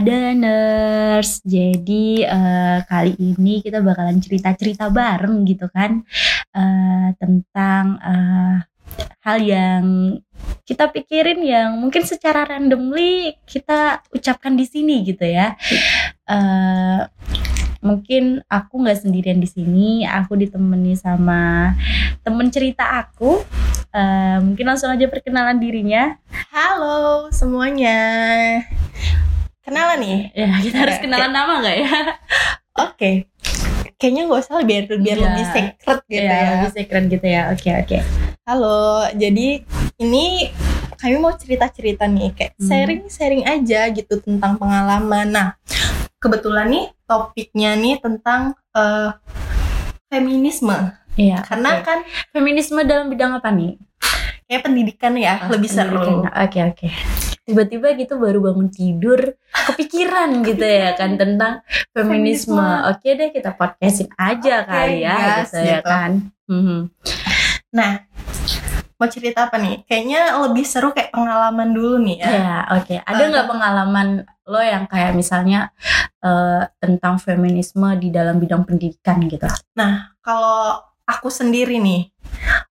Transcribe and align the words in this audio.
Halo 0.00 0.16
Adaners, 0.16 1.44
jadi 1.44 2.24
uh, 2.24 2.80
kali 2.88 3.20
ini 3.20 3.60
kita 3.60 3.84
bakalan 3.84 4.16
cerita-cerita 4.16 4.88
bareng 4.88 5.44
gitu 5.44 5.68
kan 5.68 6.00
uh, 6.56 7.12
tentang 7.20 8.00
uh, 8.00 8.64
hal 9.20 9.38
yang 9.44 10.16
kita 10.64 10.88
pikirin 10.88 11.44
yang 11.44 11.76
mungkin 11.76 12.08
secara 12.08 12.48
randomly 12.48 13.36
kita 13.44 14.00
ucapkan 14.16 14.56
di 14.56 14.64
sini 14.64 15.04
gitu 15.04 15.28
ya. 15.28 15.52
Uh, 16.24 17.04
mungkin 17.84 18.40
aku 18.48 18.80
nggak 18.80 19.04
sendirian 19.04 19.36
di 19.36 19.52
sini, 19.52 20.08
aku 20.08 20.32
ditemani 20.32 20.96
sama 20.96 21.76
temen 22.24 22.48
cerita 22.48 23.04
aku. 23.04 23.44
Uh, 23.92 24.40
mungkin 24.48 24.64
langsung 24.64 24.88
aja 24.88 25.04
perkenalan 25.12 25.60
dirinya. 25.60 26.16
Halo 26.56 27.28
semuanya 27.28 28.00
kenalan 29.70 29.98
nih 30.02 30.18
ya 30.34 30.50
kita 30.58 30.76
harus 30.82 30.98
kenalan 30.98 31.30
nama 31.30 31.52
nggak 31.62 31.76
ya 31.78 31.86
oke 31.86 32.90
okay. 32.90 33.14
kayaknya 34.02 34.26
nggak 34.26 34.40
usah 34.42 34.66
biar 34.66 34.84
biar 34.98 35.18
ya. 35.18 35.24
lebih 35.30 35.46
secret 35.54 36.00
gitu 36.10 36.26
ya, 36.26 36.34
ya 36.34 36.50
lebih 36.58 36.70
secret 36.74 37.04
gitu 37.06 37.26
ya 37.30 37.42
oke 37.54 37.58
okay, 37.62 37.72
oke 37.78 37.86
okay. 37.86 38.00
halo 38.50 39.06
jadi 39.14 39.48
ini 40.02 40.50
kami 40.98 41.16
mau 41.22 41.32
cerita 41.38 41.70
cerita 41.70 42.10
nih 42.10 42.34
kayak 42.34 42.52
hmm. 42.58 42.66
sharing 42.66 43.02
sharing 43.06 43.44
aja 43.46 43.80
gitu 43.94 44.18
tentang 44.18 44.58
pengalaman 44.58 45.30
nah 45.30 45.48
kebetulan 46.18 46.66
nih 46.66 46.84
topiknya 47.06 47.78
nih 47.78 48.02
tentang 48.02 48.58
uh, 48.74 49.14
feminisme 50.10 50.98
Iya. 51.18 51.42
Karena 51.42 51.82
okay. 51.82 51.84
kan 51.84 51.98
feminisme 52.32 52.80
dalam 52.86 53.10
bidang 53.10 53.34
apa 53.42 53.50
nih? 53.52 53.76
Kayak 54.46 54.62
pendidikan 54.62 55.12
ya, 55.18 55.42
oh, 55.42 55.52
lebih 55.52 55.68
seru. 55.68 56.00
Oke, 56.00 56.22
oke. 56.22 56.30
Okay, 56.48 56.62
okay 56.70 57.29
tiba-tiba 57.50 57.98
gitu 57.98 58.14
baru 58.22 58.38
bangun 58.38 58.70
tidur 58.70 59.34
kepikiran 59.50 60.30
gitu 60.48 60.62
ya 60.62 60.94
kan 60.94 61.18
tentang 61.18 61.66
feminisme. 61.90 62.62
Oke 62.86 63.18
deh 63.18 63.34
kita 63.34 63.58
podcastin 63.58 64.06
aja 64.14 64.62
okay, 64.62 64.70
kali 64.70 64.96
ya 65.02 65.14
yes, 65.18 65.50
gitu, 65.50 65.58
gitu 65.58 65.58
ya 65.66 65.80
kan. 65.82 66.10
Hmm. 66.46 66.80
Nah, 67.74 67.92
mau 68.98 69.08
cerita 69.10 69.50
apa 69.50 69.56
nih? 69.58 69.82
Kayaknya 69.86 70.38
lebih 70.46 70.64
seru 70.66 70.94
kayak 70.94 71.10
pengalaman 71.10 71.74
dulu 71.74 71.96
nih 72.04 72.16
ya. 72.22 72.30
Ya, 72.30 72.58
oke. 72.78 72.84
Okay. 72.86 72.98
Ada 73.02 73.22
nggak 73.32 73.46
uh, 73.46 73.50
pengalaman 73.50 74.08
lo 74.50 74.60
yang 74.60 74.84
kayak 74.90 75.14
misalnya 75.14 75.70
uh, 76.20 76.66
tentang 76.82 77.16
feminisme 77.22 77.86
di 77.96 78.12
dalam 78.12 78.36
bidang 78.36 78.66
pendidikan 78.66 79.22
gitu? 79.26 79.46
Nah, 79.78 80.14
kalau 80.20 80.82
aku 81.08 81.32
sendiri 81.32 81.80
nih 81.80 82.10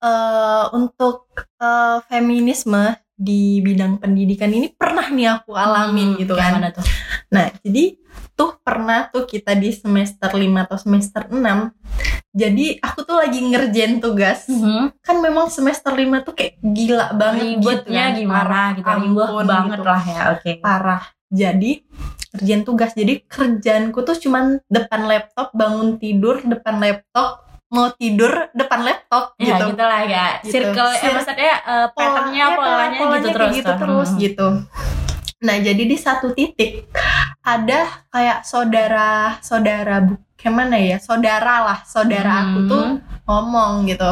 uh, 0.02 0.72
untuk 0.74 1.30
uh, 1.62 2.02
feminisme 2.08 2.98
di 3.14 3.62
bidang 3.62 4.02
pendidikan 4.02 4.50
ini 4.50 4.74
pernah 4.74 5.08
nih 5.08 5.40
aku 5.40 5.54
alamin 5.54 6.18
hmm, 6.18 6.20
gitu 6.26 6.34
kan. 6.34 6.60
tuh? 6.74 6.86
Nah, 7.34 7.50
jadi 7.62 7.98
tuh 8.34 8.58
pernah 8.66 9.10
tuh 9.14 9.30
kita 9.30 9.54
di 9.54 9.70
semester 9.70 10.30
5 10.30 10.66
atau 10.66 10.78
semester 10.78 11.22
6 11.30 11.38
jadi 12.34 12.82
aku 12.82 13.06
tuh 13.06 13.22
lagi 13.22 13.40
ngerjain 13.46 14.02
tugas 14.02 14.50
mm 14.50 14.58
-hmm. 14.58 14.84
kan 15.06 15.22
memang 15.22 15.54
semester 15.54 15.94
5 15.94 16.26
tuh 16.26 16.34
kayak 16.34 16.58
gila 16.66 17.14
banget 17.14 17.62
ribetnya 17.62 18.04
gitu, 18.14 18.26
gimana 18.26 18.42
parah, 18.42 18.68
gitu 18.74 18.90
ribet 19.06 19.30
banget 19.46 19.80
gitu. 19.80 19.86
lah 19.86 20.04
ya 20.04 20.22
oke 20.34 20.42
okay. 20.42 20.54
parah 20.58 21.04
jadi 21.30 21.72
kerjaan 22.34 22.64
tugas 22.66 22.92
jadi 22.98 23.14
kerjaanku 23.30 24.00
tuh 24.02 24.18
cuman 24.18 24.58
depan 24.66 25.02
laptop 25.06 25.54
bangun 25.54 26.02
tidur 26.02 26.42
depan 26.42 26.82
laptop 26.82 27.53
mau 27.74 27.90
tidur 27.98 28.54
depan 28.54 28.86
laptop 28.86 29.34
ya, 29.42 29.58
gitu. 29.58 29.74
gitu 29.74 29.84
lah 29.84 30.02
ya. 30.06 30.26
Gitu. 30.46 30.54
Circle 30.62 30.92
eh 30.94 31.12
maksudnya 31.18 31.54
uh, 31.66 31.88
patternnya 31.90 32.46
ya, 32.46 32.56
polanya, 32.56 33.00
polanya 33.02 33.18
gitu 33.18 33.30
terus 33.34 33.54
gitu 33.58 33.72
terus 33.74 34.10
hmm. 34.14 34.20
gitu. 34.22 34.48
Nah, 35.44 35.56
jadi 35.60 35.84
di 35.84 35.98
satu 36.00 36.32
titik 36.32 36.88
ada 37.44 38.06
kayak 38.14 38.48
saudara 38.48 39.42
saudara 39.42 40.06
gimana 40.38 40.78
ya? 40.80 41.02
Saudara 41.02 41.66
lah, 41.66 41.80
saudara 41.84 42.32
hmm. 42.32 42.42
aku 42.46 42.60
tuh 42.70 42.86
ngomong 43.26 43.90
gitu. 43.90 44.12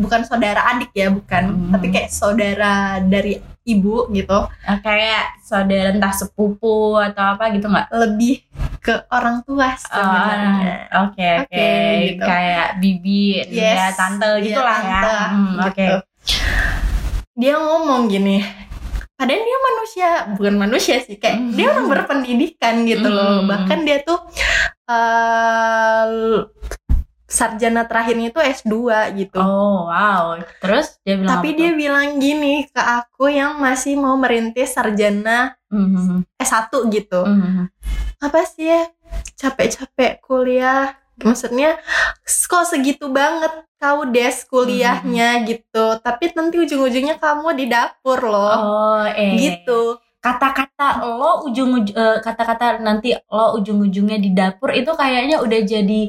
Bukan 0.00 0.24
saudara 0.26 0.72
adik 0.74 0.90
ya, 0.96 1.12
bukan, 1.12 1.44
hmm. 1.52 1.70
tapi 1.76 1.86
kayak 1.92 2.10
saudara 2.10 2.98
dari 2.98 3.38
ibu 3.62 4.10
gitu. 4.10 4.50
Kayak 4.82 5.38
saudara 5.44 5.94
entah 5.94 6.10
sepupu 6.10 6.98
atau 6.98 7.36
apa 7.38 7.54
gitu 7.54 7.70
nggak? 7.70 7.92
Lebih 7.94 8.42
ke 8.82 9.06
orang 9.14 9.46
tua 9.46 9.78
sebenarnya. 9.78 10.90
Oke 11.06 11.22
oh, 11.22 11.34
oke. 11.46 11.70
Gitu. 12.02 12.24
Kayak 12.24 12.68
bibi, 12.82 13.24
yes, 13.46 13.78
ya 13.78 13.88
tante 13.94 14.28
iya, 14.28 14.44
gitu 14.44 14.60
lah 14.60 14.78
ya. 14.82 15.00
Hmm, 15.02 15.12
gitu. 15.14 15.62
Oke. 15.62 15.74
Okay. 15.74 15.90
Dia 17.32 17.54
ngomong 17.56 18.02
gini, 18.12 18.38
padahal 19.16 19.42
dia 19.42 19.58
manusia 19.62 20.08
bukan 20.34 20.54
manusia 20.58 20.96
sih 20.98 21.16
kayak 21.16 21.38
mm 21.38 21.44
-hmm. 21.46 21.56
dia 21.56 21.66
orang 21.70 21.88
berpendidikan 21.88 22.74
gitu 22.84 23.06
mm 23.06 23.14
-hmm. 23.14 23.30
loh 23.30 23.38
bahkan 23.46 23.78
dia 23.86 23.98
tuh 24.02 24.18
uh, 24.90 26.44
sarjana 27.32 27.88
terakhirnya 27.88 28.28
itu 28.28 28.40
S2 28.44 28.76
gitu. 29.16 29.40
Oh, 29.40 29.88
wow. 29.88 30.36
Terus 30.60 31.00
dia 31.00 31.16
bilang 31.16 31.40
Tapi 31.40 31.48
dia 31.56 31.72
bilang 31.72 32.20
gini 32.20 32.68
ke 32.68 32.76
aku 32.76 33.32
yang 33.32 33.56
masih 33.56 33.96
mau 33.96 34.20
merintis 34.20 34.76
sarjana 34.76 35.56
mm-hmm. 35.72 36.28
S1 36.36 36.68
gitu. 36.92 37.24
Mm-hmm. 37.24 37.66
Apa 38.20 38.44
sih 38.44 38.68
ya? 38.68 38.84
Capek-capek 39.40 40.20
kuliah. 40.20 40.92
Maksudnya 41.20 41.76
kok 42.24 42.64
segitu 42.64 43.12
banget 43.12 43.52
kau 43.76 44.08
des 44.08 44.46
kuliahnya 44.48 45.28
mm-hmm. 45.40 45.48
gitu. 45.48 45.84
Tapi 46.00 46.32
nanti 46.32 46.56
ujung-ujungnya 46.62 47.20
kamu 47.20 47.52
di 47.58 47.66
dapur 47.68 48.20
loh. 48.24 48.56
Oh, 48.56 49.04
eh. 49.04 49.36
Gitu 49.36 50.00
kata-kata 50.22 51.02
lo 51.02 51.42
ujung 51.50 51.82
uh, 51.82 52.22
kata-kata 52.22 52.78
nanti 52.78 53.10
lo 53.26 53.58
ujung-ujungnya 53.58 54.22
di 54.22 54.30
dapur 54.30 54.70
itu 54.70 54.94
kayaknya 54.94 55.42
udah 55.42 55.60
jadi 55.66 56.00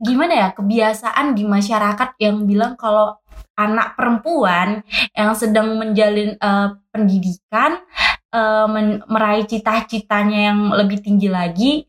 gimana 0.00 0.32
ya 0.32 0.48
kebiasaan 0.56 1.36
di 1.36 1.44
masyarakat 1.44 2.16
yang 2.16 2.48
bilang 2.48 2.80
kalau 2.80 3.20
anak 3.60 3.92
perempuan 3.92 4.80
yang 5.12 5.36
sedang 5.36 5.76
menjalin 5.76 6.40
uh, 6.40 6.80
pendidikan 6.88 7.84
uh, 8.32 8.64
men 8.64 9.04
meraih 9.04 9.44
cita-citanya 9.44 10.48
yang 10.48 10.72
lebih 10.72 11.04
tinggi 11.04 11.28
lagi 11.28 11.84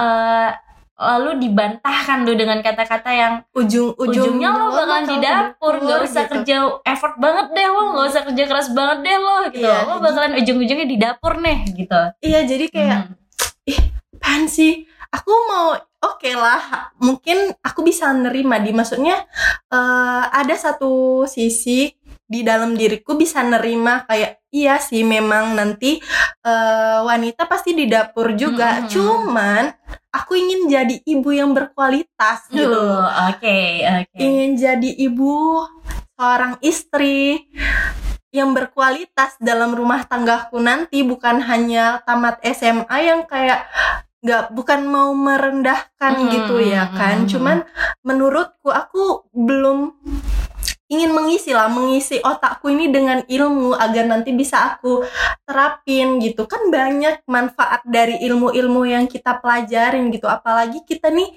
uh, 0.00 0.56
lalu 1.00 1.48
dibantahkan 1.48 2.28
tuh 2.28 2.36
dengan 2.36 2.60
kata-kata 2.60 3.08
yang 3.08 3.34
ujung 3.56 3.96
ujungnya 3.96 4.52
lo 4.52 4.68
bakalan 4.68 5.08
di 5.08 5.16
dapur 5.16 5.80
nggak 5.80 6.00
usah 6.04 6.24
gitu. 6.28 6.32
kerja 6.36 6.56
effort 6.84 7.16
banget 7.16 7.46
deh 7.56 7.68
lo 7.72 7.82
nggak 7.96 8.06
usah 8.12 8.22
kerja 8.28 8.44
keras 8.44 8.68
banget 8.76 8.98
deh 9.08 9.16
lo 9.16 9.36
gitu 9.48 9.64
iya, 9.64 9.88
lo 9.88 9.96
bakalan 10.04 10.36
ujung-ujungnya 10.36 10.86
di 10.86 10.96
dapur 11.00 11.40
nih 11.40 11.58
gitu 11.72 12.00
iya 12.20 12.44
jadi 12.44 12.64
kayak 12.68 13.00
hmm. 13.08 13.72
ih 13.72 13.80
pan 14.20 14.44
sih 14.44 14.84
aku 15.08 15.32
mau 15.48 15.72
oke 15.72 16.20
okay 16.20 16.36
lah 16.36 16.92
mungkin 17.00 17.56
aku 17.64 17.80
bisa 17.80 18.12
nerima 18.12 18.60
di 18.60 18.76
maksudnya 18.76 19.24
uh, 19.72 20.24
ada 20.28 20.52
satu 20.52 21.24
sisi 21.24 21.96
di 22.30 22.46
dalam 22.46 22.78
diriku 22.78 23.18
bisa 23.18 23.42
nerima 23.42 24.06
kayak 24.06 24.38
iya 24.54 24.78
sih 24.78 25.02
memang 25.02 25.58
nanti 25.58 25.98
uh, 26.46 27.02
wanita 27.02 27.50
pasti 27.50 27.74
di 27.74 27.90
dapur 27.90 28.38
juga 28.38 28.78
hmm. 28.78 28.86
cuman 28.86 29.64
aku 30.14 30.38
ingin 30.38 30.70
jadi 30.70 30.96
ibu 31.10 31.30
yang 31.34 31.50
berkualitas 31.50 32.46
gitu 32.54 32.70
oke 32.70 33.42
okay, 33.42 33.82
okay. 33.82 34.18
ingin 34.22 34.54
jadi 34.54 34.90
ibu 35.10 35.66
seorang 36.14 36.54
istri 36.62 37.50
yang 38.30 38.54
berkualitas 38.54 39.34
dalam 39.42 39.74
rumah 39.74 40.06
tanggaku 40.06 40.62
nanti 40.62 41.02
bukan 41.02 41.42
hanya 41.42 41.98
tamat 42.06 42.38
SMA 42.46 42.96
yang 43.10 43.26
kayak 43.26 43.66
nggak 44.20 44.52
bukan 44.52 44.84
mau 44.86 45.10
merendahkan 45.16 46.12
hmm, 46.14 46.28
gitu 46.30 46.60
ya 46.60 46.92
kan 46.92 47.24
hmm, 47.24 47.28
cuman 47.32 47.58
menurutku 48.04 48.68
aku 48.68 49.24
belum 49.32 49.96
ingin 50.90 51.14
mengisi 51.14 51.54
lah 51.54 51.70
mengisi 51.70 52.18
otakku 52.18 52.66
ini 52.66 52.90
dengan 52.90 53.22
ilmu 53.22 53.78
agar 53.78 54.10
nanti 54.10 54.34
bisa 54.34 54.74
aku 54.74 55.06
terapin 55.46 56.18
gitu 56.18 56.50
kan 56.50 56.66
banyak 56.66 57.22
manfaat 57.30 57.86
dari 57.86 58.18
ilmu-ilmu 58.26 58.82
yang 58.90 59.06
kita 59.06 59.38
pelajarin 59.38 60.10
gitu 60.10 60.26
apalagi 60.26 60.82
kita 60.82 61.14
nih 61.14 61.30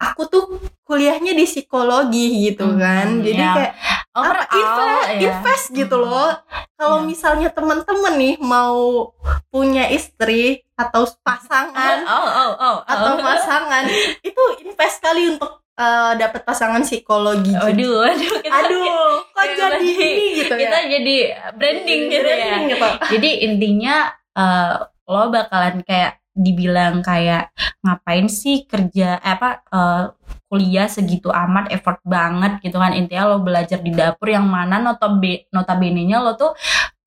aku 0.00 0.22
tuh 0.32 0.44
kuliahnya 0.88 1.36
di 1.36 1.44
psikologi 1.44 2.48
gitu 2.48 2.72
hmm, 2.72 2.80
kan 2.80 3.08
jadi 3.20 3.42
yeah. 3.44 3.54
kayak 3.56 3.74
apa 4.16 4.44
invest, 4.48 5.04
yeah. 5.04 5.24
invest 5.28 5.66
gitu 5.76 5.96
loh 6.00 6.32
kalau 6.80 7.04
yeah. 7.04 7.08
misalnya 7.08 7.48
teman-teman 7.52 8.16
nih 8.16 8.34
mau 8.40 9.12
punya 9.52 9.92
istri 9.92 10.64
atau 10.72 11.04
pasangan 11.20 12.00
oh, 12.00 12.16
oh, 12.16 12.28
oh, 12.32 12.52
oh. 12.56 12.76
atau 12.88 13.12
pasangan 13.28 13.84
itu 14.24 14.42
invest 14.64 15.04
kali 15.04 15.36
untuk 15.36 15.65
uh, 15.76 16.12
dapat 16.16 16.42
pasangan 16.42 16.82
psikologi. 16.82 17.52
Aduh, 17.52 18.02
aduh, 18.02 18.34
kita, 18.40 18.52
aduh, 18.52 19.22
kok 19.30 19.44
kita, 19.44 19.66
jadi 19.78 19.88
ini 19.88 20.24
gitu 20.42 20.54
ya? 20.56 20.60
Kita 20.60 20.78
jadi 20.88 21.16
branding 21.54 22.00
gitu 22.10 22.28
branding 22.28 22.64
ya. 22.64 22.68
Gitu. 22.72 22.88
Jadi 23.16 23.30
intinya 23.46 23.96
uh, 24.36 24.74
lo 25.06 25.30
bakalan 25.30 25.80
kayak 25.86 26.18
dibilang 26.36 27.00
kayak 27.00 27.48
ngapain 27.80 28.28
sih 28.28 28.68
kerja 28.68 29.16
eh, 29.24 29.32
apa 29.40 29.64
uh, 29.72 30.12
kuliah 30.52 30.84
segitu 30.84 31.32
amat 31.32 31.72
effort 31.72 31.96
banget 32.04 32.60
gitu 32.60 32.76
kan 32.76 32.92
intinya 32.92 33.32
lo 33.32 33.40
belajar 33.40 33.80
di 33.80 33.88
dapur 33.88 34.28
yang 34.28 34.44
mana 34.44 34.76
notabe 34.76 35.48
notabene 35.48 36.04
nya 36.04 36.20
lo 36.20 36.36
tuh 36.36 36.52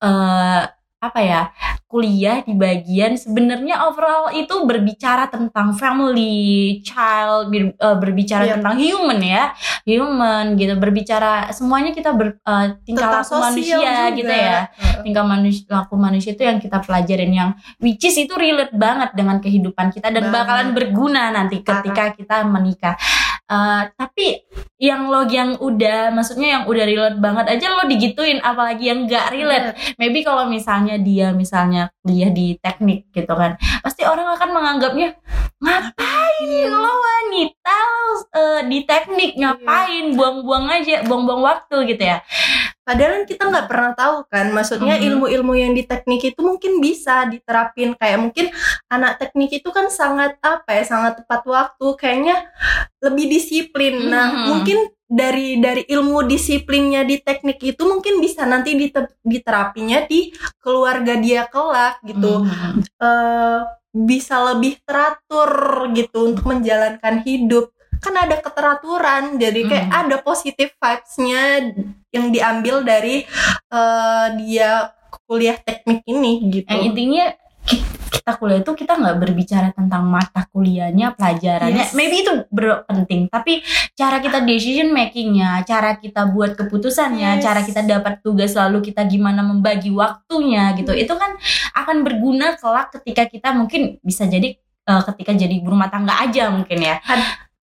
uh, 0.02 0.66
apa 1.00 1.20
ya 1.22 1.54
kuliah 1.90 2.46
di 2.46 2.54
bagian 2.54 3.18
sebenarnya 3.18 3.82
overall 3.82 4.30
itu 4.30 4.62
berbicara 4.62 5.26
tentang 5.26 5.74
family, 5.74 6.78
child, 6.80 7.50
ber- 7.50 7.74
uh, 7.76 7.98
berbicara 7.98 8.46
Iya. 8.46 8.52
tentang 8.56 8.78
human 8.78 9.18
ya, 9.18 9.50
human 9.82 10.54
gitu, 10.54 10.78
berbicara 10.78 11.50
semuanya 11.50 11.90
kita 11.90 12.14
ber, 12.14 12.38
uh, 12.46 12.78
tingkah 12.86 13.10
Tentang 13.10 13.26
laku 13.26 13.34
manusia 13.42 13.74
juga. 13.74 14.14
gitu 14.14 14.30
ya, 14.30 14.58
tingkah 15.02 15.24
manusia 15.26 15.66
laku 15.68 15.94
manusia 15.98 16.30
itu 16.30 16.42
yang 16.42 16.56
kita 16.56 16.78
pelajarin 16.78 17.32
yang 17.34 17.50
which 17.76 18.06
is 18.06 18.14
itu 18.14 18.38
relate 18.38 18.70
banget 18.70 19.10
dengan 19.12 19.42
kehidupan 19.42 19.90
kita 19.90 20.08
dan 20.08 20.30
Banget. 20.30 20.36
bakalan 20.38 20.68
berguna 20.70 21.34
nanti 21.34 21.58
ketika 21.58 22.14
kita 22.14 22.46
menikah. 22.46 22.94
Uh, 23.50 23.82
tapi 23.98 24.46
yang 24.78 25.10
lo 25.10 25.26
yang 25.26 25.58
udah 25.58 26.14
maksudnya 26.14 26.54
yang 26.54 26.64
udah 26.70 26.84
relate 26.86 27.18
banget 27.18 27.58
aja 27.58 27.66
lo 27.74 27.82
digituin 27.90 28.38
apalagi 28.46 28.94
yang 28.94 29.10
gak 29.10 29.34
relate. 29.34 29.74
Maybe 29.98 30.22
kalau 30.22 30.46
misalnya 30.46 30.94
dia 31.02 31.34
misalnya 31.34 31.90
kuliah 31.98 32.30
di 32.30 32.54
teknik 32.62 33.10
gitu 33.10 33.34
kan 33.34 33.58
pasti 33.82 34.06
orang 34.06 34.38
akan 34.38 34.50
menganggapnya 34.54 35.18
ngapain 35.58 36.70
lo 36.70 36.94
wanita 36.94 37.76
lo 37.76 38.08
eh, 38.38 38.60
di 38.70 38.78
teknik? 38.86 39.34
Ngapain? 39.34 40.14
Buang-buang 40.14 40.70
aja 40.70 41.02
buang-buang 41.02 41.42
waktu 41.42 41.76
gitu 41.90 42.06
ya 42.06 42.22
Padahal 42.90 43.22
kan 43.22 43.24
kita 43.30 43.42
nggak 43.46 43.66
pernah 43.70 43.92
tahu 43.94 44.16
kan, 44.26 44.50
maksudnya 44.50 44.98
Mhm. 44.98 45.04
ilmu-ilmu 45.06 45.54
yang 45.54 45.72
di 45.78 45.86
teknik 45.86 46.34
itu 46.34 46.42
mungkin 46.42 46.82
bisa 46.82 47.22
diterapin 47.30 47.94
kayak 47.94 48.18
mungkin 48.18 48.50
anak 48.90 49.22
teknik 49.22 49.62
itu 49.62 49.70
kan 49.70 49.86
sangat 49.94 50.42
apa 50.42 50.74
ya, 50.74 50.82
sangat 50.82 51.22
tepat 51.22 51.46
waktu, 51.46 51.86
kayaknya 51.94 52.50
lebih 52.98 53.30
disiplin. 53.30 54.10
Nah, 54.10 54.26
Mhm. 54.34 54.42
mungkin 54.50 54.78
dari 55.06 55.62
dari 55.62 55.86
ilmu 55.86 56.26
disiplinnya 56.26 57.06
di 57.06 57.22
teknik 57.22 57.62
itu 57.62 57.82
mungkin 57.86 58.18
bisa 58.18 58.42
nanti 58.42 58.74
dite- 58.74 59.14
diterapinya 59.22 60.02
di 60.10 60.34
keluarga 60.58 61.14
dia 61.14 61.46
kelak 61.46 62.02
gitu. 62.02 62.42
Mhm. 62.42 62.82
eh 62.98 63.60
bisa 63.90 64.38
lebih 64.54 64.78
teratur 64.86 65.50
gitu 65.94 66.30
untuk 66.30 66.46
menjalankan 66.46 67.26
hidup 67.26 67.70
kan 68.00 68.14
ada 68.16 68.36
keteraturan 68.36 69.36
jadi 69.36 69.60
kayak 69.62 69.86
Hmm. 69.86 70.00
ada 70.00 70.16
positive 70.18 70.72
vibes-nya 70.74 71.42
yang 72.10 72.26
diambil 72.28 72.80
dari 72.80 73.22
eh, 73.68 74.26
dia 74.36 74.90
kuliah 75.22 75.56
teknik 75.56 76.02
ini 76.04 76.32
gitu 76.50 76.66
yang 76.66 76.82
intinya 76.86 77.24
ki- 77.62 77.86
kita 78.10 78.34
kuliah 78.34 78.58
itu 78.58 78.72
kita 78.74 78.94
nggak 78.94 79.16
berbicara 79.18 79.68
tentang 79.70 80.02
mata 80.02 80.42
kuliahnya 80.48 81.14
pelajarannya 81.14 81.84
Yes. 81.84 81.94
maybe 81.94 82.20
itu 82.20 82.46
ber- 82.48 82.82
penting 82.84 83.26
tapi 83.26 83.62
cara 83.92 84.18
kita 84.18 84.40
decision 84.40 84.90
makingnya 84.90 85.62
cara 85.62 85.94
kita 85.94 86.26
buat 86.26 86.54
keputusannya 86.54 87.38
Yes. 87.38 87.42
cara 87.42 87.60
kita 87.60 87.80
dapat 87.82 88.20
tugas 88.20 88.52
lalu 88.52 88.82
kita 88.82 89.04
gimana 89.04 89.40
membagi 89.40 89.90
waktunya 89.90 90.74
gitu 90.74 90.90
itu 90.92 91.12
kan 91.12 91.36
akan 91.74 92.02
berguna 92.02 92.56
kelak 92.56 92.90
ketika 92.92 93.26
kita 93.26 93.48
mungkin 93.52 94.00
bisa 94.00 94.24
jadi 94.24 94.56
eh, 94.58 95.02
ketika 95.06 95.30
jadi 95.32 95.52
ibu 95.52 95.68
rumah 95.68 95.86
tangga 95.86 96.18
aja 96.18 96.48
mungkin 96.48 96.80
ya 96.80 96.98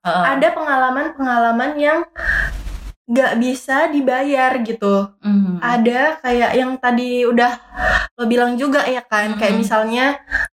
Eh, 0.08 0.24
ada 0.40 0.48
pengalaman-pengalaman 0.56 1.72
yang 1.76 2.00
nggak 3.08 3.40
bisa 3.40 3.88
dibayar 3.88 4.52
gitu 4.68 5.16
mhm. 5.24 5.64
ada 5.64 6.20
kayak 6.20 6.52
yang 6.60 6.76
tadi 6.76 7.24
udah 7.24 7.56
lo 8.20 8.28
bilang 8.28 8.60
juga 8.60 8.84
ya 8.84 9.00
kan 9.00 9.40
kayak 9.40 9.56
Mhm. 9.56 9.62
misalnya 9.64 10.06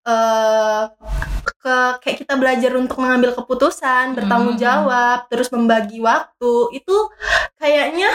eh 0.05 0.81
ke 1.57 1.77
kayak 1.97 2.17
kita 2.21 2.33
belajar 2.37 2.71
untuk 2.77 3.01
mengambil 3.01 3.33
keputusan 3.33 4.13
bertanggung 4.13 4.57
Mhm. 4.57 4.61
jawab 4.61 5.25
terus 5.33 5.49
membagi 5.49 5.97
waktu 5.97 6.53
itu 6.77 6.97
kayaknya 7.57 8.13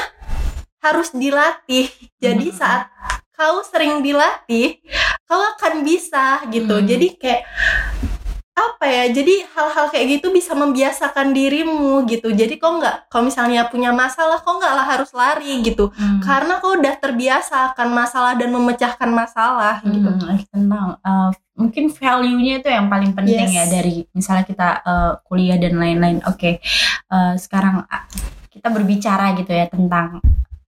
harus 0.79 1.11
dilatih 1.11 1.91
jadi 2.23 2.47
Mhm. 2.51 2.55
saat 2.55 2.87
kau 3.35 3.67
sering 3.67 4.07
dilatih 4.07 4.79
kau 5.27 5.43
akan 5.59 5.83
bisa 5.83 6.47
gitu 6.55 6.79
Mhm. 6.79 6.87
jadi 6.87 7.07
kayak 7.19 7.43
apa 8.59 8.85
ya 8.85 9.05
jadi 9.09 9.47
hal-hal 9.55 9.87
kayak 9.89 10.19
gitu 10.19 10.29
bisa 10.29 10.53
membiasakan 10.53 11.31
dirimu 11.31 12.03
gitu 12.05 12.29
jadi 12.31 12.51
kau 12.59 12.77
nggak 12.77 13.07
kalau 13.07 13.31
misalnya 13.31 13.71
punya 13.71 13.95
masalah 13.95 14.43
kau 14.43 14.59
nggak 14.59 14.75
lah 14.75 14.83
harus 14.85 15.15
lari 15.15 15.63
gitu 15.63 15.95
Mhm. 15.95 16.21
karena 16.21 16.59
kau 16.59 16.75
udah 16.75 16.95
terbiasa 16.99 17.73
akan 17.73 17.89
masalah 17.93 18.35
dan 18.35 18.51
memecahkan 18.51 19.07
masalah 19.09 19.79
gitu. 19.83 20.11
Hmm, 20.11 20.39
tenang. 20.51 20.89
Eh, 20.99 21.31
mungkin 21.55 21.85
value-nya 21.89 22.61
itu 22.61 22.69
yang 22.69 22.87
paling 22.87 23.15
penting 23.15 23.47
Yes. 23.47 23.55
ya 23.55 23.65
dari 23.67 24.07
misalnya 24.11 24.45
kita 24.45 24.69
eh, 24.83 25.13
kuliah 25.23 25.57
dan 25.57 25.75
lain-lain. 25.75 26.19
Oke, 26.27 26.59
Eh, 27.09 27.35
sekarang 27.37 27.89
kita 28.49 28.69
berbicara 28.69 29.33
gitu 29.33 29.49
ya 29.49 29.65
tentang 29.65 30.21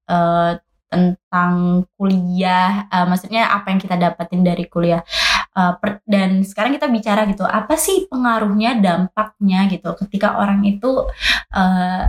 eh, 0.07 0.53
tentang 0.91 1.53
kuliah. 1.95 2.89
Eh, 2.89 3.07
maksudnya 3.07 3.47
apa 3.47 3.71
yang 3.71 3.79
kita 3.79 3.95
dapetin 3.95 4.43
dari 4.43 4.67
kuliah. 4.67 5.05
Eh, 5.51 5.73
per- 5.83 6.03
dan 6.07 6.47
sekarang 6.47 6.79
kita 6.79 6.87
bicara 6.87 7.27
gitu, 7.27 7.43
apa 7.43 7.75
sih 7.75 8.07
pengaruhnya, 8.07 8.79
dampaknya 8.79 9.67
gitu 9.67 9.91
ketika 9.99 10.39
orang 10.39 10.63
itu 10.63 11.11
eh, 11.51 12.05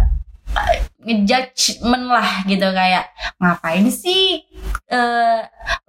ngejudgment 1.01 2.05
lah 2.11 2.45
gitu 2.45 2.67
kayak 2.69 3.09
ngapain 3.41 3.87
sih 3.89 4.45
eh, 4.85 5.39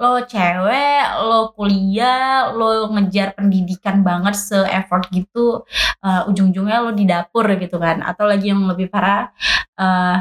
lo 0.00 0.24
cewek 0.24 1.02
lo 1.28 1.52
kuliah 1.52 2.48
lo 2.54 2.88
ngejar 2.96 3.36
pendidikan 3.36 4.00
banget 4.00 4.32
se 4.38 4.56
effort 4.72 5.04
gitu 5.12 5.66
eh, 6.00 6.22
ujung-ujungnya 6.30 6.78
lo 6.80 6.90
di 6.96 7.04
dapur 7.04 7.44
gitu 7.60 7.76
kan 7.76 8.00
atau 8.00 8.24
lagi 8.24 8.48
yang 8.54 8.64
lebih 8.64 8.88
parah 8.88 9.28
eh, 9.76 10.16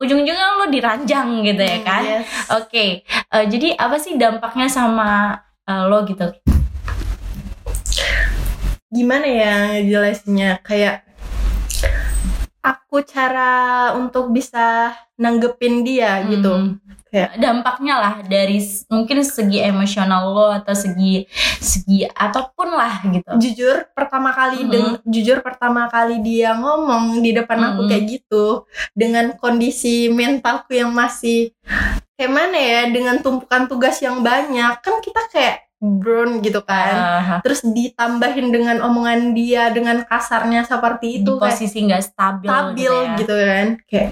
ujung-ujungnya 0.00 0.46
lo 0.62 0.66
diranjang 0.70 1.28
gitu 1.44 1.62
ya 1.62 1.78
Hmm, 1.78 1.84
kan 1.84 2.02
yes. 2.06 2.26
oke 2.54 2.86
eh, 3.04 3.44
jadi 3.50 3.76
apa 3.76 3.96
sih 4.00 4.14
dampaknya 4.16 4.70
sama 4.70 5.42
eh, 5.68 5.82
lo 5.84 5.98
gitu 6.04 6.26
Gimana 8.88 9.26
ya 9.28 9.52
ngejelasinnya 9.68 10.64
kayak 10.64 11.04
aku 12.58 13.04
cara 13.04 13.52
untuk 13.94 14.28
bisa 14.28 14.92
nanggepin 15.14 15.84
dia 15.84 16.24
gitu. 16.24 16.48
Hmm. 16.48 16.80
Kayak- 17.08 17.36
dampaknya 17.36 17.94
lah 17.96 18.14
dari 18.22 18.60
mungkin 18.86 19.24
segi 19.24 19.60
emosional 19.60 20.28
lo 20.28 20.52
atau 20.52 20.72
segi 20.72 21.24
segi 21.58 22.04
apa 22.04 22.52
pun 22.52 22.68
lah 22.68 23.00
gitu 23.02 23.28
Jujur 23.38 23.88
pertama 23.92 24.28
kali 24.28 24.60
Mhm. 24.60 24.68
deng- 24.68 25.00
jujur 25.06 25.40
pertama 25.40 25.88
kali 25.88 26.20
dia 26.20 26.52
ngomong 26.52 27.20
di 27.20 27.32
depan 27.32 27.60
aku 27.66 27.84
Mhm. 27.84 27.88
kayak 27.88 28.04
gitu 28.06 28.44
dengan 28.92 29.32
kondisi 29.34 30.08
mentalku 30.08 30.72
yang 30.72 30.92
masih 30.92 31.56
kayak 32.18 32.32
mana 32.34 32.58
ya 32.58 32.80
dengan 32.90 33.22
tumpukan 33.22 33.70
tugas 33.70 34.02
yang 34.02 34.20
banyak 34.20 34.74
kan 34.82 34.94
kita 34.98 35.22
kayak 35.30 35.56
brown 35.78 36.42
gitu 36.42 36.58
kan. 36.60 36.94
Ah, 36.98 37.38
Terus 37.46 37.62
ditambahin 37.62 38.50
dengan 38.50 38.82
omongan 38.82 39.30
dia 39.30 39.70
dengan 39.70 40.02
kasarnya 40.02 40.66
di 40.66 40.68
seperti 40.68 41.22
itu 41.22 41.38
kayak 41.38 41.54
posisi 41.54 41.78
nggak 41.86 42.02
stabil, 42.02 42.50
stabil 42.50 42.74
gitu, 42.74 42.98
ya. 42.98 43.14
gitu 43.14 43.34
kan 43.38 43.66
kayak 43.86 44.10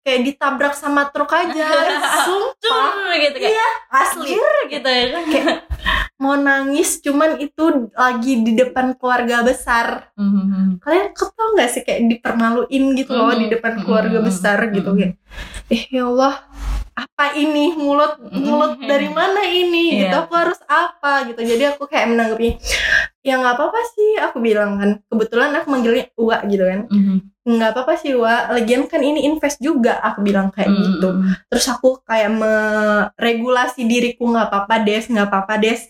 kayak 0.00 0.20
ditabrak 0.26 0.74
sama 0.76 1.08
truk 1.08 1.32
aja 1.32 1.68
sumpah 2.28 3.16
gitu 3.16 3.36
kayak 3.36 3.52
Iya, 3.52 3.68
asli 3.90 4.28
"Jur," 4.28 4.54
gitu 4.68 4.88
ya 4.88 5.06
mau 6.16 6.36
nangis 6.36 7.00
cuman 7.00 7.40
itu 7.40 7.88
lagi 7.92 8.44
di 8.44 8.52
depan 8.52 8.92
keluarga 8.92 9.40
besar 9.40 10.12
Mhm. 10.16 10.80
kalian 10.80 11.16
ketau 11.16 11.48
nggak 11.56 11.70
sih 11.72 11.80
kayak 11.80 12.00
dipermaluin 12.12 12.84
gitu 12.92 13.12
loh 13.12 13.32
di 13.32 13.48
Mhm. 13.48 13.52
depan 13.56 13.72
keluarga 13.80 14.18
Mhm. 14.20 14.26
besar 14.28 14.58
gitu 14.68 14.90
kayak 14.92 15.16
eh 15.68 15.82
ya 15.88 16.04
Allah 16.04 16.44
apa 17.20 17.36
ini? 17.36 17.76
Mulut 17.76 18.16
mulut 18.32 18.80
dari 18.80 19.12
mana 19.12 19.44
ini? 19.44 20.00
Gitu 20.00 20.08
Iya. 20.08 20.24
aku 20.24 20.32
harus 20.32 20.56
apa? 20.64 21.28
Gitu. 21.28 21.36
Jadi 21.44 21.62
aku 21.68 21.84
kayak 21.84 22.08
menanggapi 22.08 22.56
ya 23.20 23.36
nggak 23.36 23.60
apa-apa 23.60 23.80
sih 23.92 24.16
aku 24.16 24.40
bilang 24.40 24.80
kan. 24.80 24.90
Kebetulan 25.04 25.52
aku 25.52 25.68
manggilnya 25.68 26.08
Uwa 26.16 26.40
gitu 26.48 26.64
kan. 26.64 26.88
Mhm. 26.88 27.16
nggak 27.40 27.72
apa-apa 27.72 27.96
sih 27.96 28.12
Wa 28.14 28.52
lagian 28.52 28.84
kan 28.84 29.00
ini 29.00 29.24
invest 29.24 29.58
juga 29.58 29.96
aku 29.98 30.20
bilang 30.20 30.48
kayak 30.48 30.70
Mhm. 30.70 30.80
gitu. 30.80 31.08
Terus 31.48 31.66
aku 31.68 32.00
kayak 32.04 32.32
meregulasi 32.32 33.84
diriku 33.84 34.24
nggak 34.24 34.48
apa-apa 34.48 34.80
des 34.80 35.04
nggak 35.04 35.28
apa-apa 35.28 35.54
des. 35.60 35.80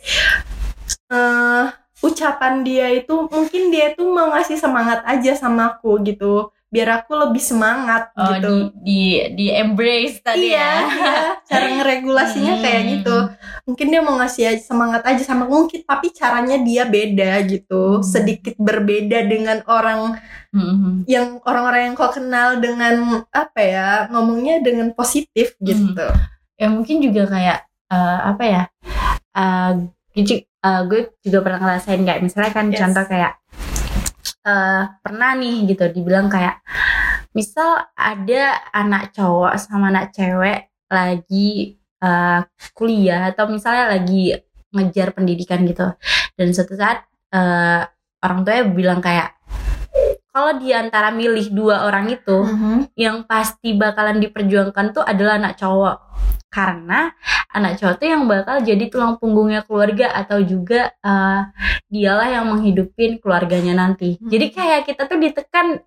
Eh 1.11 1.65
ucapan 2.01 2.65
dia 2.65 2.91
itu 2.91 3.13
mungkin 3.29 3.69
dia 3.69 3.93
itu 3.93 4.03
mau 4.03 4.33
ngasih 4.33 4.57
semangat 4.57 5.05
aja 5.05 5.37
sama 5.37 5.77
aku 5.77 6.01
gitu 6.01 6.49
biar 6.71 7.03
aku 7.03 7.19
lebih 7.19 7.43
semangat 7.43 8.15
Oh, 8.15 8.31
gitu 8.31 8.71
di, 8.79 8.79
di 8.81 9.01
di 9.35 9.47
embrace 9.51 10.23
tadi 10.23 10.55
iya, 10.55 10.59
ya 10.59 10.75
iya 10.87 11.15
cara 11.43 11.67
ngeregulasinya 11.77 12.55
Hmm. 12.55 12.63
kayak 12.63 12.83
gitu 12.89 13.17
mungkin 13.67 13.87
dia 13.91 14.01
mau 14.01 14.15
ngasih 14.17 14.45
aja 14.49 14.63
semangat 14.65 15.03
aja 15.03 15.23
sama 15.23 15.45
mungkin 15.45 15.83
tapi 15.83 16.11
caranya 16.11 16.57
dia 16.59 16.87
beda 16.87 17.43
gitu 17.45 17.99
Hmm. 17.99 18.07
sedikit 18.07 18.55
berbeda 18.57 19.27
dengan 19.27 19.67
orang 19.67 20.15
Mhm. 20.51 21.07
yang 21.07 21.39
orang-orang 21.43 21.91
yang 21.91 21.95
kau 21.95 22.11
kenal 22.11 22.59
dengan 22.59 23.23
apa 23.31 23.61
ya 23.61 23.91
ngomongnya 24.09 24.59
dengan 24.59 24.91
positif 24.91 25.55
gitu 25.59 26.07
ya 26.55 26.67
mungkin 26.67 26.99
juga 26.99 27.27
kayak 27.27 27.59
eh, 27.87 28.19
apa 28.25 28.43
ya 28.43 28.63
gitu- 30.13 30.43
eh, 30.45 30.81
gue 30.87 31.01
juga 31.21 31.39
pernah 31.41 31.59
ngerasain 31.61 31.99
kayak 32.01 32.21
misalnya 32.21 32.51
kan 32.51 32.67
Yes. 32.69 32.79
contoh 32.79 33.05
kayak 33.07 33.33
eh 34.41 34.85
pernah 35.05 35.37
nih 35.37 35.69
gitu 35.69 35.85
dibilang 35.93 36.33
kayak 36.33 36.65
misal 37.31 37.87
ada 37.93 38.59
anak 38.73 39.13
cowok 39.13 39.53
sama 39.57 39.93
anak 39.93 40.11
cewek 40.11 40.73
lagi 40.89 41.77
eh, 42.01 42.41
kuliah 42.73 43.29
atau 43.31 43.47
misalnya 43.47 43.93
lagi 43.95 44.33
ngejar 44.73 45.13
pendidikan 45.13 45.63
gitu 45.65 45.93
dan 46.35 46.49
suatu 46.51 46.75
saat 46.75 47.05
eh, 47.31 47.83
orang 48.21 48.41
tuanya 48.43 48.65
bilang 48.67 49.01
kayak 49.01 49.37
kalau 50.31 50.57
di 50.57 50.71
antara 50.71 51.11
milih 51.11 51.51
dua 51.51 51.85
orang 51.85 52.07
itu 52.09 52.39
Mhm. 52.47 52.95
yang 52.95 53.27
pasti 53.27 53.75
bakalan 53.75 54.23
diperjuangkan 54.23 54.95
tuh 54.95 55.03
adalah 55.03 55.37
anak 55.43 55.59
cowok 55.59 55.97
karena 56.49 57.15
anak 57.49 57.79
cowok 57.79 57.95
tuh 57.97 58.09
yang 58.09 58.27
bakal 58.27 58.59
jadi 58.59 58.85
tulang 58.87 59.15
punggungnya 59.17 59.63
keluarga 59.63 60.11
atau 60.13 60.39
juga 60.41 60.91
eh, 60.97 61.41
dialah 61.87 62.29
yang 62.29 62.47
menghidupin 62.49 63.19
keluarganya 63.19 63.75
nanti 63.77 64.17
Hmm. 64.17 64.27
jadi 64.29 64.47
kayak 64.51 64.81
kita 64.85 65.07
tuh 65.07 65.17
ditekan 65.17 65.79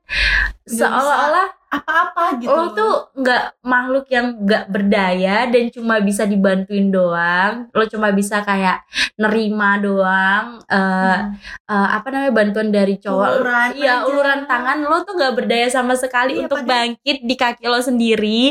seolah-olah 0.63 1.51
apa-apa 1.69 2.37
gitu 2.37 2.53
lo 2.53 2.69
tuh 2.71 2.93
nggak 3.17 3.43
makhluk 3.59 4.05
yang 4.07 4.37
nggak 4.37 4.69
berdaya 4.69 5.49
dan 5.49 5.67
cuma 5.67 5.97
bisa 5.97 6.23
dibantuin 6.23 6.87
doang 6.87 7.65
lo 7.67 7.83
cuma 7.85 8.13
bisa 8.13 8.39
kayak 8.41 8.85
nerima 9.15 9.75
doang 9.77 10.61
eh, 10.63 10.77
Hmm. 11.17 11.33
eh, 11.65 11.87
apa 11.91 12.07
namanya 12.07 12.31
bantuan 12.31 12.69
dari 12.69 12.95
cowok 12.97 13.27
Uluran 13.33 13.69
Iya 13.73 13.93
aja. 13.95 14.05
uluran 14.05 14.39
tangan 14.45 14.77
lo 14.81 15.01
tuh 15.01 15.13
nggak 15.13 15.33
berdaya 15.35 15.67
sama 15.67 15.93
sekali 15.93 16.37
Iya, 16.37 16.41
untuk 16.45 16.61
padahal- 16.61 16.71
bangkit 16.93 17.17
di 17.21 17.35
kaki 17.35 17.65
lo 17.65 17.79
sendiri. 17.79 18.41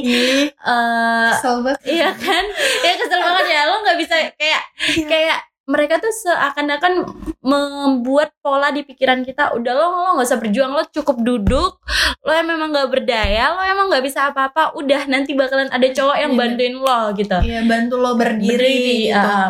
Kesel 1.33 1.57
banget. 1.75 1.89
iya 1.89 2.09
kan? 2.13 2.45
Ya 2.83 2.93
kesel 2.95 3.21
banget 3.21 3.47
ya 3.49 3.61
lo 3.65 3.77
nggak 3.81 3.99
bisa 3.99 4.15
kayak 4.35 4.63
Iya. 4.93 5.07
kayak 5.07 5.39
mereka 5.63 5.95
tuh 5.97 6.11
seakan-akan 6.11 7.07
membuat 7.41 8.35
pola 8.39 8.69
di 8.69 8.83
pikiran 8.83 9.23
kita 9.23 9.51
udah 9.53 9.73
lo 9.73 9.87
lo 9.89 10.11
nggak 10.13 10.27
usah 10.27 10.37
berjuang 10.37 10.71
lo 10.71 10.83
cukup 10.85 11.23
duduk 11.23 11.79
lo 12.21 12.31
yang 12.31 12.47
memang 12.47 12.71
nggak 12.71 12.91
berdaya 12.91 13.51
lo 13.51 13.63
emang 13.63 13.87
nggak 13.87 14.03
bisa 14.03 14.27
apa-apa 14.27 14.75
udah 14.75 15.07
nanti 15.07 15.33
bakalan 15.33 15.71
ada 15.71 15.87
cowok 15.89 16.17
yang 16.17 16.33
Iya. 16.33 16.39
bantuin 16.39 16.75
lo 16.77 17.01
gitu 17.15 17.39
Iya 17.41 17.61
bantu 17.63 17.95
lo 17.97 18.11
berdiri, 18.13 18.59
Berdiri, 18.59 18.99
gitu. 19.07 19.17
uh, 19.17 19.49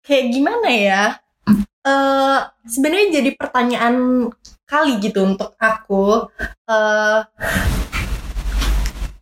Kayak 0.00 0.26
gimana 0.28 0.68
ya? 0.68 1.04
Eh 1.80 2.38
sebenarnya 2.66 3.08
jadi 3.16 3.30
pertanyaan 3.32 3.94
kali 4.64 5.00
gitu 5.00 5.24
untuk 5.24 5.56
aku. 5.56 6.28
Eh 6.66 7.18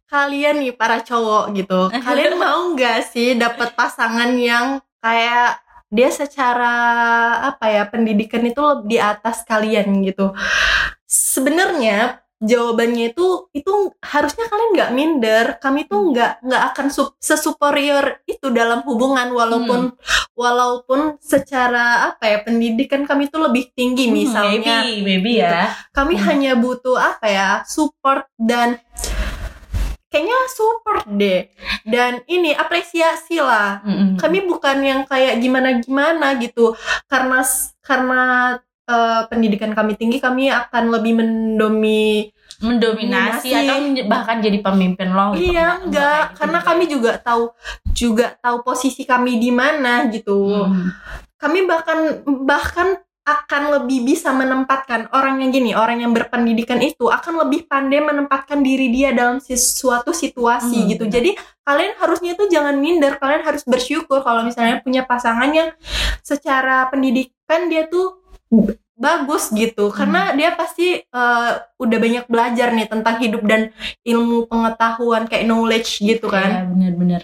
kalian 0.08 0.64
nih 0.64 0.72
para 0.72 1.04
cowok 1.04 1.44
gitu, 1.54 1.80
kalian 2.06 2.34
mau 2.34 2.72
nggak 2.72 2.98
sih 3.06 3.36
dapat 3.36 3.76
pasangan 3.76 4.32
yang 4.34 4.80
kayak 4.98 5.60
dia 5.88 6.10
secara 6.12 6.74
apa 7.48 7.64
ya 7.68 7.88
pendidikan 7.88 8.44
itu 8.44 8.60
di 8.84 9.00
atas 9.00 9.40
kalian 9.44 10.04
gitu. 10.04 10.36
Sebenarnya 11.08 12.20
jawabannya 12.38 13.10
itu 13.10 13.50
itu 13.50 13.72
harusnya 14.04 14.46
kalian 14.46 14.70
nggak 14.76 14.92
minder. 14.92 15.44
Kami 15.56 15.88
tuh 15.88 16.12
nggak 16.12 16.44
nggak 16.44 16.62
akan 16.70 16.86
sup- 16.92 17.16
sesuperior 17.18 18.20
itu 18.28 18.52
dalam 18.52 18.84
hubungan 18.84 19.32
walaupun 19.32 19.96
walaupun 20.36 21.16
secara 21.18 22.12
apa 22.14 22.24
ya 22.30 22.38
pendidikan 22.44 23.08
kami 23.08 23.26
tuh 23.26 23.48
lebih 23.48 23.72
tinggi 23.72 24.06
hmm, 24.06 24.14
misalnya. 24.14 24.84
maybe 24.84 25.02
maybe 25.02 25.32
ya. 25.40 25.72
Kami 25.90 26.14
Hmm. 26.20 26.24
hanya 26.28 26.52
butuh 26.54 27.00
apa 27.00 27.26
ya 27.26 27.48
support 27.64 28.28
dan 28.36 28.76
kayaknya 30.08 30.38
support 30.48 31.04
deh 31.06 31.52
dan 31.84 32.24
ini 32.24 32.52
apresiasi 32.52 33.38
lah 33.38 33.80
Mm-mm. 33.82 34.16
kami 34.16 34.42
bukan 34.42 34.80
yang 34.80 35.00
kayak 35.04 35.36
gimana 35.36 35.76
gimana 35.78 36.32
gitu 36.34 36.72
karena 37.04 37.44
karena 37.80 38.22
eh, 38.84 39.22
pendidikan 39.26 39.72
kami 39.72 39.94
tinggi 39.94 40.16
kami 40.16 40.48
akan 40.48 40.84
lebih 40.90 41.12
mendomi 41.16 42.32
mendominasi 42.58 43.48
Dominasi. 43.48 43.68
atau 43.70 43.76
bahkan 44.08 44.36
jadi 44.38 44.58
pemimpin 44.58 45.08
lo 45.10 45.30
gitu. 45.32 45.52
iya 45.52 45.78
Nggak- 45.78 45.84
enggak 45.84 46.02
kayak 46.02 46.26
gitu 46.26 46.38
karena 46.40 46.58
kami 46.60 46.84
juga 46.86 47.12
tahu 47.18 47.44
juga 47.92 48.26
tahu 48.36 48.56
posisi 48.62 49.02
kami 49.04 49.36
di 49.36 49.50
mana 49.50 50.08
gitu 50.08 50.66
Hmm. 50.66 50.90
kami 51.36 51.58
bahkan 51.64 51.98
bahkan 52.42 52.98
akan 53.28 53.76
lebih 53.76 54.08
bisa 54.08 54.32
menempatkan 54.32 55.12
orang 55.12 55.44
yang 55.44 55.52
gini 55.52 55.76
orang 55.76 56.00
yang 56.00 56.16
berpendidikan 56.16 56.80
itu 56.80 57.12
akan 57.12 57.44
lebih 57.44 57.68
pandai 57.68 58.00
menempatkan 58.00 58.64
diri 58.64 58.88
dia 58.88 59.12
dalam 59.12 59.36
suatu 59.44 60.16
situasi 60.16 60.88
Hmm, 60.88 60.88
gitu. 60.96 61.04
jadi 61.12 61.36
kalian 61.68 61.92
harusnya 62.00 62.32
tuh 62.32 62.48
jangan 62.48 62.80
minder 62.80 63.20
kalian 63.20 63.44
harus 63.44 63.60
bersyukur 63.68 64.24
kalau 64.24 64.40
misalnya 64.40 64.80
punya 64.80 65.04
pasangan 65.04 65.52
yang 65.52 65.68
secara 66.24 66.88
pendidikan 66.88 67.68
dia 67.68 67.84
tuh 67.84 68.24
bagus 68.98 69.54
gitu. 69.54 69.94
Karena 69.94 70.34
dia 70.34 70.56
pasti 70.58 70.98
eh, 70.98 71.50
udah 71.78 71.98
banyak 72.02 72.24
belajar 72.26 72.74
nih 72.74 72.90
tentang 72.90 73.16
hidup 73.22 73.42
dan 73.46 73.70
ilmu 74.02 74.50
pengetahuan 74.50 75.30
kayak 75.30 75.46
knowledge 75.46 76.02
gitu 76.02 76.26
Iya, 76.26 76.34
kan 76.34 76.50
benar-benar. 76.74 77.22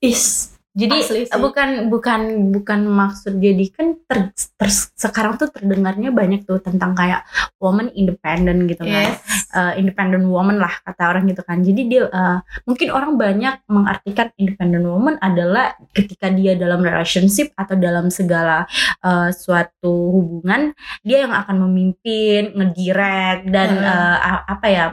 Is 0.00 0.53
jadi 0.74 0.96
Asli 0.98 1.22
sih. 1.30 1.38
bukan 1.38 1.86
bukan 1.86 2.20
bukan 2.50 2.80
maksud 2.90 3.38
jadi 3.38 3.64
kan 3.70 3.94
ter, 4.10 4.34
ter- 4.34 4.90
sekarang 4.98 5.38
tuh 5.38 5.48
terdengarnya 5.54 6.10
banyak 6.10 6.42
tuh 6.42 6.58
tentang 6.58 6.98
kayak 6.98 7.22
woman 7.62 7.94
independent 7.94 8.66
gitu 8.66 8.82
kan 8.82 9.14
yes 9.14 9.44
uh, 9.54 9.72
independent 9.78 10.26
woman 10.26 10.58
lah 10.58 10.74
kata 10.82 11.14
orang 11.14 11.24
gitu 11.30 11.42
kan. 11.46 11.62
Jadi 11.62 11.82
dia 11.86 12.10
uh, 12.10 12.38
mungkin 12.66 12.90
orang 12.90 13.14
banyak 13.14 13.62
mengartikan 13.70 14.28
independent 14.36 14.84
woman 14.84 15.14
adalah 15.22 15.78
ketika 15.94 16.28
dia 16.28 16.58
dalam 16.58 16.82
relationship 16.82 17.54
atau 17.54 17.78
dalam 17.78 18.10
segala 18.10 18.66
uh, 19.00 19.30
suatu 19.30 20.10
hubungan 20.10 20.74
dia 21.06 21.24
yang 21.24 21.32
akan 21.32 21.70
memimpin, 21.70 22.52
ngedirect 22.52 23.48
dan 23.48 23.70
Hmm. 23.74 23.90
uh, 23.90 24.38
apa 24.46 24.66
ya 24.70 24.84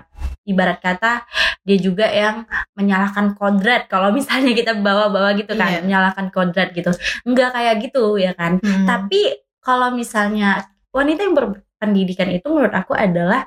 ibarat 0.44 0.80
kata 0.80 1.24
dia 1.62 1.78
juga 1.78 2.10
yang 2.10 2.44
menyalahkan 2.74 3.38
kodrat 3.38 3.86
kalau 3.86 4.10
misalnya 4.10 4.52
kita 4.60 4.74
bawa-bawa 4.76 5.34
gitu 5.36 5.54
kan 5.54 5.70
Iya. 5.70 5.82
menyalahkan 5.86 6.28
kodrat 6.30 6.74
gitu 6.74 6.90
enggak 7.24 7.54
kayak 7.54 7.76
gitu 7.84 8.18
ya 8.18 8.34
kan 8.34 8.58
Hmm. 8.58 8.86
tapi 8.86 9.22
kalau 9.62 9.94
misalnya 9.94 10.66
wanita 10.90 11.22
yang 11.22 11.36
berpendidikan 11.38 12.28
itu 12.28 12.50
menurut 12.50 12.74
aku 12.74 12.94
adalah 12.94 13.46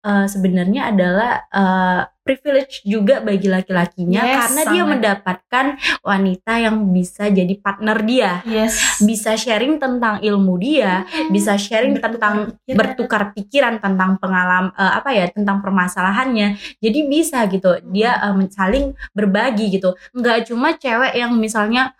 eh, 0.00 0.26
sebenarnya 0.26 0.94
adalah 0.94 1.30
eh, 1.50 2.00
privilege 2.28 2.84
juga 2.84 3.18
bagi 3.18 3.48
laki-lakinya 3.48 4.20
Yes, 4.20 4.36
karena 4.44 4.62
dia 4.62 4.76
sangat. 4.76 4.90
mendapatkan 4.92 5.66
wanita 6.02 6.52
yang 6.60 6.76
bisa 6.92 7.24
jadi 7.26 7.54
partner 7.56 7.96
dia, 8.04 8.44
yes 8.44 9.00
bisa 9.00 9.32
sharing 9.32 9.78
tentang 9.78 10.20
ilmu 10.20 10.58
dia, 10.58 11.06
bisa 11.28 11.56
sharing 11.56 11.96
Bertukar 11.96 12.12
tentang 12.12 12.34
pikiran. 12.52 12.76
bertukar 12.76 13.22
pikiran 13.32 13.74
tentang 13.78 14.10
pengalaman 14.18 14.68
apa 14.76 15.08
ya 15.10 15.24
tentang 15.28 15.62
permasalahannya. 15.62 16.48
Jadi 16.76 16.98
bisa 17.06 17.46
gitu 17.46 17.80
dia 17.86 18.20
eh, 18.20 18.34
men- 18.34 18.50
saling 18.50 18.84
berbagi 19.12 19.70
gitu. 19.70 19.94
Nggak 20.12 20.44
cuma 20.46 20.74
cewek 20.74 21.14
yang 21.14 21.32
misalnya 21.32 21.94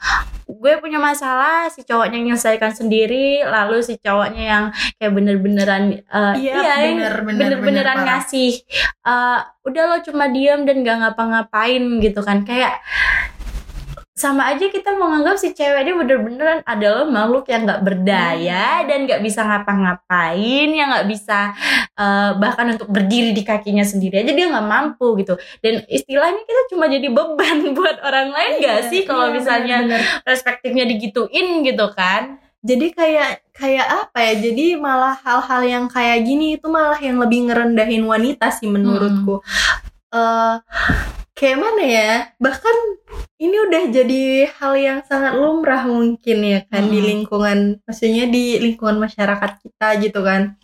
gue 0.45 0.73
punya 0.77 0.99
masalah 0.99 1.69
si 1.69 1.85
cowoknya 1.85 2.19
yang 2.19 2.27
menyelesaikan 2.27 2.73
sendiri 2.73 3.41
lalu 3.43 3.79
si 3.81 3.95
cowoknya 3.97 4.45
yang 4.45 4.65
kayak 4.97 5.13
bener-beneran 5.13 5.83
eh, 6.01 6.35
Iya, 6.37 6.57
bener, 6.91 7.15
bener, 7.23 7.39
bener-beneran 7.55 7.63
bener, 7.63 7.87
parah. 7.95 8.07
ngasih 8.19 8.51
eh, 9.07 9.41
udah 9.69 9.85
lo 9.85 9.97
cuma 10.01 10.27
diam 10.33 10.65
dan 10.65 10.81
gak 10.81 10.99
ngapa-ngapain 11.05 11.83
gitu 12.01 12.21
kan. 12.25 12.43
Kayak 12.49 12.81
sama 14.19 14.51
aja 14.51 14.67
kita 14.67 14.99
menganggap 14.99 15.39
si 15.39 15.55
cewek 15.55 15.87
ini 15.87 15.95
bener-beneran 15.95 16.67
adalah 16.67 17.07
makhluk 17.07 17.47
yang 17.47 17.63
nggak 17.63 17.87
berdaya 17.87 18.83
dan 18.83 19.07
nggak 19.07 19.23
bisa 19.23 19.47
ngapa-ngapain 19.47 20.69
yang 20.75 20.91
nggak 20.91 21.07
bisa 21.07 21.55
eh, 21.95 22.35
bahkan 22.35 22.75
untuk 22.75 22.91
berdiri 22.91 23.31
di 23.31 23.47
kakinya 23.47 23.87
sendiri 23.87 24.27
aja 24.27 24.35
dia 24.35 24.51
nggak 24.51 24.67
mampu 24.67 25.15
gitu. 25.23 25.39
Dan 25.63 25.87
istilahnya 25.87 26.43
kita 26.43 26.63
cuma 26.75 26.91
jadi 26.91 27.07
beban 27.07 27.59
buat 27.79 28.03
orang 28.03 28.35
lain 28.35 28.53
nggak 28.59 28.81
Iya, 28.83 28.91
sih 28.91 29.07
kalau 29.07 29.31
iya, 29.31 29.35
misalnya 29.39 29.77
perspektifnya 30.27 30.83
digituin 30.83 31.63
gitu 31.63 31.87
kan 31.95 32.43
jadi 32.59 32.87
kayak 32.91 33.31
kayak 33.55 33.87
apa 33.87 34.19
ya? 34.19 34.35
Jadi 34.51 34.79
malah 34.79 35.15
hal-hal 35.23 35.63
yang 35.63 35.85
kayak 35.87 36.23
gini 36.23 36.59
itu 36.59 36.67
malah 36.67 36.99
yang 36.99 37.19
lebih 37.19 37.49
ngerendahin 37.51 38.03
wanita 38.03 38.51
sih 38.51 38.67
menurutku. 38.67 39.43
Eh, 40.09 40.55
kayak 41.35 41.59
mana 41.59 41.83
ya? 41.85 42.13
Bahkan 42.41 42.77
ini 43.39 43.57
udah 43.71 43.83
jadi 43.95 44.23
hal 44.59 44.75
yang 44.75 44.99
sangat 45.07 45.39
lumrah 45.39 45.87
mungkin 45.87 46.39
ya 46.43 46.67
kan 46.67 46.91
di 46.91 46.99
Hmm. 46.99 47.09
lingkungan 47.15 47.59
maksudnya 47.87 48.27
di 48.27 48.59
lingkungan 48.59 48.99
masyarakat 48.99 49.51
kita 49.63 49.89
gitu 50.03 50.21
kan. 50.27 50.59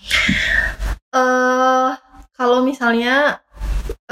Eh 1.14 1.90
kalau 2.34 2.66
misalnya 2.66 3.43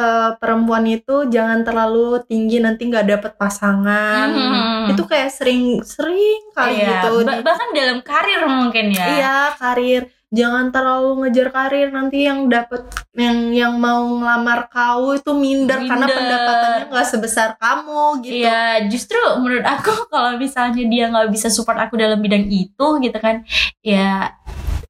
eh, 0.02 0.30
perempuan 0.36 0.82
itu 0.84 1.24
jangan 1.26 1.62
terlalu 1.62 2.18
tinggi 2.22 2.58
nanti 2.58 2.82
nggak 2.84 3.06
dapet 3.08 3.32
pasangan 3.36 4.28
Hmm. 4.28 4.90
itu 4.90 5.02
kayak 5.02 5.30
sering 5.30 5.78
sering 5.82 6.50
kali 6.50 6.76
Iya, 6.76 7.06
gitu 7.06 7.22
ba- 7.22 7.40
bahkan 7.40 7.68
dalam 7.70 7.98
karir 8.00 8.42
mungkin 8.42 8.90
ya 8.90 9.06
Iya, 9.08 9.36
karir. 9.56 10.04
Jangan 10.32 10.72
terlalu 10.72 11.10
ngejar 11.20 11.52
karir 11.52 11.92
nanti 11.92 12.24
yang 12.24 12.48
dapet 12.48 12.80
yang 13.12 13.52
yang 13.52 13.76
mau 13.76 14.00
ngelamar 14.16 14.64
kau 14.66 15.12
itu 15.12 15.28
minder, 15.30 15.76
karena 15.78 15.92
Minder. 16.02 16.16
pendapatannya 16.16 16.82
nggak 16.88 17.04
sebesar 17.06 17.48
kamu 17.54 18.04
gitu. 18.22 18.40
Iya, 18.40 18.62
justru 18.88 19.20
menurut 19.36 19.60
aku 19.62 19.92
kalau 20.08 20.32
misalnya 20.34 20.80
dia 20.82 21.12
nggak 21.12 21.28
bisa 21.28 21.52
support 21.52 21.76
aku 21.76 21.94
dalam 21.94 22.16
bidang 22.16 22.48
itu 22.48 22.86
gitu 22.98 23.18
kan, 23.18 23.44
ya 23.84 24.32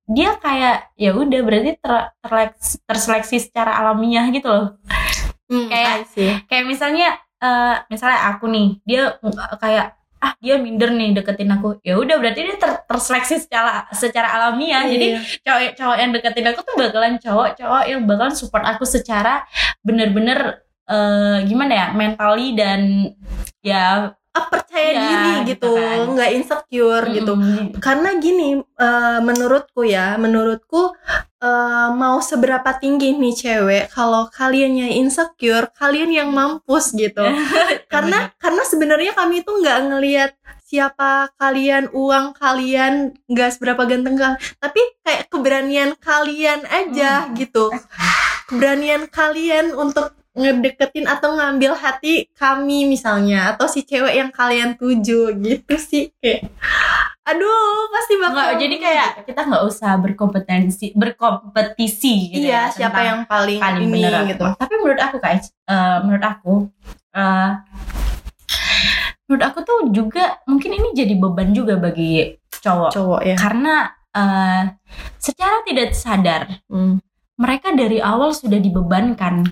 dia 0.07 0.35
kayak 0.37 0.91
ya 0.95 1.15
udah 1.15 1.41
berarti 1.43 1.71
ter- 1.79 2.09
terleks- 2.21 2.79
terseleksi 2.85 3.37
secara 3.39 3.79
alamiah 3.79 4.27
gitu 4.31 4.49
loh. 4.49 4.67
Hmm, 5.47 5.69
kayak-. 5.69 6.09
Kayak 6.47 6.65
misalnya, 6.67 7.09
eh 7.39 7.77
misalnya 7.87 8.21
aku 8.31 8.49
nih, 8.49 8.81
dia 8.83 9.15
uh, 9.17 9.57
kayak 9.57 9.95
ah 10.23 10.39
dia 10.39 10.55
minder 10.55 10.95
nih 10.95 11.19
deketin 11.19 11.51
aku 11.51 11.83
ya 11.83 11.99
udah 11.99 12.15
berarti 12.15 12.47
dia 12.47 12.55
ter 12.55 12.79
terseleksi 12.87 13.43
secara 13.43 13.91
secara 13.91 14.31
alamiah 14.31 14.87
jadi 14.87 15.19
Iya. 15.19 15.21
cowok 15.43 15.63
cowok 15.75 15.97
yang 15.99 16.11
deketin 16.15 16.47
aku 16.47 16.61
tuh 16.63 16.75
bakalan 16.79 17.15
cowok-cowok 17.19 17.83
yang 17.91 18.01
bakalan 18.07 18.31
support 18.31 18.63
aku 18.63 18.87
secara 18.87 19.43
bener-bener 19.83 20.63
eh, 20.87 21.39
gimana 21.43 21.73
ya 21.75 21.87
mentally 21.91 22.55
dan 22.55 23.11
ya 23.67 24.15
Ah, 24.33 24.49
percaya 24.49 24.89
Iya, 24.89 25.01
diri 25.05 25.33
gitu 25.53 25.69
gitu, 25.69 25.73
kan. 25.77 25.99
nggak 26.17 26.31
insecure 26.33 27.05
gitu. 27.13 27.33
mm, 27.37 27.85
Karena 27.85 28.17
gini, 28.17 28.49
eh, 28.59 29.19
menurutku 29.21 29.85
ya, 29.85 30.17
menurutku 30.17 30.97
eh, 31.43 31.89
mau 31.93 32.17
seberapa 32.23 32.71
tinggi 32.79 33.13
nih 33.13 33.35
cewek, 33.35 33.85
kalau 33.93 34.31
kaliannya 34.33 34.95
insecure, 34.97 35.69
kalian 35.77 36.09
yang 36.09 36.31
mampus 36.33 36.97
gitu. 36.97 37.21
karena 37.93 38.33
karena 38.39 38.63
sebenarnya 38.65 39.13
kami 39.13 39.45
itu 39.45 39.51
nggak 39.53 39.79
ngelihat 39.91 40.31
siapa 40.65 41.29
kalian, 41.37 41.93
uang 41.93 42.33
kalian, 42.33 43.13
nggak 43.29 43.51
seberapa 43.53 43.85
ganteng 43.85 44.17
kalian, 44.17 44.41
tapi 44.57 44.81
kayak 45.05 45.29
keberanian 45.29 45.93
kalian 46.01 46.65
aja 46.65 47.29
Hmm. 47.29 47.37
gitu. 47.37 47.69
Keberanian 48.49 49.05
kalian 49.09 49.77
untuk 49.77 50.17
ngedeketin 50.33 51.05
atau 51.05 51.37
ngambil 51.37 51.77
hati 51.77 52.25
kami 52.33 52.89
misalnya 52.89 53.53
atau 53.53 53.69
si 53.69 53.85
cewek 53.85 54.17
yang 54.17 54.33
kalian 54.33 54.81
tuju 54.81 55.37
gitu 55.37 55.75
sih 55.77 56.09
kayak 56.25 56.49
aduh 57.23 57.87
pasti 57.95 58.13
bakal 58.19 58.35
Nggak, 58.35 58.59
jadi 58.59 58.77
kayak 58.83 59.09
kita 59.29 59.41
nggak 59.47 59.65
usah 59.69 59.93
berkompetensi 60.01 60.87
berkompetisi 60.97 62.35
gitu 62.35 62.49
iya 62.49 62.67
ya, 62.67 62.75
siapa 62.75 62.99
yang 63.05 63.21
paling, 63.29 63.61
paling 63.63 63.87
ini 63.87 64.03
bener 64.03 64.27
gitu. 64.33 64.47
Tapi 64.59 64.75
menurut 64.81 65.01
aku 65.05 65.17
guys 65.23 65.53
eh, 65.71 65.99
menurut 66.03 66.25
aku 66.25 66.55
eh, 67.15 67.51
menurut 69.29 69.45
aku 69.47 69.59
tuh 69.63 69.79
juga 69.95 70.43
mungkin 70.51 70.71
ini 70.75 70.89
jadi 70.97 71.15
beban 71.15 71.55
juga 71.55 71.79
bagi 71.79 72.41
cowok. 72.59 72.91
Cowok 72.91 73.21
ya. 73.23 73.37
Karena 73.39 73.75
eh, 74.17 74.63
secara 75.23 75.57
tidak 75.63 75.95
sadar 75.95 76.43
hmm. 76.67 76.99
mereka 77.39 77.71
dari 77.71 78.03
awal 78.03 78.35
sudah 78.35 78.59
dibebankan 78.59 79.47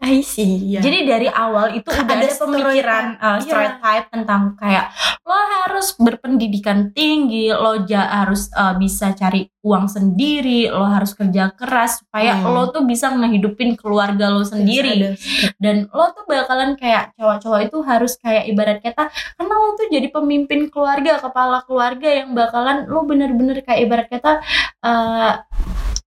I 0.00 0.24
see 0.24 0.72
ya. 0.72 0.80
Jadi 0.80 1.04
dari 1.04 1.28
awal 1.28 1.76
itu 1.76 1.84
Ada 1.86 2.00
udah 2.00 2.16
ada 2.16 2.26
stereotype. 2.26 2.40
pemikiran 2.40 3.04
uh, 3.20 3.36
stereotype 3.36 4.06
tentang 4.08 4.42
kayak 4.56 4.88
lo 5.20 5.36
harus 5.36 5.92
berpendidikan 5.94 6.88
tinggi, 6.90 7.52
lo 7.52 7.84
ja 7.84 8.24
harus 8.24 8.48
uh, 8.50 8.72
bisa 8.74 9.12
cari 9.12 9.44
uang 9.60 9.92
sendiri, 9.92 10.72
lo 10.72 10.88
harus 10.88 11.12
kerja 11.12 11.52
keras 11.52 12.00
supaya 12.00 12.32
Hmm. 12.32 12.48
lo 12.48 12.72
tuh 12.72 12.88
bisa 12.88 13.12
ngehidupin 13.12 13.76
keluarga 13.76 14.32
lo 14.32 14.40
sendiri. 14.40 15.12
Ada- 15.12 15.20
Dan 15.60 15.76
lo 15.92 16.04
tuh 16.10 16.24
bakalan 16.24 16.80
kayak 16.80 17.12
cowok-cowok 17.20 17.60
itu 17.68 17.78
harus 17.84 18.12
kayak 18.16 18.48
ibarat 18.48 18.80
kata 18.80 19.12
karena 19.36 19.52
lo 19.54 19.76
tuh 19.76 19.84
jadi 19.92 20.08
pemimpin 20.08 20.72
keluarga, 20.72 21.20
kepala 21.20 21.60
keluarga 21.68 22.08
yang 22.08 22.32
bakalan 22.32 22.88
lo 22.88 23.04
bener-bener 23.04 23.60
kayak 23.60 23.84
ibarat 23.84 24.06
kata 24.08 24.40
uh, 24.80 25.44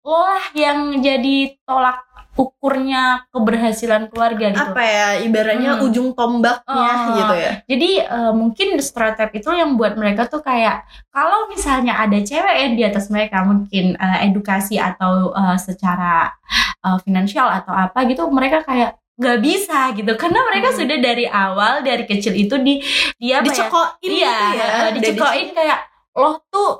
lo 0.01 0.17
lah 0.17 0.45
yang 0.51 0.97
jadi 0.99 1.61
tolak 1.63 2.01
ukurnya 2.33 3.03
keberhasilan 3.29 4.09
keluarga 4.09 4.49
gitu. 4.49 4.61
apa 4.63 4.81
ya 4.81 5.07
ibaratnya 5.19 5.71
Hmm. 5.73 5.85
ujung 5.85 6.07
tombaknya 6.11 6.89
Oh. 6.97 7.13
gitu 7.15 7.35
ya 7.35 7.51
Jadi 7.63 7.89
eh, 7.99 8.31
mungkin 8.31 8.67
stereotip 8.77 9.29
itu 9.31 9.49
yang 9.49 9.73
buat 9.73 9.93
mereka 9.93 10.25
tuh 10.25 10.39
kayak 10.39 10.81
kalau 11.07 11.45
misalnya 11.45 11.93
ada 11.95 12.17
cewek 12.17 12.55
yang 12.59 12.73
di 12.73 12.83
atas 12.83 13.07
mereka 13.07 13.41
mungkin 13.41 13.93
eh, 13.93 14.25
edukasi 14.25 14.75
atau 14.75 15.29
eh, 15.31 15.57
secara 15.57 16.33
eh, 16.79 16.97
finansial 16.99 17.53
atau 17.53 17.71
apa 17.71 18.01
gitu 18.05 18.25
mereka 18.27 18.61
kayak 18.61 18.97
nggak 19.13 19.39
bisa 19.39 19.93
gitu 19.93 20.09
karena 20.21 20.41
mereka 20.43 20.67
Hmm. 20.69 20.79
sudah 20.79 20.97
dari 20.99 21.25
awal 21.25 21.73
dari 21.81 22.03
kecil 22.03 22.33
itu 22.33 22.57
di 22.57 22.81
dia 23.15 23.39
apa 23.39 23.45
ya? 23.45 23.47
dicekokin 23.47 24.09
iya 24.09 24.33
gitu 24.33 24.57
ya 24.57 24.65
eh, 24.65 24.73
Udah 24.73 24.91
dicekokin 24.97 25.47
kayak 25.53 25.79
lo 26.13 26.31
tuh 26.47 26.71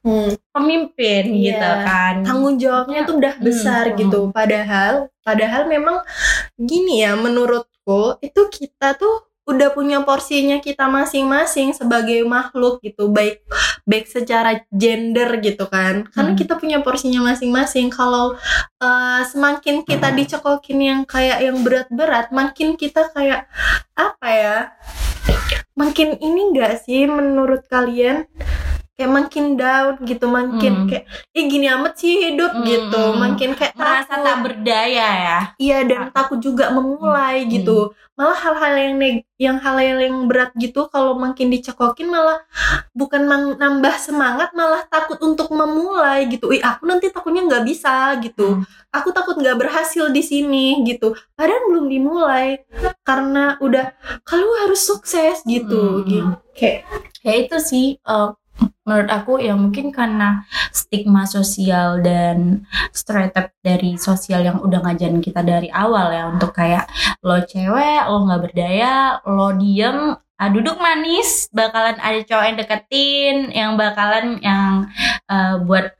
Hmm. 0.00 0.32
pemimpin 0.50 1.24
Iya. 1.28 1.44
gitu 1.52 1.68
kan. 1.84 2.14
Tanggung 2.24 2.56
jawabnya 2.56 3.04
tuh 3.04 3.20
udah 3.20 3.34
Hmm, 3.36 3.44
besar 3.44 3.84
hmm. 3.92 3.96
gitu. 4.00 4.18
Padahal 4.32 4.94
padahal 5.20 5.68
memang 5.68 6.00
gini 6.56 7.04
ya 7.04 7.12
menurutku 7.14 8.16
itu 8.20 8.40
kita 8.48 8.96
tuh 8.96 9.28
udah 9.44 9.74
punya 9.74 9.98
porsinya 10.06 10.62
kita 10.62 10.86
masing-masing 10.86 11.74
sebagai 11.74 12.22
makhluk 12.22 12.78
gitu. 12.80 13.10
Baik 13.10 13.42
baik 13.84 14.06
secara 14.06 14.62
gender 14.70 15.36
gitu 15.42 15.66
kan. 15.66 16.06
Karena 16.08 16.32
Hmm. 16.32 16.38
kita 16.38 16.54
punya 16.56 16.78
porsinya 16.80 17.20
masing-masing. 17.26 17.90
Kalau 17.90 18.40
eh, 18.80 19.22
semakin 19.28 19.84
kita 19.84 20.16
dicekokin 20.16 20.78
yang 20.80 21.00
kayak 21.04 21.44
yang 21.44 21.60
berat-berat 21.60 22.32
makin 22.32 22.78
kita 22.80 23.12
kayak 23.12 23.44
apa 23.92 24.28
ya 24.32 24.56
makin 25.76 26.16
ini 26.16 26.52
enggak 26.52 26.80
sih 26.84 27.04
menurut 27.04 27.64
kalian 27.68 28.24
kayak 29.00 29.16
makin 29.16 29.56
down 29.56 29.96
gitu 30.04 30.28
makin 30.28 30.72
Hmm. 30.76 30.88
kayak 30.92 31.04
ih 31.32 31.48
gini 31.48 31.72
amat 31.72 31.96
sih 31.96 32.28
hidup 32.28 32.52
Hmm. 32.52 32.68
gitu 32.68 33.02
makin 33.16 33.56
kayak 33.56 33.72
merasa 33.72 34.12
takut. 34.12 34.24
tak 34.28 34.36
berdaya 34.44 35.08
ya 35.16 35.38
iya 35.56 35.78
dan 35.88 36.12
takut 36.12 36.36
juga 36.36 36.68
memulai 36.68 37.42
Hmm. 37.42 37.50
gitu 37.50 37.78
malah 38.12 38.36
hal-hal 38.36 38.74
yang 38.76 38.94
neg 39.00 39.16
yang 39.40 39.56
hal-hal 39.56 39.96
yang 39.96 40.28
berat 40.28 40.52
gitu 40.52 40.84
kalau 40.86 41.16
makin 41.16 41.48
dicekokin 41.48 42.04
malah 42.04 42.44
bukan 42.92 43.24
nambah 43.56 43.96
semangat 43.96 44.52
malah 44.52 44.84
takut 44.84 45.16
untuk 45.24 45.48
memulai 45.48 46.28
gitu 46.28 46.52
ih 46.52 46.60
aku 46.60 46.84
nanti 46.84 47.08
takutnya 47.08 47.48
nggak 47.48 47.64
bisa 47.64 48.12
gitu 48.20 48.60
Hmm. 48.60 48.68
aku 48.92 49.08
takut 49.10 49.40
nggak 49.40 49.56
berhasil 49.56 50.12
di 50.12 50.20
sini 50.20 50.84
gitu 50.84 51.16
padahal 51.32 51.72
belum 51.72 51.88
dimulai 51.88 52.60
karena 53.00 53.56
udah 53.58 53.96
kalau 54.22 54.52
harus 54.60 54.84
sukses 54.84 55.40
gitu 55.48 56.04
Hmm. 56.04 56.04
gitu 56.04 56.28
kayak 56.52 56.84
ya 57.24 57.32
itu 57.40 57.56
sih 57.56 57.86
eh, 57.96 58.28
menurut 58.90 59.06
aku 59.06 59.38
ya 59.38 59.54
mungkin 59.54 59.94
karena 59.94 60.42
stigma 60.74 61.30
sosial 61.30 62.02
dan 62.02 62.66
stereotip 62.90 63.54
dari 63.62 63.94
sosial 63.94 64.42
yang 64.42 64.58
udah 64.58 64.82
ngajarin 64.82 65.22
kita 65.22 65.46
dari 65.46 65.70
awal 65.70 66.10
ya 66.10 66.26
untuk 66.26 66.50
kayak 66.50 66.90
lo 67.22 67.38
cewek 67.46 68.02
lo 68.10 68.26
nggak 68.26 68.42
berdaya 68.50 69.22
lo 69.30 69.54
diem 69.54 70.18
ah, 70.18 70.50
duduk 70.50 70.82
manis 70.82 71.46
bakalan 71.54 71.94
ada 72.02 72.18
cowok 72.26 72.44
yang 72.50 72.58
deketin 72.58 73.36
yang 73.54 73.70
bakalan 73.78 74.42
yang 74.42 74.90
eh, 75.30 75.54
buat 75.62 75.94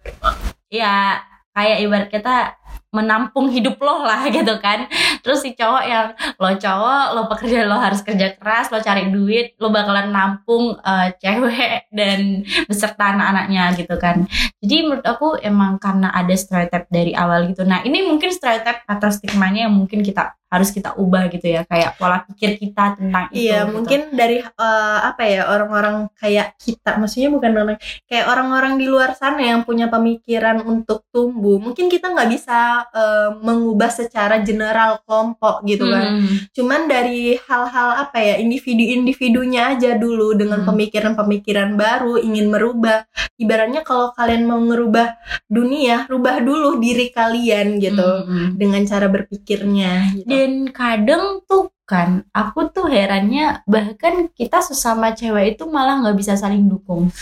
ya 0.67 1.23
kayak 1.55 1.79
ibarat 1.87 2.09
kita 2.11 2.59
menampung 2.91 3.51
hidup 3.51 3.79
lo 3.79 4.03
lah 4.03 4.27
gitu 4.37 4.59
kan. 4.59 4.91
Terus 5.23 5.47
si 5.47 5.55
cowok 5.55 5.85
yang 5.87 6.07
lo 6.39 6.51
cowok 6.59 7.05
lo 7.15 7.23
pekerja 7.31 7.67
lo 7.67 7.79
harus 7.79 8.03
kerja 8.03 8.35
keras 8.35 8.71
lo 8.75 8.83
cari 8.83 9.11
duit 9.11 9.55
lo 9.63 9.71
bakalan 9.71 10.11
nampung 10.11 10.79
eh, 10.79 11.15
cewek 11.19 11.89
dan 11.99 12.43
beserta 12.67 13.15
anak-anaknya 13.15 13.65
gitu 13.79 13.97
kan. 13.97 14.27
Jadi 14.59 14.77
menurut 14.87 15.07
aku 15.07 15.39
emang 15.39 15.79
karena 15.79 16.11
ada 16.11 16.35
stereotip 16.35 16.91
dari 16.91 17.15
awal 17.15 17.47
gitu. 17.51 17.63
Nah 17.63 17.83
ini 17.87 18.03
mungkin 18.07 18.35
stereotip 18.35 18.83
atau 18.85 19.09
stigmanya 19.09 19.71
yang 19.71 19.75
mungkin 19.75 20.03
kita 20.03 20.40
harus 20.51 20.69
kita 20.69 20.99
ubah 20.99 21.31
gitu 21.31 21.47
ya 21.47 21.63
kayak 21.63 21.95
pola 21.95 22.27
pikir 22.27 22.59
kita 22.59 22.99
tentang 22.99 23.31
itu 23.31 23.47
Iya, 23.47 23.65
gitu. 23.65 23.71
mungkin 23.71 24.01
dari 24.13 24.37
eh, 24.43 24.99
apa 25.01 25.23
ya 25.23 25.47
orang-orang 25.47 26.11
kayak 26.19 26.59
kita, 26.59 26.99
maksudnya 26.99 27.31
bukan 27.31 27.53
orang 27.55 27.79
kayak 28.05 28.27
orang-orang 28.27 28.75
di 28.75 28.87
luar 28.87 29.15
sana 29.15 29.39
yang 29.41 29.63
punya 29.63 29.87
pemikiran 29.87 30.59
untuk 30.61 31.07
tumbuh. 31.09 31.57
Mungkin 31.57 31.87
kita 31.87 32.11
nggak 32.11 32.29
bisa 32.29 32.59
eh, 32.91 33.31
mengubah 33.39 33.89
secara 33.89 34.43
general 34.43 34.99
kelompok 35.07 35.63
gitu 35.65 35.87
kan. 35.87 36.19
Hmm. 36.19 36.37
Cuman 36.51 36.81
dari 36.85 37.39
hal-hal 37.39 38.03
apa 38.03 38.19
ya 38.19 38.35
individu-individunya 38.37 39.77
aja 39.77 39.95
dulu 39.95 40.35
dengan 40.35 40.67
Hmm. 40.67 40.75
pemikiran-pemikiran 40.75 41.79
baru 41.79 42.19
ingin 42.19 42.51
merubah. 42.51 43.07
Ibaratnya 43.37 43.87
kalau 43.87 44.11
kalian 44.13 44.45
mau 44.45 44.59
ngerubah 44.59 45.15
dunia, 45.47 46.11
rubah 46.11 46.43
dulu 46.43 46.83
diri 46.83 47.09
kalian 47.11 47.79
gitu 47.79 48.03
Hmm. 48.27 48.59
dengan 48.59 48.83
cara 48.83 49.07
berpikirnya. 49.07 50.19
Gitu. 50.19 50.29
Dan 50.41 50.73
kadang 50.73 51.45
tuh 51.45 51.69
kan, 51.85 52.25
aku 52.33 52.73
tuh 52.73 52.89
herannya 52.89 53.61
bahkan 53.69 54.33
kita 54.33 54.65
sesama 54.65 55.13
cewek 55.13 55.61
itu 55.61 55.69
malah 55.69 56.01
nggak 56.01 56.17
bisa 56.17 56.33
saling 56.33 56.65
dukung. 56.65 57.13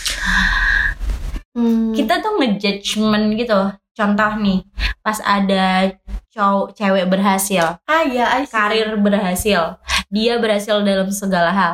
Hmm. 1.51 1.91
Kita 1.91 2.23
tuh 2.23 2.39
ngejudgement 2.39 3.35
gitu. 3.35 3.75
Contoh 3.91 4.31
nih, 4.39 4.63
pas 5.03 5.19
ada 5.19 5.91
cowok 6.31 6.79
cewek 6.79 7.11
berhasil, 7.11 7.83
ah 7.83 8.03
ya, 8.07 8.39
karir 8.47 8.95
berhasil, 8.95 9.75
dia 10.07 10.39
berhasil 10.39 10.79
dalam 10.87 11.11
segala 11.11 11.51
hal. 11.51 11.73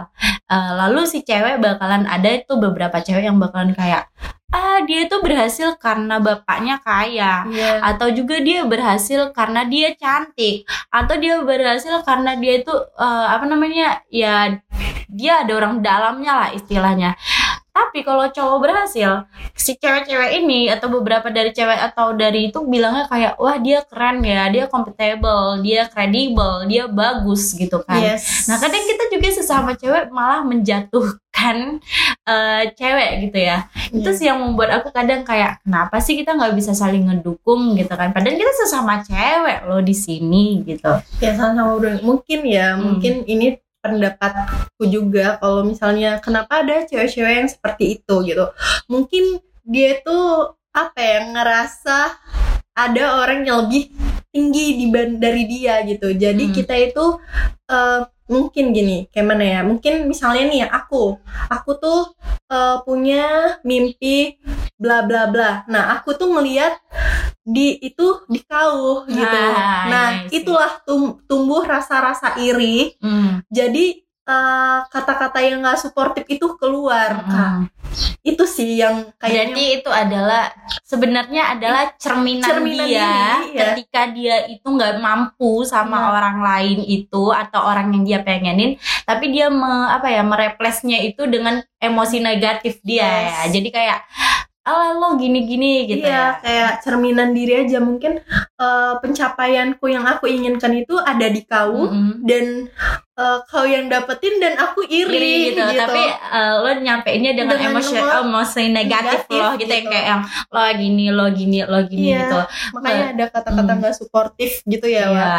Eh, 0.50 0.72
lalu 0.74 1.06
si 1.06 1.22
cewek 1.22 1.62
bakalan 1.62 2.10
ada 2.10 2.42
itu 2.42 2.58
beberapa 2.58 2.98
cewek 3.06 3.30
yang 3.30 3.38
bakalan 3.38 3.78
kayak 3.78 4.10
ah 4.50 4.65
dia 4.84 5.08
tuh 5.08 5.24
berhasil 5.24 5.80
karena 5.80 6.20
bapaknya 6.20 6.84
kaya. 6.84 7.48
Iya. 7.48 7.80
atau 7.96 8.12
juga 8.12 8.42
dia 8.44 8.68
berhasil 8.68 9.32
karena 9.32 9.64
dia 9.64 9.96
cantik. 9.96 10.68
Atau 10.92 11.16
dia 11.16 11.40
berhasil 11.40 12.04
karena 12.04 12.36
dia 12.36 12.60
itu 12.60 12.74
eh, 13.00 13.28
apa 13.32 13.46
namanya 13.48 14.04
ya 14.12 14.60
dia 15.08 15.48
ada 15.48 15.54
orang 15.56 15.80
dalamnya 15.80 16.34
lah 16.36 16.50
istilahnya 16.52 17.16
tapi 17.76 18.02
kalau 18.02 18.24
cowok 18.26 18.58
berhasil 18.62 19.28
si 19.52 19.76
cewek-cewek 19.76 20.40
ini 20.40 20.72
atau 20.72 20.88
beberapa 20.90 21.28
dari 21.28 21.52
cewek 21.52 21.76
atau 21.92 22.16
dari 22.16 22.48
itu 22.48 22.64
bilangnya 22.64 23.04
kayak 23.06 23.36
wah 23.36 23.60
dia 23.60 23.84
keren 23.84 24.24
ya 24.24 24.48
dia 24.48 24.66
compatible 24.66 25.60
dia 25.60 25.84
kredibel 25.86 26.64
dia 26.66 26.88
bagus 26.88 27.52
gitu 27.52 27.84
kan 27.84 28.00
Yes. 28.00 28.48
nah 28.48 28.56
kadang 28.56 28.80
kita 28.80 29.04
juga 29.12 29.28
sesama 29.30 29.76
cewek 29.76 30.08
malah 30.08 30.40
menjatuhkan 30.42 31.84
eh, 32.24 32.64
cewek 32.74 33.12
gitu 33.28 33.38
ya 33.40 33.68
itu 33.92 34.02
Iya. 34.06 34.16
sih 34.16 34.26
yang 34.26 34.40
membuat 34.40 34.80
aku 34.80 34.90
kadang 34.90 35.22
kayak 35.22 35.60
kenapa 35.62 36.00
sih 36.00 36.16
kita 36.16 36.32
nggak 36.32 36.56
bisa 36.56 36.72
saling 36.72 37.06
ngedukung 37.06 37.76
gitu 37.76 37.92
kan 37.92 38.10
padahal 38.10 38.34
kita 38.34 38.54
sesama 38.64 39.04
cewek 39.04 39.68
loh 39.68 39.84
di 39.84 39.92
sini 39.92 40.64
gitu 40.64 40.96
ya 41.20 41.36
sama-sama 41.36 41.76
mungkin 42.00 42.40
ya 42.46 42.76
Hmm. 42.76 42.98
mungkin 42.98 43.24
ini 43.26 43.60
pendapatku 43.86 44.84
juga 44.90 45.38
kalau 45.38 45.62
misalnya 45.62 46.18
kenapa 46.18 46.66
ada 46.66 46.82
cewek-cewek 46.90 47.34
yang 47.46 47.50
seperti 47.50 48.02
itu 48.02 48.16
gitu 48.26 48.46
mungkin 48.90 49.38
dia 49.62 50.02
tuh 50.02 50.58
apa 50.74 50.98
ya 50.98 51.20
ngerasa 51.30 52.00
ada 52.76 53.04
orang 53.24 53.46
yang 53.46 53.58
lebih 53.66 53.94
tinggi 54.34 54.76
diban- 54.84 55.22
dari 55.22 55.48
dia 55.48 55.80
gitu 55.88 56.12
jadi 56.12 56.44
Hmm. 56.44 56.54
kita 56.54 56.76
itu 56.76 57.06
eh, 57.70 58.02
mungkin 58.26 58.74
gini 58.74 59.06
kayak 59.14 59.28
mana 59.30 59.46
ya 59.46 59.62
mungkin 59.62 60.10
misalnya 60.10 60.44
nih 60.50 60.62
aku 60.66 61.16
aku 61.48 61.72
tuh 61.78 62.02
eh, 62.50 62.78
punya 62.84 63.58
mimpi 63.64 64.36
bla 64.76 65.02
bla 65.02 65.28
bla 65.28 65.52
nah 65.66 65.96
aku 65.96 66.14
tuh 66.14 66.28
ngelihat 66.30 66.76
di 67.42 67.78
itu 67.80 68.26
di 68.26 68.42
kau 68.42 69.06
gitu 69.06 69.24
Ah, 69.54 69.86
nah 69.86 70.08
iya 70.12 70.28
sih. 70.28 70.42
itulah 70.42 70.82
tum- 70.82 71.22
tumbuh 71.24 71.62
rasa-rasa 71.62 72.36
iri 72.38 72.98
Hmm. 72.98 73.46
jadi 73.48 74.02
eh, 74.26 74.80
kata-kata 74.90 75.38
yang 75.38 75.62
gak 75.62 75.78
suportif 75.80 76.26
itu 76.26 76.58
keluar 76.58 77.22
Hmm. 77.22 77.70
itu 78.22 78.42
sih 78.44 78.82
yang 78.82 79.14
kayaknya 79.16 79.54
Berarti 79.54 79.64
itu 79.78 79.92
adalah 79.94 80.44
sebenarnya 80.82 81.44
adalah 81.54 81.94
cerminan, 81.96 82.44
Cerminan 82.44 82.88
dia 82.90 83.06
diri, 83.06 83.54
ya. 83.54 83.62
ketika 83.62 84.02
dia 84.10 84.36
itu 84.48 84.66
nggak 84.66 84.98
mampu 84.98 85.62
sama 85.64 85.96
Nah. 85.96 86.08
orang 86.12 86.38
lain 86.42 86.80
itu 86.82 87.30
atau 87.30 87.62
orang 87.62 87.94
yang 87.94 88.04
dia 88.04 88.20
pengenin, 88.20 88.76
tapi 89.04 89.30
dia 89.30 89.48
me, 89.48 89.64
apa 89.88 90.10
ya 90.10 90.22
mereplesnya 90.22 91.00
itu 91.00 91.24
dengan 91.26 91.62
emosi 91.78 92.18
negatif 92.20 92.82
dia 92.82 93.06
Yes. 93.06 93.30
ya. 93.30 93.40
Jadi 93.54 93.70
kayak 93.70 94.00
ala 94.66 94.98
lo 94.98 95.14
gini-gini 95.16 95.86
gitu 95.86 96.02
Iya, 96.02 96.10
ya. 96.10 96.42
kayak 96.42 96.72
cerminan 96.82 97.32
diri 97.32 97.64
aja 97.64 97.78
mungkin 97.78 98.18
eh, 98.58 98.94
pencapaianku 98.98 99.86
yang 99.86 100.04
aku 100.04 100.26
inginkan 100.26 100.74
itu 100.74 100.98
ada 100.98 101.30
di 101.30 101.46
kau 101.46 101.86
Mm-mm. 101.86 102.26
dan 102.26 102.66
eh, 103.14 103.38
kau 103.46 103.62
yang 103.62 103.86
dapetin 103.86 104.42
dan 104.42 104.58
aku 104.58 104.82
iri, 104.84 105.54
Iri 105.54 105.54
gitu. 105.54 105.62
tapi 105.78 106.02
eh, 106.10 106.54
lo 106.58 106.70
nyampeinnya 106.76 107.32
dengan, 107.32 107.56
Dengan 107.56 107.78
emosi 107.78 107.94
emo- 107.94 108.18
emosi 108.26 108.64
negatif, 108.68 109.22
negatif 109.22 109.38
lo 109.38 109.50
gitu, 109.56 109.70
yang 109.70 109.86
gitu. 109.86 109.94
kayak 109.94 110.06
yang 110.10 110.22
lo 110.50 110.62
gini 110.74 111.06
lo 111.08 111.26
gini 111.30 111.60
lo 111.62 111.80
gini 111.86 112.06
Iya. 112.10 112.20
gitu 112.20 112.40
makanya 112.74 113.06
ada 113.14 113.26
kata-kata 113.30 113.70
Hmm. 113.70 113.80
nggak 113.80 113.96
suportif 113.96 114.52
gitu 114.66 114.90
ya 114.90 115.14
Wak. 115.14 115.14
Iya, 115.14 115.38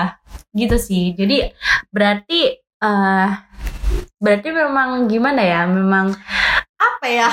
gitu 0.55 0.77
sih. 0.79 1.05
Jadi 1.13 1.51
berarti 1.91 2.41
eh 2.63 3.29
berarti 4.17 4.49
memang 4.51 5.05
gimana 5.07 5.43
ya? 5.43 5.67
Memang 5.67 6.15
apa 6.77 7.07
ya 7.07 7.29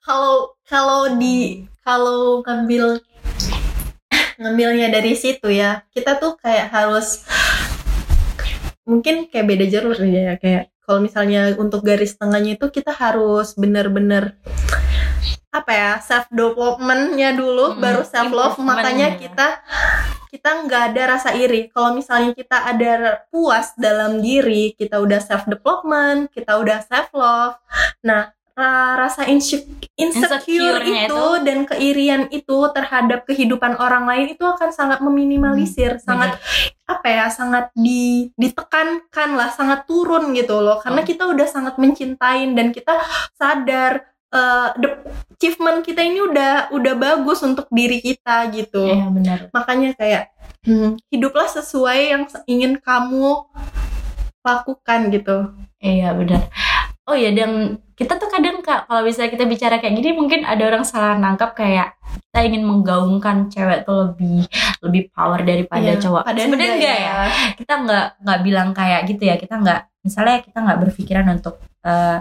kalau 0.00 0.51
kalau 0.66 1.18
di 1.18 1.66
kalau 1.82 2.42
ngambil 2.46 3.02
ngambilnya 4.38 4.88
dari 4.90 5.14
situ 5.18 5.50
ya 5.50 5.82
kita 5.90 6.18
tuh 6.18 6.38
kayak 6.38 6.70
harus 6.70 7.22
mungkin 8.86 9.30
kayak 9.30 9.46
beda 9.46 9.66
jalur 9.70 9.98
ya 10.02 10.34
kayak 10.38 10.70
kalau 10.82 10.98
misalnya 10.98 11.54
untuk 11.58 11.86
garis 11.86 12.18
tengahnya 12.18 12.58
itu 12.58 12.66
kita 12.70 12.90
harus 12.90 13.54
bener-bener 13.54 14.34
apa 15.52 15.70
ya 15.70 15.90
self 16.00 16.26
developmentnya 16.32 17.36
dulu 17.36 17.76
Hmm, 17.76 17.80
baru 17.82 18.02
self 18.08 18.32
love 18.32 18.56
makanya 18.58 19.14
ya. 19.14 19.18
kita 19.20 19.48
kita 20.32 20.64
nggak 20.64 20.82
ada 20.90 21.02
rasa 21.18 21.36
iri 21.36 21.68
kalau 21.68 21.92
misalnya 21.92 22.32
kita 22.32 22.56
ada 22.72 23.20
puas 23.28 23.76
dalam 23.76 24.24
diri 24.24 24.72
kita 24.72 24.96
udah 24.96 25.20
self 25.20 25.44
development 25.44 26.32
kita 26.32 26.56
udah 26.56 26.80
self 26.88 27.12
love 27.12 27.60
nah 28.00 28.32
rasa 28.54 29.24
inse- 29.24 29.64
insecure 29.94 30.82
itu, 30.82 31.08
itu. 31.08 31.24
dan 31.40 31.64
keirian 31.64 32.22
itu 32.28 32.58
terhadap 32.70 33.24
kehidupan 33.24 33.76
orang 33.76 34.04
lain 34.04 34.32
itu 34.32 34.44
akan 34.44 34.68
sangat 34.68 35.00
meminimalisir 35.00 35.96
sangat 35.98 36.36
apa 36.84 37.06
ya 37.08 37.26
sangat 37.28 37.72
di 37.72 38.28
ditekankan 38.34 39.30
lah 39.32 39.48
sangat 39.48 39.84
turun 39.84 40.32
gitu 40.32 40.60
loh 40.60 40.78
karena 40.78 41.00
Hmm. 41.00 41.08
kita 41.08 41.24
udah 41.26 41.46
sangat 41.46 41.74
mencintain 41.76 42.52
dan 42.52 42.70
kita 42.70 42.92
sadar 43.32 44.04
eh, 44.28 44.68
the 44.76 44.88
achievement 45.32 45.80
kita 45.80 46.00
ini 46.00 46.20
udah 46.20 46.68
udah 46.70 46.94
bagus 46.94 47.40
untuk 47.40 47.68
diri 47.68 47.98
kita 47.98 48.48
gitu 48.48 48.84
Iya 48.84 49.08
benar. 49.08 49.38
makanya 49.48 49.92
kayak 49.92 50.32
hmm, 50.62 51.00
hiduplah 51.08 51.48
sesuai 51.48 52.00
yang 52.10 52.22
ingin 52.46 52.76
kamu 52.76 53.44
lakukan 54.42 55.00
gitu 55.10 55.36
Iya 55.78 56.14
benar. 56.14 56.46
Oh 57.02 57.18
ya 57.18 57.34
dan 57.34 57.82
kita 57.98 58.14
tuh 58.14 58.30
kadang 58.30 58.62
kak 58.62 58.86
kalau 58.86 59.02
misalnya 59.02 59.34
kita 59.34 59.44
bicara 59.46 59.82
kayak 59.82 59.94
gini 59.98 60.14
mungkin 60.14 60.46
ada 60.46 60.62
orang 60.70 60.86
salah 60.86 61.18
nangkap 61.18 61.54
kayak 61.54 61.98
kita 62.30 62.38
ingin 62.46 62.62
menggaungkan 62.62 63.50
cewek 63.50 63.82
tuh 63.82 64.14
lebih 64.14 64.46
lebih 64.82 65.02
power 65.10 65.42
daripada 65.42 65.82
Iya, 65.82 65.98
cowok. 65.98 66.22
padahal 66.22 66.50
enggak 66.54 66.98
ya. 67.02 67.14
Kita 67.58 67.72
nggak 67.82 68.06
nggak 68.22 68.38
bilang 68.46 68.68
kayak 68.70 69.00
gitu 69.10 69.22
ya. 69.26 69.34
Kita 69.34 69.54
nggak 69.58 69.80
misalnya 70.02 70.36
kita 70.42 70.58
nggak 70.62 70.78
berpikiran 70.82 71.26
untuk 71.34 71.58
eh, 71.82 72.18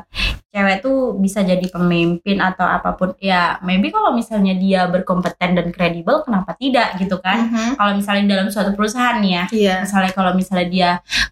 cewek 0.52 0.84
tuh 0.84 1.16
bisa 1.16 1.48
jadi 1.48 1.64
pemimpin 1.72 2.44
atau 2.44 2.68
apa 2.68 2.92
pun. 2.94 3.16
Ya 3.24 3.56
maybe 3.64 3.88
kalau 3.88 4.12
misalnya 4.12 4.52
dia 4.52 4.84
berkompeten 4.86 5.56
dan 5.56 5.72
kredibel 5.72 6.28
kenapa 6.28 6.52
tidak 6.60 7.00
gitu 7.00 7.24
kan? 7.24 7.48
Mhm. 7.48 7.80
Kalau 7.80 7.92
misalnya 7.96 8.24
dalam 8.36 8.52
suatu 8.52 8.76
perusahaan 8.76 9.24
ya 9.24 9.48
Iya. 9.48 9.88
misalnya 9.88 10.12
kalau 10.12 10.36
misalnya 10.36 10.68
dia 10.68 10.90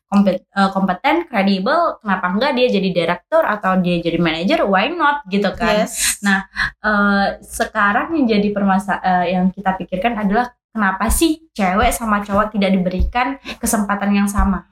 kompet- 0.08 0.48
eh, 0.48 0.70
kompeten, 0.72 1.28
kredibel, 1.28 2.00
kenapa 2.00 2.26
enggak 2.32 2.52
dia 2.56 2.68
jadi 2.72 2.90
direktur 2.96 3.44
atau 3.44 3.76
dia 3.84 4.00
jadi 4.00 4.16
manajer? 4.18 4.64
Why 4.64 4.88
not 4.90 5.28
gitu 5.28 5.52
kan? 5.54 5.84
Yes. 5.84 6.24
Nah, 6.24 6.48
Eh, 6.80 7.28
sekarang 7.44 8.16
yang 8.16 8.40
jadi 8.40 8.56
permasa 8.56 9.04
eh, 9.04 9.36
yang 9.36 9.52
kita 9.52 9.76
pikirkan 9.76 10.16
adalah 10.16 10.48
kenapa 10.72 11.12
sih 11.12 11.52
cewek 11.52 11.92
sama 11.92 12.24
cowok 12.24 12.56
tidak 12.56 12.72
diberikan 12.72 13.36
kesempatan 13.60 14.16
yang 14.16 14.32
sama? 14.32 14.64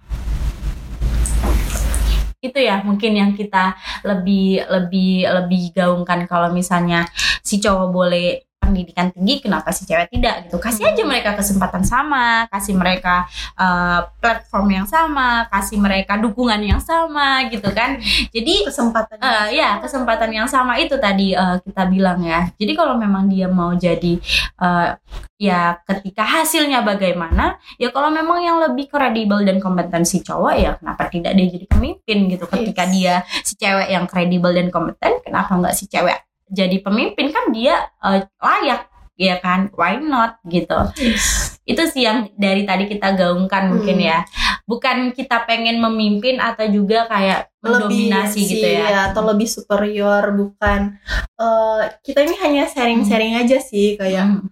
Itu 2.38 2.60
ya 2.62 2.86
mungkin 2.86 3.18
yang 3.18 3.32
kita 3.34 3.74
lebih 4.06 4.62
lebih 4.70 5.26
lebih 5.26 5.62
gaungkan 5.74 6.30
kalau 6.30 6.54
misalnya 6.54 7.10
si 7.42 7.58
cowok 7.58 7.88
boleh 7.90 8.47
pendidikan 8.68 9.08
tinggi 9.16 9.40
kenapa 9.40 9.72
si 9.72 9.88
cewek 9.88 10.12
tidak 10.12 10.52
gitu 10.52 10.60
kasih 10.60 10.92
aja 10.92 11.04
mereka 11.08 11.32
kesempatan 11.40 11.88
sama 11.88 12.52
kasih 12.52 12.76
mereka 12.76 13.24
eh, 13.56 14.00
platform 14.20 14.68
yang 14.84 14.88
sama 14.88 15.48
kasih 15.48 15.80
mereka 15.80 16.20
dukungan 16.20 16.60
yang 16.60 16.84
sama 16.84 17.48
gitu 17.48 17.72
kan 17.72 17.96
jadi 18.36 18.68
kesempatan 18.68 19.18
Eh, 19.18 19.60
ya 19.60 19.80
kesempatan 19.80 20.30
yang 20.30 20.48
sama 20.48 20.78
itu 20.80 20.96
tadi 21.00 21.32
eh, 21.34 21.58
kita 21.64 21.84
bilang 21.90 22.20
ya. 22.24 22.48
Jadi 22.56 22.72
kalau 22.78 22.96
memang 22.96 23.28
dia 23.28 23.48
mau 23.50 23.74
jadi 23.74 24.20
eh, 24.62 24.90
ya 25.38 25.78
ketika 25.86 26.26
hasilnya 26.26 26.82
bagaimana, 26.82 27.62
ya 27.78 27.94
kalau 27.94 28.10
memang 28.10 28.42
yang 28.42 28.58
lebih 28.62 28.90
kredibel 28.90 29.42
dan 29.46 29.62
kompeten 29.62 30.02
si 30.06 30.26
cowok 30.26 30.54
ya 30.58 30.72
kenapa 30.78 31.10
tidak 31.14 31.38
dia 31.38 31.48
jadi 31.50 31.66
pemimpin 31.70 32.18
gitu. 32.32 32.46
Ketika 32.50 32.84
Yes. 32.88 32.94
dia 32.94 33.14
si 33.44 33.54
cewek 33.58 33.90
yang 33.90 34.06
kredibel 34.08 34.52
dan 34.54 34.68
kompeten, 34.70 35.20
kenapa 35.26 35.52
nggak 35.58 35.76
si 35.76 35.90
cewek 35.90 36.27
jadi 36.50 36.80
pemimpin 36.80 37.30
kan 37.30 37.52
dia 37.52 37.88
eh, 38.02 38.24
layak 38.40 38.88
ya 39.18 39.42
kan? 39.42 39.74
Why 39.74 39.98
not 39.98 40.38
gitu. 40.46 40.78
Yes. 40.96 41.58
Itu 41.66 41.84
sih 41.90 42.06
yang 42.06 42.30
dari 42.38 42.64
tadi 42.64 42.86
kita 42.86 43.18
gaungkan 43.18 43.74
mungkin 43.74 43.98
Hmm. 43.98 44.10
ya. 44.14 44.18
Bukan 44.64 45.12
kita 45.12 45.42
pengen 45.44 45.82
memimpin 45.82 46.38
atau 46.38 46.70
juga 46.70 47.10
kayak 47.10 47.50
mendominasi 47.60 48.40
lebih 48.40 48.52
gitu 48.54 48.68
sih, 48.68 48.78
ya. 48.78 49.12
atau 49.12 49.22
lebih 49.26 49.48
superior 49.50 50.24
bukan 50.32 50.96
eh, 51.34 51.82
kita 52.04 52.24
ini 52.24 52.36
hanya 52.40 52.64
sharing-sharing 52.68 53.36
aja 53.36 53.58
sih 53.60 53.98
kayak 53.98 54.24
Hmm. 54.24 54.48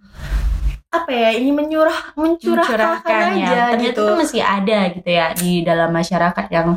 apa 0.86 1.12
ya 1.12 1.30
ini 1.36 1.52
menyurah 1.52 2.16
mencurahkan 2.16 3.04
mencurahkan 3.04 3.28
ya 3.36 3.44
aja 3.44 3.62
ternyata 3.76 3.84
gitu 3.84 4.02
itu 4.02 4.12
masih 4.16 4.42
ada 4.42 4.78
gitu 4.96 5.10
ya 5.12 5.26
di 5.36 5.52
dalam 5.60 5.90
masyarakat 5.92 6.46
yang 6.48 6.68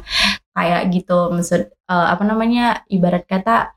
kayak 0.51 0.81
gitu 0.91 1.19
maksud 1.31 1.61
eh, 1.71 2.07
apa 2.11 2.23
namanya 2.27 2.83
ibarat 2.91 3.23
kata 3.23 3.71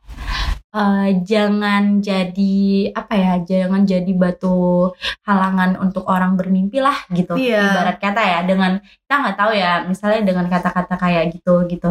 eh, 0.73 1.09
jangan 1.23 2.01
jadi 2.01 2.57
apa 2.91 3.13
ya 3.15 3.33
jangan 3.41 3.85
jadi 3.85 4.13
batu 4.13 4.89
halangan 5.23 5.77
untuk 5.79 6.05
orang 6.05 6.35
bermimpi 6.35 6.79
lah 6.79 6.97
gitu 7.11 7.37
Iya. 7.37 7.61
ibarat 7.71 7.97
kata 7.99 8.23
ya 8.23 8.39
dengan 8.43 8.73
kita 8.81 9.15
nggak 9.15 9.37
tahu 9.37 9.53
ya 9.53 9.73
misalnya 9.85 10.21
dengan 10.23 10.47
kata-kata 10.47 10.95
kayak 10.97 11.25
gitu 11.33 11.65
gitu 11.67 11.91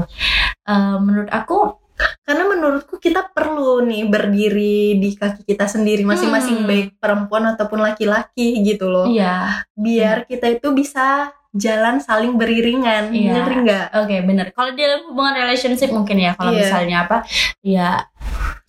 Eh, 0.63 0.97
menurut 0.97 1.27
aku 1.27 1.77
karena 2.21 2.43
menurutku 2.47 2.97
kita 2.97 3.27
perlu 3.27 3.81
nih 3.83 4.05
berdiri 4.05 4.97
di 4.97 5.13
kaki 5.13 5.41
kita 5.43 5.65
sendiri 5.65 6.01
masing-masing 6.01 6.63
Hmm. 6.63 6.67
baik 6.67 6.87
perempuan 6.97 7.45
ataupun 7.47 7.77
laki-laki 7.79 8.61
gitu 8.61 8.87
loh 8.87 9.05
iya 9.05 9.65
biar 9.73 10.25
kita 10.25 10.49
itu 10.51 10.69
bisa 10.71 11.29
jalan 11.51 11.99
saling 11.99 12.39
beriringan 12.39 13.11
Iya. 13.11 13.31
ngerti 13.35 13.53
nggak 13.59 13.85
Oke 13.99 14.15
bener. 14.23 14.45
Kalau 14.49 14.71
dalam 14.71 15.03
hubungan 15.03 15.35
relationship 15.35 15.91
mungkin 15.91 16.17
ya. 16.17 16.31
Kalau 16.33 16.49
Iya. 16.49 16.59
misalnya 16.63 16.97
apa, 17.03 17.17
ya 17.59 17.89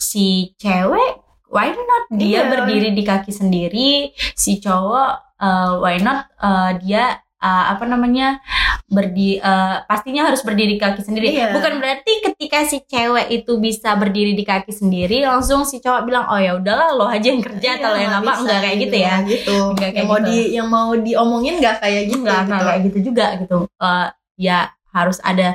si 0.02 0.26
cewek 0.58 1.22
why 1.46 1.70
not 1.70 2.04
dia 2.10 2.42
Iya. 2.42 2.48
berdiri 2.48 2.90
di 2.90 3.02
kaki 3.02 3.30
sendiri, 3.30 4.10
si 4.34 4.58
cowok 4.58 5.10
uh, 5.36 5.78
why 5.78 6.00
not 6.00 6.26
uh, 6.36 6.74
dia 6.76 7.20
uh, 7.38 7.64
apa 7.70 7.84
namanya 7.84 8.40
berdi 8.88 9.36
uh, 9.36 9.84
pastinya 9.84 10.26
harus 10.26 10.40
berdiri 10.40 10.76
di 10.76 10.80
kaki 10.80 11.00
sendiri. 11.00 11.28
Iya. 11.28 11.52
Bukan 11.52 11.76
berarti 11.76 12.12
ketika 12.24 12.64
si 12.64 12.80
cewek 12.82 13.28
itu 13.30 13.52
bisa 13.56 13.92
berdiri 13.94 14.32
di 14.32 14.42
kaki 14.42 14.72
sendiri 14.72 15.22
langsung 15.22 15.62
si 15.62 15.78
cowok 15.78 16.02
bilang 16.02 16.24
oh 16.26 16.36
ya 16.36 16.56
udahlah 16.56 16.92
lo 16.92 17.04
aja 17.04 17.28
yang 17.28 17.40
kerja 17.40 17.68
atau 17.76 17.88
lo 17.92 17.98
yang 18.00 18.14
apa 18.16 18.32
enggak 18.40 18.58
kayak 18.64 18.76
gitu 18.80 18.96
ya. 18.96 19.12
nggak 19.12 19.28
gitu 19.28 19.56
Nggak 19.76 19.90
kayak 19.92 19.96
yang 20.00 20.08
mau 20.08 20.16
gitu. 20.18 20.28
di 20.28 20.38
yang 20.56 20.68
mau 20.68 20.88
diomongin 20.92 21.54
nggak 21.60 21.76
kayak 21.78 22.02
gitu 22.08 22.20
Enggak, 22.24 22.40
gitu. 22.40 22.48
enggak 22.48 22.62
kayak 22.64 22.80
gitu 22.88 22.98
juga 23.04 23.26
gitu. 23.40 23.58
Eh, 23.68 24.08
ya 24.40 24.58
harus 24.88 25.18
ada 25.20 25.48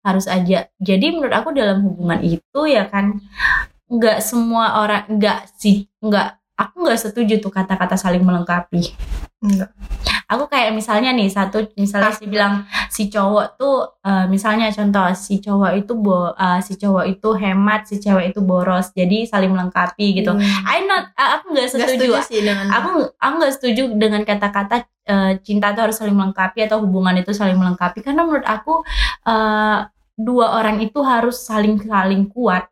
harus 0.00 0.24
aja. 0.24 0.68
Jadi 0.76 1.06
menurut 1.12 1.32
aku 1.32 1.52
dalam 1.52 1.80
hubungan 1.84 2.20
itu 2.20 2.60
ya 2.64 2.88
kan 2.88 3.20
enggak 3.90 4.18
semua 4.24 4.80
orang 4.82 5.04
enggak 5.08 5.48
sih 5.56 5.88
enggak 6.00 6.40
aku 6.54 6.86
enggak 6.86 6.98
setuju 7.02 7.34
tuh 7.42 7.52
kata-kata 7.52 7.98
saling 7.98 8.22
melengkapi. 8.22 8.94
Enggak. 9.44 9.74
Aku 10.24 10.48
kayak 10.48 10.72
misalnya 10.72 11.12
nih 11.12 11.28
satu 11.28 11.68
misalnya 11.76 12.16
si 12.16 12.24
bilang 12.24 12.64
si 12.88 13.12
cowok 13.12 13.60
tuh 13.60 14.00
eh, 14.00 14.24
misalnya 14.30 14.72
contoh 14.72 15.12
si 15.12 15.36
cowok 15.42 15.72
itu 15.76 15.92
bo, 15.98 16.32
eh, 16.32 16.60
si 16.64 16.80
cowok 16.80 17.04
itu 17.04 17.28
hemat, 17.36 17.84
si 17.84 18.00
cewek 18.00 18.32
itu 18.32 18.40
boros. 18.40 18.88
Jadi 18.96 19.28
saling 19.28 19.52
melengkapi 19.52 20.16
gitu. 20.16 20.32
Hmm. 20.32 20.64
I 20.64 20.88
not 20.88 21.12
aku 21.12 21.52
Nggak 21.52 21.68
setuju 21.68 21.92
setuju 21.92 22.12
sih 22.24 22.40
dengan 22.40 22.66
aku 22.72 22.90
aku 23.20 23.34
nggak 23.36 23.54
setuju 23.54 23.82
dengan 24.00 24.22
kata-kata 24.24 24.76
eh, 25.04 25.32
cinta 25.44 25.76
itu 25.76 25.80
harus 25.84 25.96
saling 26.00 26.16
melengkapi 26.16 26.58
atau 26.64 26.80
hubungan 26.80 27.14
itu 27.20 27.36
saling 27.36 27.58
melengkapi 27.60 28.00
karena 28.00 28.24
menurut 28.24 28.46
aku 28.48 28.80
eh, 29.28 29.78
dua 30.14 30.46
orang 30.62 30.78
itu 30.80 31.02
harus 31.02 31.42
saling 31.42 31.82
saling 31.84 32.30
kuat 32.30 32.70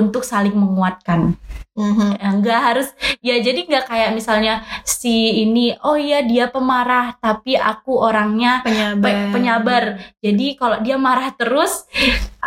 untuk 0.00 0.22
saling 0.22 0.52
menguatkan 0.52 1.36
Mhm. 1.70 2.18
Ya, 2.18 2.28
nggak 2.34 2.60
harus 2.60 2.88
ya 3.20 3.38
jadi 3.38 3.62
nggak 3.62 3.86
kayak 3.86 4.10
misalnya 4.12 4.60
si 4.82 5.40
ini 5.40 5.72
oh 5.80 5.94
iya 5.94 6.20
dia 6.20 6.44
pemarah 6.46 7.14
tapi 7.16 7.54
aku 7.54 7.94
orangnya 7.96 8.60
penyabar 8.60 9.00
pe- 9.00 9.28
penyabar 9.30 9.82
jadi 10.18 10.46
kalau 10.56 10.76
dia 10.82 10.98
marah 10.98 11.30
terus 11.32 11.86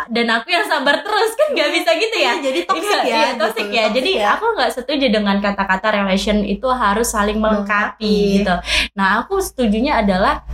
dan 0.06 0.28
aku 0.28 0.48
yang 0.48 0.62
sabar 0.64 1.00
terus 1.00 1.34
kan 1.34 1.48
nggak 1.50 1.70
bisa 1.72 1.90
gitu 1.96 2.16
ya 2.16 2.32
Iya, 2.32 2.42
jadi 2.42 2.60
Iya, 2.60 2.68
ya 2.68 2.76
iya, 2.76 3.00
gitu. 3.00 3.08
ya. 3.08 3.38
Toxic 3.40 3.66
Jadi 3.96 4.10
ya. 4.12 4.26
aku 4.34 4.44
nggak 4.52 4.70
setuju 4.72 5.06
dengan 5.08 5.36
kata-kata 5.40 5.88
relation 5.94 6.38
itu 6.40 6.68
harus 6.68 7.08
saling 7.08 7.38
melengkapi 7.38 8.04
Melengkapi. 8.04 8.34
gitu. 8.38 8.54
Nah, 8.92 9.24
aku 9.24 9.40
setujunya 9.40 9.98
adalah 9.98 10.44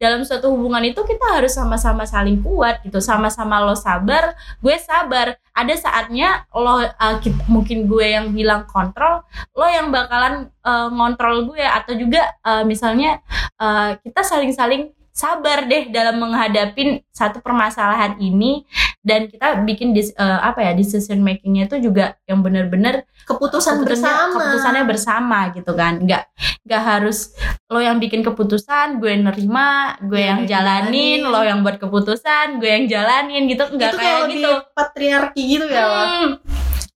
dalam 0.00 0.24
suatu 0.24 0.48
hubungan 0.48 0.80
itu 0.80 1.04
kita 1.04 1.36
harus 1.36 1.52
sama-sama 1.52 2.08
saling 2.08 2.40
kuat 2.40 2.80
gitu. 2.80 3.04
Sama-sama 3.04 3.60
lo 3.60 3.76
sabar, 3.76 4.32
gue 4.64 4.76
sabar. 4.80 5.36
Ada 5.52 5.76
saatnya 5.76 6.48
lo 6.56 6.80
uh, 6.80 6.88
kit- 7.20 7.44
mungkin 7.44 7.84
gue 7.84 8.16
yang 8.16 8.32
hilang 8.32 8.64
kontrol, 8.64 9.20
lo 9.52 9.66
yang 9.68 9.92
bakalan 9.92 10.48
uh, 10.64 10.88
ngontrol 10.88 11.52
gue 11.52 11.60
atau 11.60 11.92
juga 11.92 12.32
uh, 12.40 12.64
misalnya 12.64 13.20
uh, 13.60 14.00
kita 14.00 14.24
saling-saling 14.24 14.96
sabar 15.12 15.68
deh 15.68 15.92
dalam 15.92 16.16
menghadapi 16.16 17.04
satu 17.12 17.44
permasalahan 17.44 18.16
ini 18.16 18.64
dan 19.00 19.32
kita 19.32 19.64
bikin 19.64 19.96
dis, 19.96 20.12
uh, 20.20 20.44
apa 20.44 20.60
ya 20.60 20.72
decision 20.76 21.24
makingnya 21.24 21.72
itu 21.72 21.88
juga 21.88 22.20
yang 22.28 22.44
benar-benar 22.44 23.08
keputusan 23.24 23.80
keputusannya- 23.80 23.88
bersama. 23.88 24.34
keputusannya 24.36 24.84
bersama 24.84 25.38
gitu 25.56 25.72
kan. 25.72 26.04
Nggak 26.04 26.22
nggak 26.68 26.82
harus 26.84 27.32
lo 27.72 27.80
yang 27.80 27.96
bikin 27.96 28.20
keputusan 28.20 29.00
gue 29.00 29.16
nerima 29.16 29.96
gue 30.04 30.20
Iya, 30.20 30.28
yang 30.36 30.40
jalanin 30.44 31.20
lo 31.24 31.40
yang 31.40 31.64
buat 31.64 31.80
keputusan 31.80 32.60
gue 32.60 32.68
yang 32.68 32.86
jalanin 32.86 33.48
gitu. 33.48 33.64
Nggak 33.72 33.92
kayak 33.96 34.28
kayak 34.28 34.32
gitu. 34.36 34.52
patriarki 34.76 35.42
gitu 35.48 35.66
ya? 35.66 35.84
Hmm, 35.88 36.28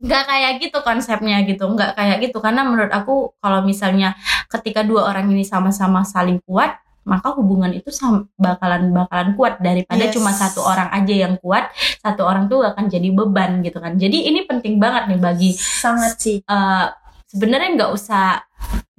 nggak 0.04 0.22
kayak 0.28 0.52
gitu 0.60 0.78
konsepnya 0.84 1.40
gitu. 1.48 1.64
Nggak 1.64 1.96
kayak 1.96 2.16
gitu. 2.20 2.36
Karena 2.44 2.68
menurut 2.68 2.92
aku 2.92 3.32
kalau 3.40 3.64
misalnya 3.64 4.12
ketika 4.52 4.84
dua 4.84 5.08
orang 5.08 5.32
ini 5.32 5.40
sama-sama 5.40 6.04
saling 6.04 6.36
kuat 6.44 6.83
maka 7.04 7.36
hubungan 7.36 7.70
itu 7.72 7.88
bakalan 8.36 8.90
bakalan 8.92 9.36
kuat 9.36 9.60
daripada 9.60 10.08
Yes. 10.08 10.16
cuma 10.16 10.32
satu 10.32 10.64
orang 10.64 10.88
aja 10.92 11.14
yang 11.28 11.34
kuat 11.40 11.68
satu 12.00 12.24
orang 12.24 12.48
tuh 12.48 12.64
akan 12.64 12.88
jadi 12.88 13.08
beban 13.12 13.60
gitu 13.60 13.78
kan. 13.80 13.96
Jadi 13.96 14.28
ini 14.28 14.44
penting 14.48 14.80
banget 14.80 15.12
nih 15.12 15.20
bagi 15.20 15.50
sangat 15.56 16.16
sih. 16.20 16.40
eh, 16.40 16.86
sebenarnya 17.28 17.68
nggak 17.76 17.90
usah 17.92 18.40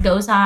nggak 0.01 0.15
usah 0.15 0.41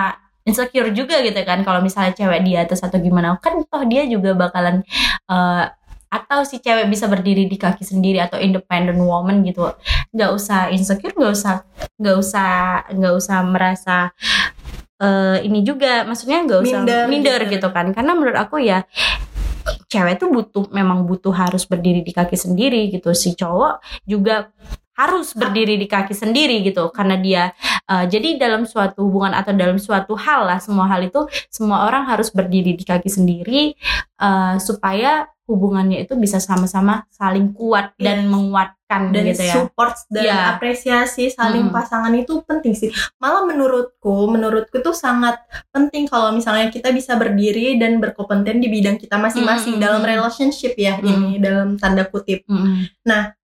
insecure 0.48 0.90
juga 0.96 1.22
gitu 1.22 1.38
kan 1.46 1.62
kalau 1.62 1.84
misalnya 1.84 2.16
cewek 2.16 2.42
di 2.48 2.56
atas 2.58 2.80
atau 2.82 2.98
gimana. 2.98 3.38
Kan 3.44 3.62
toh 3.68 3.84
dia 3.86 4.08
juga 4.08 4.34
bakalan 4.34 4.82
eh, 5.30 5.66
atau 6.10 6.42
si 6.42 6.58
cewek 6.58 6.90
bisa 6.90 7.06
berdiri 7.06 7.46
di 7.46 7.54
kaki 7.54 7.86
sendiri 7.86 8.18
atau 8.18 8.42
independent 8.42 8.98
woman 8.98 9.46
gitu. 9.46 9.70
Nggak 10.10 10.32
usah 10.34 10.74
insecure 10.74 11.14
nggak 11.14 11.34
usah 11.38 11.56
nggak 12.02 12.16
usah 12.18 12.50
nggak 12.98 13.14
usah 13.14 13.38
merasa 13.46 13.98
eh, 15.00 15.38
ini 15.48 15.64
juga. 15.64 16.04
Maksudnya 16.04 16.46
nggak 16.46 16.60
usah 16.64 16.80
Minder 16.84 17.04
minder, 17.08 17.42
gitu. 17.48 17.54
gitu 17.60 17.68
kan. 17.72 17.92
Karena 17.96 18.12
menurut 18.14 18.38
aku 18.38 18.62
ya 18.62 18.84
cewek 19.90 20.22
tuh 20.22 20.30
butuh 20.30 20.66
memang 20.70 21.06
butuh 21.06 21.34
harus 21.34 21.66
berdiri 21.66 22.06
di 22.06 22.12
kaki 22.12 22.38
sendiri 22.38 22.92
gitu. 22.94 23.12
Si 23.16 23.34
cowok 23.34 23.82
juga 24.06 24.52
harus 25.00 25.32
berdiri 25.32 25.80
di 25.80 25.88
kaki 25.88 26.12
sendiri 26.12 26.60
gitu. 26.62 26.92
Karena 26.92 27.16
dia 27.16 27.56
eh, 27.88 28.06
jadi 28.06 28.36
dalam 28.36 28.68
suatu 28.68 29.08
hubungan 29.08 29.34
atau 29.34 29.56
dalam 29.56 29.80
suatu 29.80 30.14
hal 30.20 30.46
lah 30.46 30.60
semua 30.60 30.86
hal 30.92 31.08
itu 31.08 31.26
semua 31.48 31.88
orang 31.88 32.06
harus 32.06 32.30
berdiri 32.30 32.76
di 32.76 32.84
kaki 32.84 33.08
sendiri 33.08 33.74
eh, 34.20 34.56
supaya 34.60 35.26
hubungannya 35.50 36.06
itu 36.06 36.14
bisa 36.14 36.38
sama-sama 36.38 37.10
saling 37.10 37.50
kuat 37.52 37.98
dan 37.98 38.24
Yes. 38.24 38.30
menguatkan 38.30 39.02
dan 39.10 39.24
gitu 39.26 39.44
ya 39.44 39.54
support 39.58 39.94
dan 40.08 40.24
Iya. 40.24 40.38
apresiasi 40.54 41.30
saling 41.30 41.70
Mm. 41.70 41.74
pasangan 41.74 42.14
itu 42.14 42.42
penting 42.42 42.74
sih 42.74 42.90
malah 43.18 43.42
menurutku 43.44 44.30
menurutku 44.30 44.78
tuh 44.80 44.94
sangat 44.94 45.42
penting 45.70 46.06
kalau 46.06 46.30
misalnya 46.30 46.70
kita 46.70 46.90
bisa 46.90 47.14
berdiri 47.14 47.76
dan 47.76 47.98
berkompeten 47.98 48.58
di 48.58 48.70
bidang 48.70 48.96
kita 48.96 49.18
masing-masing 49.18 49.78
Mm, 49.78 49.82
dalam 49.82 50.02
relationship 50.02 50.74
ya 50.76 50.98
Mm. 50.98 51.06
ini 51.06 51.32
dalam 51.40 51.70
tanda 51.76 52.06
kutip 52.06 52.46
Mm-mm. 52.46 52.86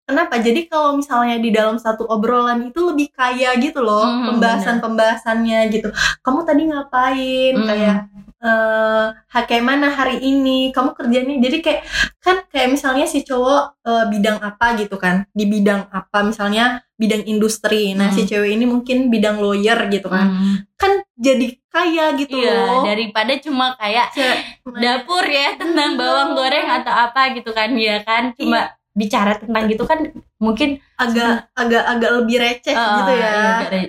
Kenapa? 0.04 0.36
Jadi 0.36 0.68
kalau 0.68 1.00
misalnya 1.00 1.40
di 1.40 1.48
dalam 1.48 1.80
satu 1.80 2.04
obrolan 2.04 2.68
itu 2.68 2.76
lebih 2.76 3.08
kaya 3.08 3.56
gitu 3.56 3.80
loh 3.80 4.04
Hmm, 4.04 4.36
pembahasan-pembahasannya 4.36 5.72
gitu. 5.72 5.88
Kamu 6.20 6.44
tadi 6.44 6.68
ngapain? 6.68 7.54
Hmm. 7.56 7.64
Kayak 7.64 7.96
eh 8.44 9.06
ha- 9.10 9.46
kayak 9.48 9.64
mana 9.64 9.88
hari 9.88 10.20
ini? 10.20 10.68
Kamu 10.68 10.92
kerjanya 10.92 11.40
jadi 11.40 11.58
kayak 11.58 11.80
kan 12.20 12.36
kayak 12.46 12.68
misalnya 12.70 13.08
si 13.08 13.24
cowok 13.24 13.80
eh, 13.80 14.04
bidang 14.06 14.38
apa 14.38 14.76
gitu 14.76 14.96
kan? 14.96 15.24
Di 15.32 15.44
bidang 15.44 15.88
apa 15.88 16.18
misalnya 16.22 16.84
bidang 16.94 17.24
industri. 17.24 17.90
Nah, 17.92 18.12
Hmm. 18.12 18.14
si 18.14 18.22
cewek 18.24 18.52
ini 18.52 18.64
mungkin 18.64 19.08
bidang 19.08 19.40
lawyer 19.40 19.88
gitu 19.88 20.06
kan. 20.06 20.30
Mm. 20.30 20.54
Kan 20.76 20.92
jadi 21.16 21.58
kaya 21.66 22.14
gitu 22.14 22.38
Iya, 22.38 22.54
loh. 22.54 22.82
daripada 22.86 23.32
cuma 23.40 23.74
kayak 23.74 24.14
Ce- 24.14 24.38
dapur 24.84 25.24
ya 25.24 25.58
tentang 25.58 25.98
bawang 25.98 26.38
goreng 26.38 26.68
atau 26.70 26.92
apa 26.92 27.34
gitu 27.34 27.50
kan 27.50 27.74
ya 27.74 27.98
kan 28.06 28.30
cuma 28.38 28.70
bicara 28.94 29.34
tentang 29.34 29.66
gitu 29.66 29.82
kan 29.82 30.06
mungkin 30.38 30.78
agak 30.94 31.50
agak 31.50 31.82
agak 31.82 32.10
lebih 32.22 32.36
receh 32.38 32.70
eh, 32.70 32.78
gitu 32.94 33.12
ya. 33.12 33.32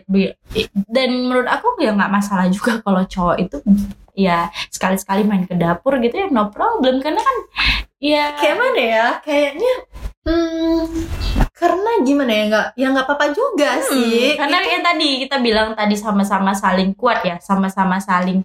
iya, 0.09 0.31
dan 0.89 1.09
menurut 1.21 1.45
aku 1.45 1.77
ya 1.77 1.93
nggak 1.93 2.09
masalah 2.09 2.49
juga 2.49 2.81
kalau 2.81 3.05
cowok 3.05 3.37
itu 3.37 3.57
ya 4.15 4.47
sekali-sekali 4.71 5.27
main 5.27 5.43
ke 5.45 5.53
dapur 5.53 5.99
gitu 5.99 6.15
ya 6.15 6.27
no 6.31 6.49
problem. 6.49 7.03
Karena 7.03 7.21
kan 7.21 7.37
ya 7.99 8.33
kayak 8.35 8.57
mana 8.57 8.81
ya? 8.81 9.07
Kayaknya 9.21 9.73
hmm 10.25 10.83
karena 11.55 11.91
gimana 12.03 12.31
ya 12.35 12.43
nggak 12.51 12.67
ya 12.75 12.85
nggak 12.91 13.05
apa-apa 13.07 13.27
juga 13.31 13.79
Hmm, 13.79 13.87
sih. 13.87 14.35
karena 14.35 14.57
yang 14.59 14.83
tadi 14.83 15.09
kita 15.23 15.39
bilang 15.39 15.71
tadi 15.71 15.95
sama-sama 15.95 16.51
saling 16.51 16.91
kuat 16.97 17.23
ya 17.23 17.39
sama-sama 17.39 17.95
saling 18.01 18.43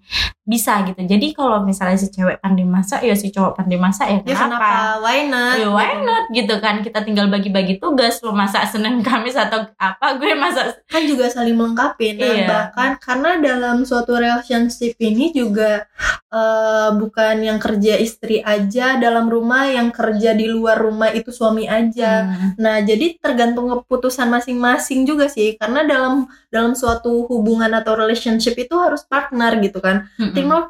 bisa 0.51 0.83
gitu. 0.83 0.99
Jadi 0.99 1.31
kalau 1.31 1.63
misalnya 1.63 1.95
si 1.95 2.11
cewek 2.11 2.43
pandai 2.43 2.67
masak 2.67 3.07
ya 3.07 3.15
si 3.15 3.31
cowok 3.31 3.63
pandai 3.63 3.79
masak 3.79 4.07
ya 4.11 4.19
ya 4.27 4.35
kenapa, 4.35 4.59
kenapa? 4.59 4.99
Why 5.07 5.19
not? 5.31 5.55
Ya, 5.63 5.69
why 5.71 5.93
not? 6.03 6.25
Gitu 6.35 6.55
kan 6.59 6.83
kita 6.83 7.07
tinggal 7.07 7.31
bagi-bagi 7.31 7.79
tugas 7.79 8.19
lo 8.27 8.35
masak 8.35 8.67
Senin 8.67 8.99
Kamis 9.07 9.39
atau 9.39 9.71
apa 9.79 10.19
gue 10.19 10.35
masak 10.35 10.83
kan 10.91 11.07
juga 11.07 11.31
saling 11.31 11.55
melengkapi 11.55 12.19
nah 12.19 12.27
Iya. 12.31 12.47
bahkan 12.51 12.91
karena 12.99 13.39
dalam 13.39 13.87
suatu 13.87 14.19
relationship 14.19 14.99
ini 14.99 15.31
juga 15.31 15.87
eh, 16.31 16.91
bukan 16.95 17.37
yang 17.43 17.59
kerja 17.59 17.99
istri 17.99 18.39
aja 18.41 18.99
dalam 18.99 19.27
rumah 19.27 19.67
yang 19.67 19.91
kerja 19.91 20.31
di 20.33 20.47
luar 20.47 20.79
rumah 20.79 21.11
itu 21.11 21.31
suami 21.31 21.67
aja. 21.67 22.27
Hmm. 22.27 22.51
Nah, 22.59 22.77
jadi 22.83 23.19
tergantung 23.19 23.67
keputusan 23.71 24.31
masing-masing 24.31 25.05
juga 25.05 25.27
sih, 25.27 25.59
karena 25.59 25.83
dalam 25.85 26.31
dalam 26.51 26.75
suatu 26.75 27.27
hubungan 27.27 27.71
atau 27.75 27.95
relationship 27.99 28.55
itu 28.59 28.75
harus 28.79 29.03
partner 29.07 29.59
gitu 29.63 29.79
kan, 29.83 30.07
Mm-mm. 30.19 30.35
Teamwork, 30.41 30.69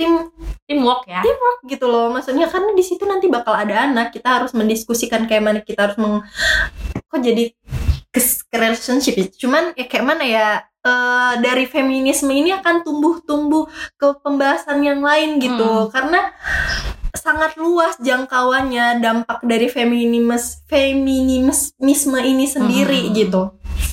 tim 0.00 0.12
teamwork 0.64 1.02
ya 1.04 1.20
gitu 1.68 1.84
loh. 1.86 2.08
Maksudnya 2.10 2.48
karena 2.48 2.72
di 2.72 2.84
situ 2.84 3.04
nanti 3.04 3.28
bakal 3.28 3.52
ada 3.52 3.84
anak, 3.84 4.16
kita 4.16 4.40
harus 4.40 4.56
mendiskusikan 4.56 5.28
kayak 5.28 5.44
mana 5.44 5.60
kita 5.60 5.92
harus 5.92 5.96
meng, 6.00 6.24
kok 7.06 7.20
jadi 7.20 7.52
ke, 8.10 8.20
ke 8.48 8.56
relationship 8.56 9.14
ya. 9.14 9.26
Cuman 9.28 9.76
ya 9.76 9.84
kayak 9.86 10.04
mana 10.04 10.24
ya, 10.24 10.46
uh, 10.84 11.34
dari 11.40 11.68
feminisme 11.68 12.32
ini 12.32 12.56
akan 12.56 12.82
tumbuh-tumbuh 12.84 13.68
ke 14.00 14.16
pembahasan 14.24 14.80
yang 14.80 15.04
lain 15.04 15.36
gitu 15.40 15.60
Hmm. 15.60 15.92
karena 15.92 16.32
sangat 17.12 17.58
luas 17.60 17.98
jangkauannya 18.00 19.02
dampak 19.02 19.42
dari 19.44 19.66
feminisme 19.68 20.32
feminisme 20.70 22.18
ini 22.22 22.46
sendiri 22.48 23.10
Hmm. 23.10 23.14
gitu 23.14 23.42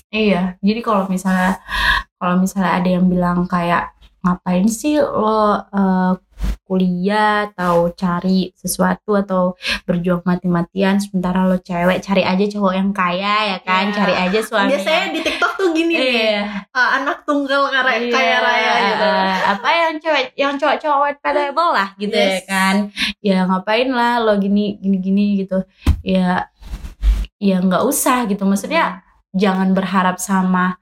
Iya, 0.08 0.56
jadi 0.64 0.80
kalau 0.80 1.12
misalnya 1.12 1.60
kalau 2.16 2.40
misalnya 2.40 2.80
ada 2.80 2.90
yang 2.96 3.12
bilang 3.12 3.44
kayak 3.44 3.92
ngapain 4.22 4.66
sih 4.66 4.98
lo 4.98 5.40
eh, 5.58 6.14
kuliah 6.68 7.48
atau 7.50 7.90
cari 7.96 8.52
sesuatu 8.54 9.16
atau 9.16 9.56
berjuang 9.88 10.22
mati-matian 10.22 11.00
sementara 11.00 11.48
lo 11.48 11.58
cewek 11.58 12.04
cari 12.04 12.22
aja 12.22 12.46
cowok 12.46 12.74
yang 12.76 12.92
kaya 12.92 13.56
ya 13.56 13.58
kan, 13.64 13.88
Iya. 13.90 13.96
cari 13.96 14.14
aja 14.14 14.40
suami. 14.44 14.70
biasanya 14.70 15.06
di 15.10 15.20
TikTok 15.24 15.52
tuh 15.56 15.70
gini 15.72 15.94
nih 15.96 16.04
Iya. 16.28 16.44
uh, 16.70 16.90
anak 17.00 17.24
tunggal 17.24 17.72
kaya, 17.72 17.98
Iya, 17.98 18.12
kaya 18.12 18.38
raya 18.44 18.74
gitu 18.84 19.08
eh, 19.08 19.38
apa 19.48 19.70
yang 19.72 19.94
cewek 19.98 20.26
yang 20.36 20.54
cowok-cowok 20.60 21.00
white 21.02 21.22
valuable 21.24 21.70
lah 21.72 21.90
gitu 21.96 22.14
ya 22.14 22.30
Yes. 22.36 22.44
kan 22.46 22.76
ya 23.24 23.38
ngapain 23.48 23.90
lah 23.90 24.14
lo 24.20 24.36
gini 24.36 24.76
gini 24.78 24.98
gini 25.00 25.26
gitu 25.42 25.64
ya 26.04 26.52
ya 27.40 27.58
nggak 27.64 27.82
usah 27.82 28.28
gitu 28.28 28.44
maksudnya 28.44 29.02
jangan 29.32 29.72
berharap 29.72 30.20
sama 30.20 30.76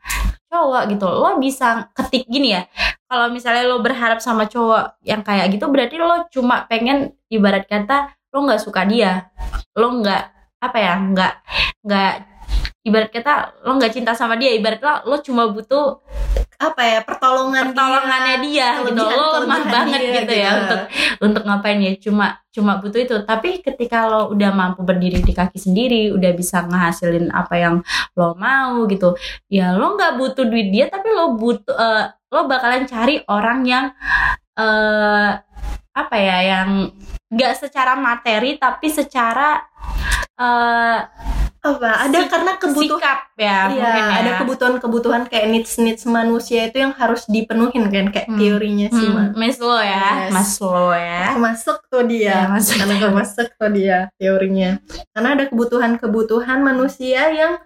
cowok 0.56 0.84
gitu. 0.96 1.08
Lo 1.12 1.36
bisa 1.36 1.92
ketik 1.92 2.24
gini 2.32 2.56
ya 2.56 2.64
kalau 3.12 3.28
misalnya 3.28 3.68
lo 3.68 3.84
berharap 3.84 4.24
sama 4.24 4.48
cowok 4.48 5.04
yang 5.04 5.20
kayak 5.22 5.52
gitu 5.52 5.68
berarti 5.68 6.00
lo 6.00 6.26
cuma 6.32 6.64
pengen 6.72 7.12
ibarat 7.28 7.68
kata 7.68 8.16
lo 8.32 8.48
nggak 8.48 8.64
suka 8.64 8.88
dia. 8.88 9.28
Lo 9.76 10.00
nggak 10.00 10.24
apa 10.64 10.78
ya 10.80 10.94
nggak 10.96 11.34
nggak 11.84 12.14
ibarat 12.86 13.10
kata 13.10 13.66
lo 13.66 13.82
nggak 13.82 13.94
cinta 13.98 14.14
sama 14.14 14.38
dia 14.38 14.54
ibarat 14.54 14.78
lo, 14.78 14.94
lo 15.10 15.18
cuma 15.26 15.50
butuh 15.50 16.06
apa 16.56 16.82
ya 16.86 17.00
pertolongan 17.04 17.76
pertolongannya 17.76 18.36
dia, 18.46 18.80
gitu 18.80 18.96
kelebihan- 18.96 19.20
lo 19.20 19.44
lemah 19.44 19.64
banget 19.68 20.00
dia, 20.00 20.14
gitu 20.22 20.34
ya 20.38 20.50
gitu. 20.50 20.62
untuk 20.62 20.82
untuk 21.20 21.42
ngapain 21.50 21.80
ya 21.82 21.94
cuma 22.00 22.26
cuma 22.54 22.72
butuh 22.80 23.00
itu 23.02 23.16
tapi 23.28 23.60
ketika 23.60 24.08
lo 24.08 24.32
udah 24.32 24.56
mampu 24.56 24.86
berdiri 24.86 25.20
di 25.20 25.34
kaki 25.36 25.60
sendiri 25.60 26.16
udah 26.16 26.32
bisa 26.32 26.64
ngehasilin 26.64 27.28
apa 27.34 27.56
yang 27.60 27.76
lo 28.16 28.38
mau 28.40 28.88
gitu 28.88 29.18
ya 29.52 29.76
lo 29.76 30.00
nggak 30.00 30.16
butuh 30.16 30.46
duit 30.48 30.72
dia 30.72 30.88
tapi 30.88 31.12
lo 31.12 31.36
butuh 31.36 31.76
eh, 31.76 32.06
lo 32.32 32.48
bakalan 32.48 32.88
cari 32.88 33.20
orang 33.28 33.60
yang 33.68 33.86
eh 34.56 35.30
apa 35.96 36.16
ya 36.16 36.38
yang 36.44 36.92
nggak 37.34 37.54
secara 37.58 38.00
materi 38.00 38.56
tapi 38.56 38.88
secara 38.88 39.60
eh 40.40 41.00
apa 41.68 41.90
ada 42.00 42.20
Sik- 42.20 42.30
karena 42.30 42.52
kebutuhan 42.56 43.02
sikap 43.02 43.20
ya 43.36 43.60
Iya, 43.68 43.90
ya. 43.90 44.06
ada 44.16 44.32
kebutuhan-kebutuhan 44.40 45.22
kayak 45.26 45.48
needs 45.50 45.74
needs 45.76 46.06
manusia 46.06 46.70
itu 46.70 46.78
yang 46.78 46.94
harus 46.94 47.26
dipenuhin 47.26 47.90
kan 47.90 48.06
kayak 48.08 48.28
Hmm. 48.28 48.38
teorinya 48.38 48.88
sih 48.88 49.02
hmm, 49.04 49.18
Mas. 49.36 49.58
Maslow 49.58 49.80
ya 49.80 50.08
Yes. 50.22 50.32
Maslow 50.32 50.90
ya 50.92 51.24
Masuk 51.36 51.78
tuh 51.88 52.02
Ya, 52.02 52.08
dia. 52.08 52.38
masuk. 52.48 52.76
Karena 52.78 53.10
masuk 53.12 53.48
tuh 53.52 53.70
dia 53.70 53.98
teorinya. 54.16 54.78
Karena 55.10 55.30
ada 55.34 55.44
kebutuhan-kebutuhan 55.46 56.60
manusia 56.62 57.22
yang 57.30 57.58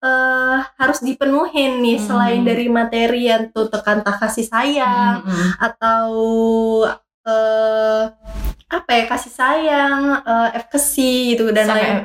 eh, 0.00 0.58
harus 0.76 1.00
dipenuhin 1.00 1.80
nih 1.80 1.96
Hmm. 1.96 2.04
selain 2.04 2.40
dari 2.42 2.68
materi 2.68 3.24
yang 3.24 3.48
tuh 3.48 3.66
tekan 3.66 4.02
tak 4.02 4.20
kasih 4.20 4.44
sayang 4.44 5.22
Hmm, 5.22 5.32
hmm. 5.32 5.50
atau 5.58 6.08
eh 7.24 8.02
apa 8.66 8.90
ya 8.90 9.04
kasih 9.06 9.32
sayang, 9.32 10.00
eh 10.20 10.48
efekasi 10.56 11.10
gitu 11.32 11.48
dan 11.48 11.66
lain 11.68 11.96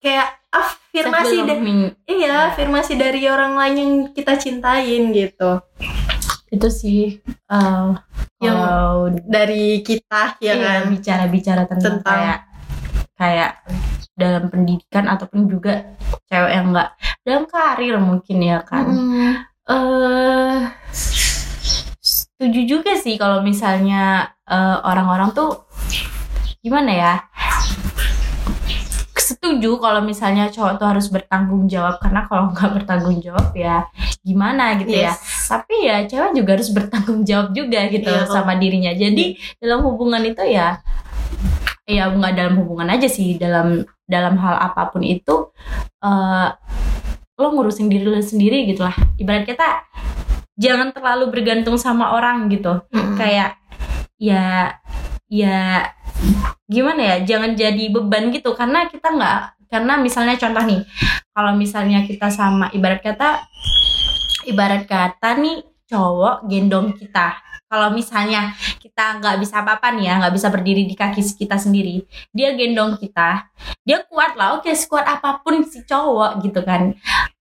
kayak 0.00 0.28
afirmasi 0.48 1.36
da- 1.38 1.52
Self-belonging. 1.52 1.82
iya 2.04 2.26
Ya. 2.26 2.36
afirmasi 2.50 2.92
dari 2.94 3.22
orang 3.24 3.54
lain 3.54 3.76
yang 3.76 3.92
kita 4.10 4.34
cintain 4.34 5.12
gitu 5.12 5.60
itu 6.50 6.68
sih 6.68 7.02
uh, 7.46 7.94
Yang 8.40 8.56
kalau 8.58 8.96
dari 9.22 9.66
kita 9.80 10.34
ya 10.38 10.50
iya, 10.50 10.80
kan 10.80 10.80
bicara-bicara 10.88 11.62
tentang, 11.64 12.00
Tentang- 12.00 12.08
kayak 12.10 12.38
kayak 13.14 13.52
dalam 14.12 14.48
pendidikan 14.48 15.04
ataupun 15.06 15.46
juga 15.46 15.94
cewek 16.26 16.50
yang 16.50 16.72
enggak 16.72 16.90
dalam 17.20 17.44
karir 17.44 17.96
mungkin 17.96 18.38
ya 18.40 18.58
kan 18.60 18.84
Mm. 18.88 19.32
eh 19.68 20.58
setuju 22.00 22.60
juga 22.66 22.96
sih 22.96 23.14
kalau 23.14 23.40
misalnya 23.40 24.32
eh, 24.42 24.78
orang-orang 24.82 25.30
tuh 25.30 25.68
gimana 26.58 26.90
ya 26.90 27.14
setuju 29.30 29.78
kalau 29.78 30.02
misalnya 30.02 30.50
cowok 30.50 30.72
tuh 30.76 30.86
harus 30.90 31.06
bertanggung 31.06 31.70
jawab 31.70 32.02
karena 32.02 32.26
kalau 32.26 32.50
nggak 32.50 32.70
bertanggung 32.82 33.18
jawab 33.22 33.54
ya 33.54 33.86
gimana 34.20 34.74
gitu 34.76 34.90
ya 34.90 35.14
Yes. 35.14 35.46
tapi 35.46 35.86
ya 35.86 36.02
cewek 36.04 36.34
juga 36.34 36.50
harus 36.58 36.70
bertanggung 36.70 37.22
jawab 37.22 37.54
juga 37.54 37.86
gitu 37.86 38.10
Iya, 38.10 38.26
sama 38.26 38.58
dirinya 38.58 38.90
jadi 38.90 39.38
dalam 39.56 39.86
hubungan 39.86 40.20
itu 40.26 40.42
ya 40.44 40.82
ya 41.86 42.06
nggak 42.10 42.34
dalam 42.34 42.54
hubungan 42.58 42.90
aja 42.90 43.06
sih 43.06 43.34
dalam 43.34 43.82
dalam 44.06 44.34
hal 44.38 44.58
apa 44.58 44.90
pun 44.90 45.02
itu 45.02 45.50
eh 46.02 46.48
lo 47.40 47.48
ngurusin 47.50 47.88
diri 47.88 48.04
lo 48.04 48.20
sendiri 48.20 48.68
gitu 48.68 48.84
lah 48.84 48.94
ibarat 49.16 49.48
kata 49.48 49.86
jangan 50.60 50.92
terlalu 50.92 51.32
bergantung 51.32 51.80
sama 51.80 52.12
orang 52.12 52.52
gitu 52.52 52.84
Mm-mm. 52.92 53.16
kayak 53.16 53.56
ya 54.20 54.76
ya 55.26 55.88
gimana 56.70 57.00
ya 57.02 57.16
jangan 57.26 57.56
jadi 57.58 57.84
beban 57.90 58.30
gitu. 58.34 58.54
Karena 58.54 58.86
kita 58.86 59.10
nggak 59.10 59.38
karena 59.70 60.02
misalnya 60.02 60.34
contoh 60.34 60.64
nih 60.66 60.82
kalau 61.30 61.52
misalnya 61.54 62.02
kita 62.02 62.26
sama 62.28 62.74
ibarat 62.74 63.00
kata 63.06 63.46
ibarat 64.50 64.84
kata 64.90 65.38
nih 65.38 65.62
cowok 65.90 66.46
gendong 66.46 66.94
kita. 66.94 67.38
Kalau 67.70 67.94
misalnya 67.94 68.50
kita 68.82 69.22
nggak 69.22 69.38
bisa 69.38 69.62
apa-apa 69.62 69.94
nih 69.94 70.10
ya 70.10 70.14
nggak 70.18 70.34
bisa 70.34 70.50
berdiri 70.50 70.90
di 70.90 70.98
kaki 70.98 71.22
kita 71.22 71.54
sendiri 71.54 72.02
dia 72.34 72.50
gendong 72.58 72.98
kita 72.98 73.46
dia 73.86 74.02
kuat 74.10 74.34
lah. 74.34 74.58
Oke 74.58 74.74
sekuat 74.74 75.06
apa 75.06 75.38
pun 75.42 75.62
si 75.62 75.86
cowok 75.86 76.42
gitu 76.42 76.66
kan. 76.66 76.94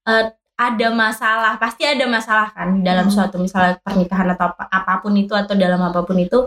Eh, 0.06 0.26
ada 0.60 0.92
masalah 0.92 1.56
pasti 1.56 1.88
ada 1.88 2.04
masalah 2.04 2.52
kan 2.52 2.84
dalam 2.84 3.08
Hmm. 3.08 3.16
suatu 3.16 3.40
misalnya 3.40 3.80
pernikahan 3.80 4.28
atau 4.36 4.52
apa- 4.52 4.68
apa 4.68 4.94
pun 5.00 5.16
itu 5.16 5.32
atau 5.32 5.56
dalam 5.56 5.80
apa 5.80 6.04
pun 6.04 6.20
itu 6.20 6.44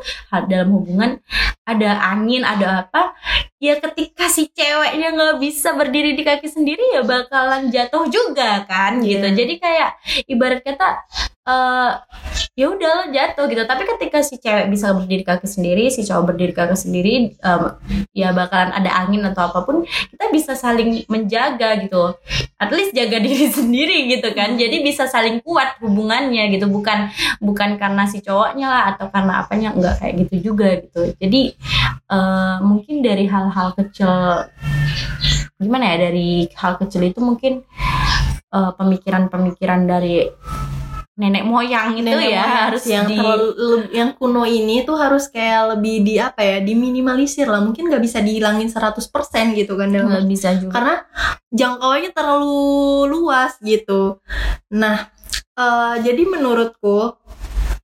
dalam 0.47 0.69
hubungan 0.69 1.17
ada 1.65 2.13
angin 2.13 2.45
ada 2.45 2.85
apa 2.85 3.17
ya 3.57 3.81
ketika 3.81 4.29
si 4.29 4.53
ceweknya 4.53 5.17
nggak 5.17 5.41
bisa 5.41 5.73
berdiri 5.73 6.13
di 6.13 6.21
kaki 6.21 6.45
sendiri 6.45 6.93
ya 6.93 7.01
bakalan 7.01 7.73
jatuh 7.73 8.05
juga 8.13 8.69
kan 8.69 9.01
gitu 9.01 9.25
Iya. 9.25 9.33
jadi 9.33 9.55
kayak 9.57 9.91
ibarat 10.29 10.61
kata 10.61 11.09
eh 11.43 11.93
ya 12.53 12.69
udah 12.69 13.09
jatuh 13.09 13.49
gitu. 13.49 13.65
Tapi 13.65 13.83
ketika 13.97 14.21
si 14.21 14.37
cewek 14.37 14.69
bisa 14.69 14.93
berdiri 14.93 15.25
kaki 15.25 15.49
sendiri 15.49 15.89
si 15.89 16.05
cowok 16.05 16.33
berdiri 16.33 16.53
kaki 16.53 16.77
sendiri 16.77 17.33
em, 17.33 17.63
ya 18.13 18.37
bakalan 18.37 18.77
ada 18.77 18.93
angin 18.93 19.25
atau 19.25 19.49
apa 19.49 19.65
pun 19.65 19.89
kita 19.89 20.25
bisa 20.29 20.53
saling 20.53 21.09
menjaga 21.09 21.81
gitu. 21.81 22.13
At 22.61 22.69
least 22.71 22.93
jaga 22.93 23.19
diri 23.27 23.49
sendiri 23.49 24.07
gitu 24.13 24.37
kan. 24.37 24.61
Jadi 24.61 24.85
bisa 24.85 25.09
saling 25.09 25.41
kuat 25.41 25.81
hubungannya 25.81 26.53
gitu. 26.53 26.69
Bukan 26.69 27.09
bukan 27.41 27.81
karena 27.81 28.05
si 28.05 28.21
cowoknya 28.21 28.67
lah 28.69 28.83
atau 28.95 29.09
karena 29.09 29.33
apanya 29.43 29.73
enggak 29.73 29.97
kayak 29.99 30.15
gitu 30.29 30.53
juga 30.53 30.69
gitu. 30.77 31.03
Jadi 31.17 31.57
eh, 32.13 32.57
mungkin 32.61 33.01
dari 33.01 33.25
hal-hal 33.27 33.73
kecil 33.75 34.13
gimana 35.57 35.95
ya 35.95 36.11
dari 36.11 36.51
hal 36.53 36.77
kecil 36.77 37.01
itu 37.07 37.19
mungkin 37.25 37.65
eh, 38.53 38.73
pemikiran-pemikiran 38.77 39.89
dari 39.89 40.29
nenek 41.23 41.47
moyang 41.47 41.95
itu 41.95 42.03
Nenek 42.11 42.27
ya 42.35 42.43
moyang. 42.43 42.59
harus 42.67 42.83
yang 42.91 43.07
di 43.07 43.15
terlalu 43.15 43.47
yang 43.95 44.11
kuno 44.19 44.43
ini 44.43 44.83
tuh 44.83 44.99
harus 44.99 45.31
kayak 45.31 45.79
lebih 45.79 46.03
di 46.03 46.19
apa 46.19 46.43
ya 46.43 46.59
diminimalisir 46.59 47.47
lah. 47.47 47.63
Mungkin 47.63 47.87
nggak 47.87 48.03
bisa 48.03 48.19
dihilangin 48.19 48.67
100% 48.67 49.55
gitu 49.55 49.79
kan 49.79 49.95
dalam 49.95 50.11
nggak 50.11 50.27
bisa 50.27 50.59
juga. 50.59 50.75
Karena 50.83 50.97
jangkauannya 51.55 52.11
terlalu 52.11 52.59
luas 53.07 53.55
gitu. 53.63 54.19
Nah, 54.75 55.07
eh, 55.55 55.95
jadi 56.03 56.23
menurutku 56.27 57.22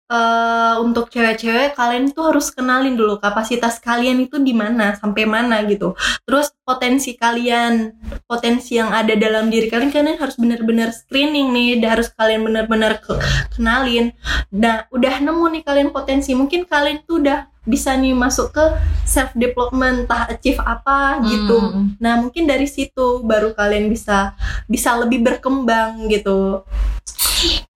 eh, 0.09 0.75
untuk 0.81 1.13
cewek-cewek 1.13 1.77
kalian 1.77 2.11
tuh 2.17 2.33
harus 2.33 2.49
kenalin 2.49 2.97
dulu 2.97 3.21
kapasitas 3.21 3.77
kalian 3.79 4.25
itu 4.25 4.41
di 4.41 4.57
mana 4.57 4.97
sampai 4.97 5.29
mana 5.29 5.61
gitu. 5.69 5.93
Terus 6.25 6.51
potensi 6.65 7.15
kalian, 7.17 7.93
potensi 8.25 8.77
yang 8.81 8.93
ada 8.93 9.13
dalam 9.17 9.53
diri 9.53 9.69
kalian 9.69 9.93
kalian 9.93 10.21
harus 10.21 10.37
benar-benar 10.41 10.93
screening 10.93 11.53
nih, 11.53 11.81
dan 11.81 12.01
harus 12.01 12.09
kalian 12.13 12.45
benar-benar 12.45 13.01
ke- 13.05 13.21
kenalin. 13.57 14.13
Nah, 14.53 14.89
udah 14.89 15.15
nemu 15.21 15.45
nih 15.55 15.63
kalian 15.65 15.91
potensi, 15.93 16.33
mungkin 16.33 16.65
kalian 16.65 17.05
tuh 17.05 17.21
udah 17.25 17.49
bisa 17.69 17.93
nih 17.93 18.17
masuk 18.17 18.57
ke 18.57 18.65
self 19.05 19.37
development, 19.37 20.09
entah 20.09 20.25
achieve 20.33 20.57
apa 20.65 21.21
gitu. 21.29 21.57
Hmm. 21.61 22.01
Nah, 22.01 22.17
mungkin 22.17 22.49
dari 22.49 22.65
situ 22.65 23.21
baru 23.21 23.53
kalian 23.53 23.93
bisa 23.93 24.33
bisa 24.65 24.97
lebih 24.97 25.21
berkembang 25.21 26.09
gitu. 26.09 26.65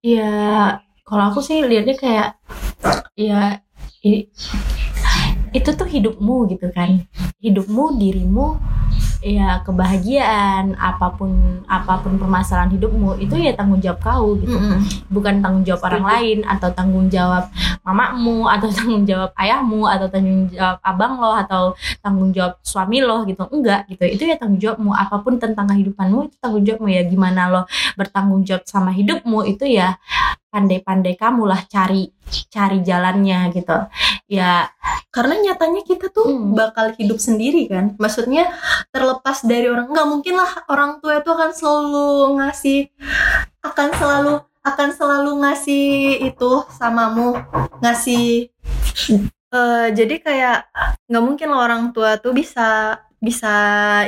Ya, 0.01 0.81
kalau 1.13 1.29
aku 1.29 1.45
sih 1.45 1.61
lihatnya 1.61 1.93
kayak 1.93 2.41
ya 3.13 3.61
itu 5.53 5.69
tuh 5.77 5.85
hidupmu 5.85 6.49
gitu 6.49 6.73
kan. 6.73 7.05
Hidupmu, 7.37 8.01
dirimu 8.01 8.57
ya 9.23 9.63
kebahagiaan 9.63 10.75
apa 10.75 11.15
pun 11.15 11.63
apa 11.63 12.03
pun 12.03 12.19
permasalahan 12.19 12.75
hidupmu 12.75 13.15
itu 13.23 13.39
ya 13.39 13.55
tanggung 13.55 13.79
jawab 13.79 14.03
kau 14.03 14.35
gitu. 14.35 14.51
Mm-mm. 14.51 14.83
bukan 15.07 15.39
tanggung 15.39 15.63
jawab 15.63 15.87
orang 15.87 16.03
lain 16.03 16.37
atau 16.43 16.67
tanggung 16.75 17.07
jawab 17.07 17.47
mamamu 17.87 18.51
atau 18.51 18.67
tanggung 18.75 19.07
jawab 19.07 19.31
ayahmu 19.39 19.87
atau 19.87 20.11
tanggung 20.11 20.51
jawab 20.51 20.75
abang 20.83 21.13
lo 21.23 21.31
atau 21.39 21.71
tanggung 22.03 22.35
jawab 22.35 22.59
suami 22.65 22.99
lo 22.99 23.23
gitu. 23.23 23.47
Enggak 23.47 23.87
gitu. 23.87 24.03
Itu 24.03 24.23
ya 24.27 24.35
tanggung 24.35 24.59
jawabmu. 24.59 24.91
Apa 24.91 25.21
pun 25.23 25.39
tentang 25.39 25.71
kehidupanmu 25.71 26.27
itu 26.27 26.35
tanggung 26.41 26.65
jawabmu. 26.67 26.89
Ya 26.91 27.05
gimana 27.07 27.47
lo 27.47 27.61
bertanggung 27.95 28.43
jawab 28.43 28.65
sama 28.67 28.91
hidupmu 28.91 29.45
itu 29.47 29.69
ya 29.69 29.95
pandai-pandai 30.53 31.17
kamu 31.17 31.49
lah 31.49 31.65
cari 31.65 32.13
cari 32.53 32.85
jalannya 32.85 33.49
gitu 33.49 33.89
ya 34.29 34.69
karena 35.09 35.41
nyatanya 35.41 35.81
kita 35.81 36.13
tuh 36.13 36.29
Hmm. 36.29 36.53
bakal 36.53 36.93
hidup 36.93 37.17
sendiri 37.17 37.65
kan 37.65 37.97
maksudnya 37.97 38.53
terlepas 38.93 39.41
dari 39.41 39.65
orang 39.65 39.89
nggak 39.89 40.09
mungkin 40.09 40.37
lah 40.37 40.51
orang 40.69 41.01
tua 41.01 41.19
itu 41.19 41.29
akan 41.33 41.51
selalu 41.51 42.07
ngasih 42.37 42.79
akan 43.65 43.89
selalu 43.97 44.33
akan 44.63 44.89
selalu 44.93 45.31
ngasih 45.43 45.87
itu 46.23 46.51
samamu 46.71 47.35
ngasih 47.81 48.53
eh 49.53 49.87
jadi 49.93 50.15
kayak 50.21 50.57
nggak 51.09 51.23
mungkin 51.25 51.47
lah 51.51 51.59
orang 51.65 51.83
tua 51.91 52.17
tuh 52.17 52.33
bisa 52.33 52.97
bisa 53.19 53.53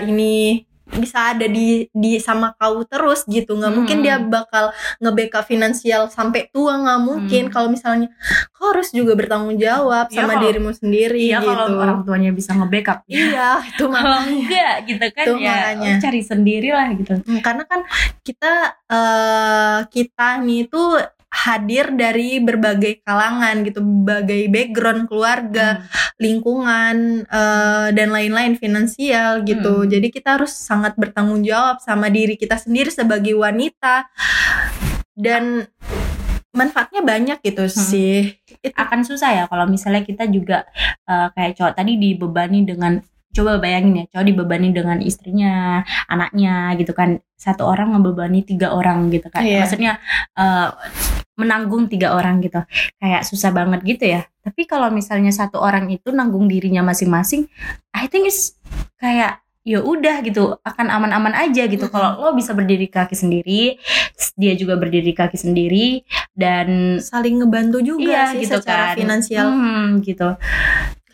ini 0.01 0.63
bisa 0.87 1.33
ada 1.33 1.45
di 1.45 1.89
di 1.89 2.17
sama 2.17 2.53
kau 2.53 2.81
terus 2.83 3.25
gitu 3.25 3.53
nggak 3.53 3.73
mungkin 3.73 3.97
Hmm. 3.97 4.05
dia 4.05 4.15
bakal 4.19 4.69
nge-backup 4.99 5.41
finansial 5.43 6.07
sampai 6.07 6.45
tua 6.47 6.77
nggak 6.77 7.01
mungkin 7.01 7.43
Hmm. 7.45 7.51
kalau 7.51 7.67
misalnya 7.67 8.13
kau 8.51 8.69
harus 8.69 8.89
juga 8.89 9.13
bertanggung 9.13 9.57
jawab 9.57 10.07
Iya, 10.07 10.15
sama 10.15 10.31
kalau- 10.31 10.43
dirimu 10.45 10.71
sendiri 10.71 11.25
iya 11.25 11.39
gitu 11.39 11.49
kalau 11.49 11.79
orang 11.79 11.99
tuanya 12.01 12.29
bisa 12.29 12.53
nge-backup 12.53 13.01
iya 13.05 13.59
itu 13.69 13.83
kalau 13.83 13.89
makanya 13.89 14.29
enggak 14.37 14.75
gitu 14.85 15.05
kan 15.11 15.25
Tuh, 15.25 15.37
ya 15.37 15.51
makanya. 15.51 15.91
cari 15.99 16.21
sendiri 16.21 16.69
lah 16.69 16.87
gitu 16.93 17.13
Hmm, 17.17 17.39
karena 17.39 17.63
kan 17.63 17.79
kita 18.21 18.53
eh 18.87 19.77
kita 19.87 20.27
nih 20.39 20.61
tuh 20.65 21.01
hadir 21.35 21.91
dari 21.91 22.39
berbagai 22.39 23.03
kalangan 23.03 23.67
gitu 23.67 23.83
berbagai 23.83 24.47
background 24.47 25.11
keluarga 25.11 25.83
lingkungan 26.15 27.27
eh, 27.27 27.87
dan 27.91 28.09
lain-lain 28.15 28.55
finansial 28.55 29.43
gitu. 29.43 29.83
Hmm. 29.83 29.89
jadi 29.91 30.07
kita 30.07 30.39
harus 30.39 30.55
sangat 30.55 30.95
bertanggung 30.95 31.43
jawab 31.43 31.83
sama 31.83 32.07
diri 32.07 32.39
kita 32.39 32.55
sendiri 32.55 32.87
sebagai 32.87 33.35
wanita. 33.35 34.07
Dan 35.15 35.63
manfaatnya 36.55 37.03
banyak 37.03 37.39
gitu 37.43 37.67
sih. 37.67 38.39
Itu. 38.63 38.75
Akan 38.79 39.03
susah 39.03 39.31
ya 39.31 39.43
kalau 39.51 39.67
misalnya 39.67 40.07
kita 40.07 40.25
juga 40.31 40.63
eh, 41.05 41.27
kayak 41.35 41.59
cowok 41.59 41.73
tadi 41.75 41.99
dibebani 41.99 42.63
dengan 42.63 43.03
coba 43.35 43.59
bayangin 43.59 43.99
ya 43.99 44.05
cowok 44.15 44.25
dibebani 44.31 44.71
dengan 44.71 45.03
istrinya 45.03 45.83
anaknya 46.07 46.73
gitu 46.79 46.95
kan. 46.95 47.19
Satu 47.35 47.67
orang 47.67 47.91
ngebebani 47.91 48.47
tiga 48.47 48.71
orang 48.71 49.11
gitu 49.11 49.27
kan. 49.27 49.43
Iya. 49.43 49.67
maksudnya 49.67 49.99
eh, 50.39 50.69
menanggung 51.35 51.87
tiga 51.91 52.15
orang 52.15 52.39
gitu. 52.43 52.63
Kayak 52.99 53.23
susah 53.27 53.51
banget 53.51 53.83
gitu 53.83 54.03
ya. 54.07 54.27
Tapi 54.43 54.67
kalau 54.67 54.91
misalnya 54.91 55.31
satu 55.31 55.59
orang 55.59 55.87
itu 55.91 56.11
nanggung 56.11 56.47
dirinya 56.47 56.83
masing-masing 56.85 57.47
I 57.91 58.07
think 58.07 58.27
is 58.29 58.55
kayak 58.99 59.41
ya 59.65 59.81
udah 59.81 60.21
gitu 60.21 60.61
akan 60.61 60.87
aman-aman 60.93 61.33
aja 61.33 61.65
gitu. 61.65 61.89
Kalau 61.89 62.21
lo 62.21 62.37
bisa 62.37 62.53
berdiri 62.53 62.85
kaki 62.85 63.17
sendiri 63.17 63.81
dia 64.37 64.53
juga 64.53 64.77
berdiri 64.77 65.11
kaki 65.11 65.35
sendiri 65.41 66.05
dan 66.37 66.99
saling 67.01 67.41
ngebantu 67.41 67.81
juga 67.81 68.29
Iya, 68.29 68.37
sih 68.37 68.45
gitu 68.45 68.61
secara 68.61 68.93
kan. 68.93 68.97
finansial. 69.01 69.47
Hmm, 69.49 69.87
gitu. 70.05 70.37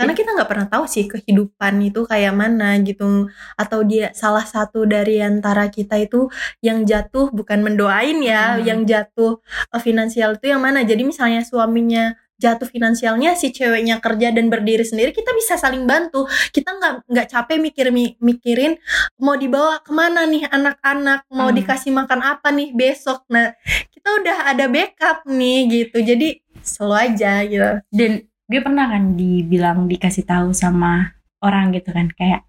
Karena 0.01 0.13
kita 0.17 0.29
nggak 0.33 0.49
pernah 0.49 0.67
tahu 0.67 0.83
sih 0.89 1.05
kehidupan 1.05 1.73
itu 1.85 2.01
kayak 2.03 2.33
mana 2.33 2.75
gitu. 2.81 3.29
Atau 3.53 3.85
dia 3.85 4.09
salah 4.11 4.43
satu 4.43 4.83
dari 4.83 5.21
antara 5.21 5.69
kita 5.69 6.01
itu 6.01 6.27
yang 6.59 6.81
jatuh 6.83 7.29
bukan 7.29 7.61
mendoain 7.61 8.17
ya 8.19 8.57
Hmm. 8.57 8.65
yang 8.65 8.79
jatuh 8.83 9.37
eh, 9.69 9.81
finansial 9.81 10.35
itu 10.41 10.49
yang 10.49 10.61
mana. 10.61 10.81
Jadi 10.81 11.05
misalnya 11.05 11.45
suaminya 11.45 12.11
jatuh 12.41 12.65
finansialnya 12.65 13.37
si 13.37 13.53
ceweknya 13.53 14.01
kerja 14.01 14.33
dan 14.33 14.49
berdiri 14.49 14.81
sendiri 14.81 15.13
kita 15.13 15.29
bisa 15.37 15.61
saling 15.61 15.85
bantu. 15.85 16.25
Kita 16.49 16.73
nggak 16.73 16.93
nggak 17.05 17.27
capek 17.29 17.61
mikir 17.61 17.93
mi- 17.93 18.17
mikirin 18.17 18.81
mau 19.21 19.37
dibawa 19.37 19.77
ke 19.85 19.93
mana 19.93 20.25
nih 20.25 20.49
anak-anak 20.49 21.29
mau 21.29 21.53
Hmm. 21.53 21.57
dikasih 21.61 21.93
makan 21.93 22.25
apa 22.25 22.49
nih 22.49 22.73
besok. 22.73 23.29
Nah 23.29 23.53
kita 23.93 24.09
udah 24.25 24.37
ada 24.49 24.65
backup 24.65 25.21
nih 25.29 25.57
gitu. 25.69 26.01
Jadi 26.01 26.41
selalu 26.65 26.95
aja 26.97 27.33
gitu. 27.45 27.69
Dan 27.93 28.11
dia 28.51 28.59
pernah 28.59 28.91
kan 28.91 29.15
dibilang 29.15 29.87
dikasih 29.87 30.27
tahu 30.27 30.51
sama 30.51 31.15
orang 31.39 31.71
gitu 31.71 31.95
kan 31.95 32.11
kayak 32.11 32.43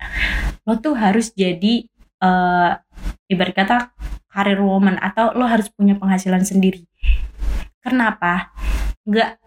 lo 0.67 0.75
tuh 0.83 0.99
harus 0.99 1.31
jadi 1.31 1.87
eh 2.23 2.71
ibarat 3.31 3.55
kata 3.55 3.77
karir 4.33 4.59
woman 4.59 4.99
atau 4.99 5.31
lo 5.37 5.47
harus 5.47 5.71
punya 5.71 5.95
penghasilan 5.95 6.43
sendiri. 6.43 6.83
Kenapa? 7.79 8.51
Nggak 9.07 9.39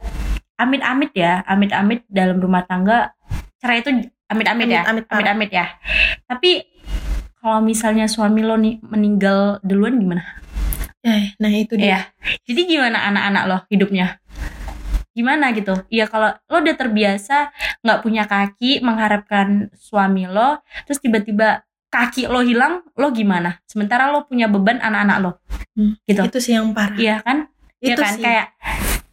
amit-amit 0.55 1.11
ya, 1.11 1.43
amit-amit 1.43 2.07
dalam 2.07 2.39
rumah 2.39 2.63
tangga 2.63 3.11
cerai 3.59 3.83
itu 3.83 3.91
amit-amit 4.31 4.69
ya, 4.69 4.81
amit-amit 4.87 5.51
ya. 5.51 5.65
Tapi 6.29 6.63
kalau 7.41 7.59
misalnya 7.61 8.05
suami 8.07 8.41
lo 8.45 8.55
nih 8.55 8.79
meninggal 8.85 9.59
duluan 9.65 9.97
gimana? 9.97 10.23
Eh, 11.05 11.37
nah 11.37 11.53
itu 11.53 11.77
dia 11.77 11.85
Iya. 11.85 11.99
Jadi 12.49 12.61
gimana 12.65 12.97
anak-anak 13.09 13.43
lo 13.45 13.57
hidupnya? 13.69 14.17
Gimana 15.15 15.55
gitu? 15.55 15.71
Iya 15.87 16.11
kalau 16.11 16.35
lo 16.51 16.57
udah 16.59 16.75
terbiasa 16.75 17.49
nggak 17.81 17.99
punya 18.03 18.27
kaki 18.27 18.83
mengharapkan 18.83 19.71
suami 19.73 20.27
lo, 20.27 20.59
terus 20.83 20.99
tiba-tiba 20.99 21.63
kaki 21.87 22.27
lo 22.27 22.43
hilang, 22.43 22.83
lo 22.99 23.15
gimana? 23.15 23.63
Sementara 23.63 24.11
lo 24.11 24.27
punya 24.27 24.51
beban 24.51 24.83
anak-anak 24.83 25.17
lo, 25.23 25.31
Hmm, 25.71 25.95
gitu. 26.03 26.27
itu 26.27 26.37
sih 26.43 26.53
yang 26.59 26.75
parah 26.75 26.99
Iya 26.99 27.15
kan? 27.23 27.37
Iya 27.79 27.95
itu 27.95 28.01
kan? 28.03 28.13
sih 28.19 28.23
Kayak 28.27 28.47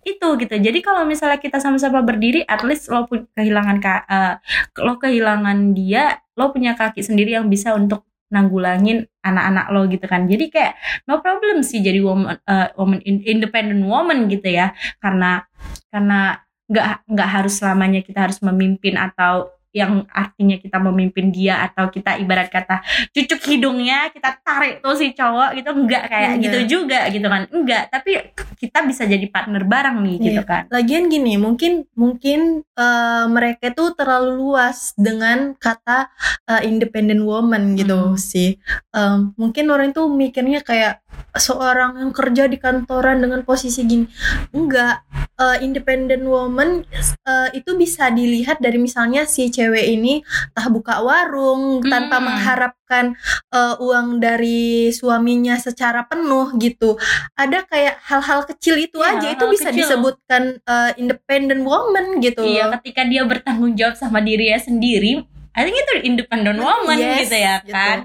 itu 0.02 0.28
gitu. 0.42 0.54
Jadi 0.58 0.78
kalau 0.82 1.06
misalnya 1.06 1.38
kita 1.38 1.62
sama-sama 1.62 2.02
berdiri, 2.02 2.42
at 2.42 2.66
least 2.66 2.90
lo 2.90 3.06
pun 3.06 3.30
kehilangan 3.38 3.78
ka- 3.78 4.02
eh, 4.10 4.34
lo 4.82 4.98
kehilangan 4.98 5.78
dia, 5.78 6.18
lo 6.34 6.50
punya 6.50 6.74
kaki 6.74 7.06
sendiri 7.06 7.38
yang 7.38 7.46
bisa 7.46 7.70
untuk 7.78 8.02
nanggulangin 8.32 9.04
anak-anak 9.20 9.66
lo 9.70 9.84
gitu 9.86 10.06
kan. 10.08 10.24
Jadi 10.26 10.48
kayak 10.48 10.74
no 11.06 11.20
problem 11.20 11.60
sih 11.60 11.84
jadi 11.84 12.00
woman, 12.00 12.40
eh, 12.42 12.68
woman 12.80 13.00
in- 13.04 13.22
independent 13.22 13.84
woman 13.84 14.26
gitu 14.32 14.48
ya. 14.48 14.72
Karena 14.98 15.44
karena 15.92 16.40
nggak 16.72 16.86
nggak 17.12 17.30
harus 17.30 17.54
selamanya 17.60 18.00
kita 18.00 18.24
harus 18.24 18.40
memimpin 18.40 18.96
atau 18.96 19.52
yang 19.72 20.04
artinya 20.08 20.56
kita 20.56 20.76
memimpin 20.78 21.28
dia 21.28 21.64
atau 21.64 21.88
kita 21.88 22.16
ibarat 22.16 22.48
kata 22.48 22.80
cucuk 23.10 23.40
hidungnya 23.44 24.08
kita 24.08 24.38
tarik 24.40 24.80
tuh 24.80 24.94
si 24.94 25.12
cowok 25.12 25.56
gitu 25.56 25.70
enggak 25.72 26.06
kayak 26.06 26.30
Enggak. 26.36 26.44
gitu 26.44 26.58
juga 26.78 27.00
gitu 27.08 27.26
kan 27.26 27.42
enggak 27.48 27.82
tapi 27.88 28.10
kita 28.56 28.78
bisa 28.84 29.02
jadi 29.04 29.26
partner 29.26 29.64
bareng 29.64 29.98
nih 29.98 30.16
Iya. 30.16 30.24
gitu 30.30 30.42
kan 30.44 30.62
Lagian 30.70 31.08
gini, 31.08 31.34
mungkin 31.36 31.84
mungkin 31.92 32.40
eh, 32.72 33.24
mereka 33.26 33.72
tuh 33.72 33.92
terlalu 33.92 34.38
luas 34.38 34.94
dengan 34.94 35.52
kata 35.54 36.08
eh, 36.46 36.62
independent 36.64 37.22
woman 37.22 37.74
gitu 37.74 38.14
Hmm. 38.14 38.16
sih. 38.16 38.56
Em, 38.90 39.34
mungkin 39.34 39.66
orang 39.68 39.90
itu 39.90 40.06
mikirnya 40.06 40.62
kayak 40.62 41.01
seorang 41.32 41.96
yang 41.96 42.12
kerja 42.12 42.44
di 42.44 42.60
kantoran 42.60 43.18
dengan 43.18 43.40
posisi 43.42 43.82
gini. 43.82 44.04
Enggak, 44.52 45.00
eh, 45.34 45.64
independent 45.64 46.24
woman 46.24 46.84
eh, 47.24 47.48
itu 47.56 47.72
bisa 47.72 48.12
dilihat 48.12 48.60
dari 48.60 48.76
misalnya 48.76 49.24
si 49.24 49.48
cewek 49.48 49.86
ini 49.88 50.20
entah 50.52 50.68
buka 50.68 51.00
warung 51.00 51.80
tanpa 51.82 52.20
Hmm. 52.20 52.26
mengharapkan 52.28 53.04
eh, 53.48 53.74
uang 53.80 54.20
dari 54.20 54.92
suaminya 54.92 55.56
secara 55.56 56.04
penuh 56.04 56.52
gitu. 56.60 57.00
Ada 57.32 57.64
kayak 57.64 57.96
hal-hal 58.04 58.44
kecil 58.44 58.76
itu 58.76 59.00
Iya, 59.00 59.16
aja 59.16 59.28
itu 59.32 59.44
bisa 59.48 59.68
kecil. 59.72 59.78
disebutkan 59.88 60.42
eh, 60.60 60.90
independent 60.96 61.64
woman 61.64 62.20
gitu 62.20 62.44
iya 62.44 62.68
ketika 62.76 63.08
dia 63.08 63.24
bertanggung 63.24 63.72
jawab 63.72 63.96
sama 63.96 64.20
dirinya 64.20 64.60
sendiri 64.60 65.24
I 65.52 65.62
think 65.62 65.76
itu 65.76 65.92
independent 66.02 66.56
woman 66.58 66.96
Yes, 66.96 67.28
gitu 67.28 67.36
ya 67.36 67.54
gitu. 67.60 67.70
kan 67.70 67.98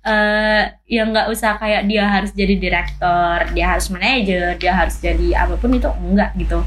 eh 0.00 0.62
ya 0.86 1.02
nggak 1.04 1.26
usah 1.28 1.54
kayak 1.56 1.86
dia 1.86 2.04
harus 2.04 2.30
jadi 2.32 2.54
direktur 2.56 3.36
dia 3.52 3.66
harus 3.68 3.86
manajer 3.88 4.56
dia 4.56 4.72
harus 4.74 4.98
jadi 4.98 5.28
apa 5.38 5.54
pun 5.54 5.70
itu 5.70 5.86
enggak 5.86 6.34
gitu 6.34 6.58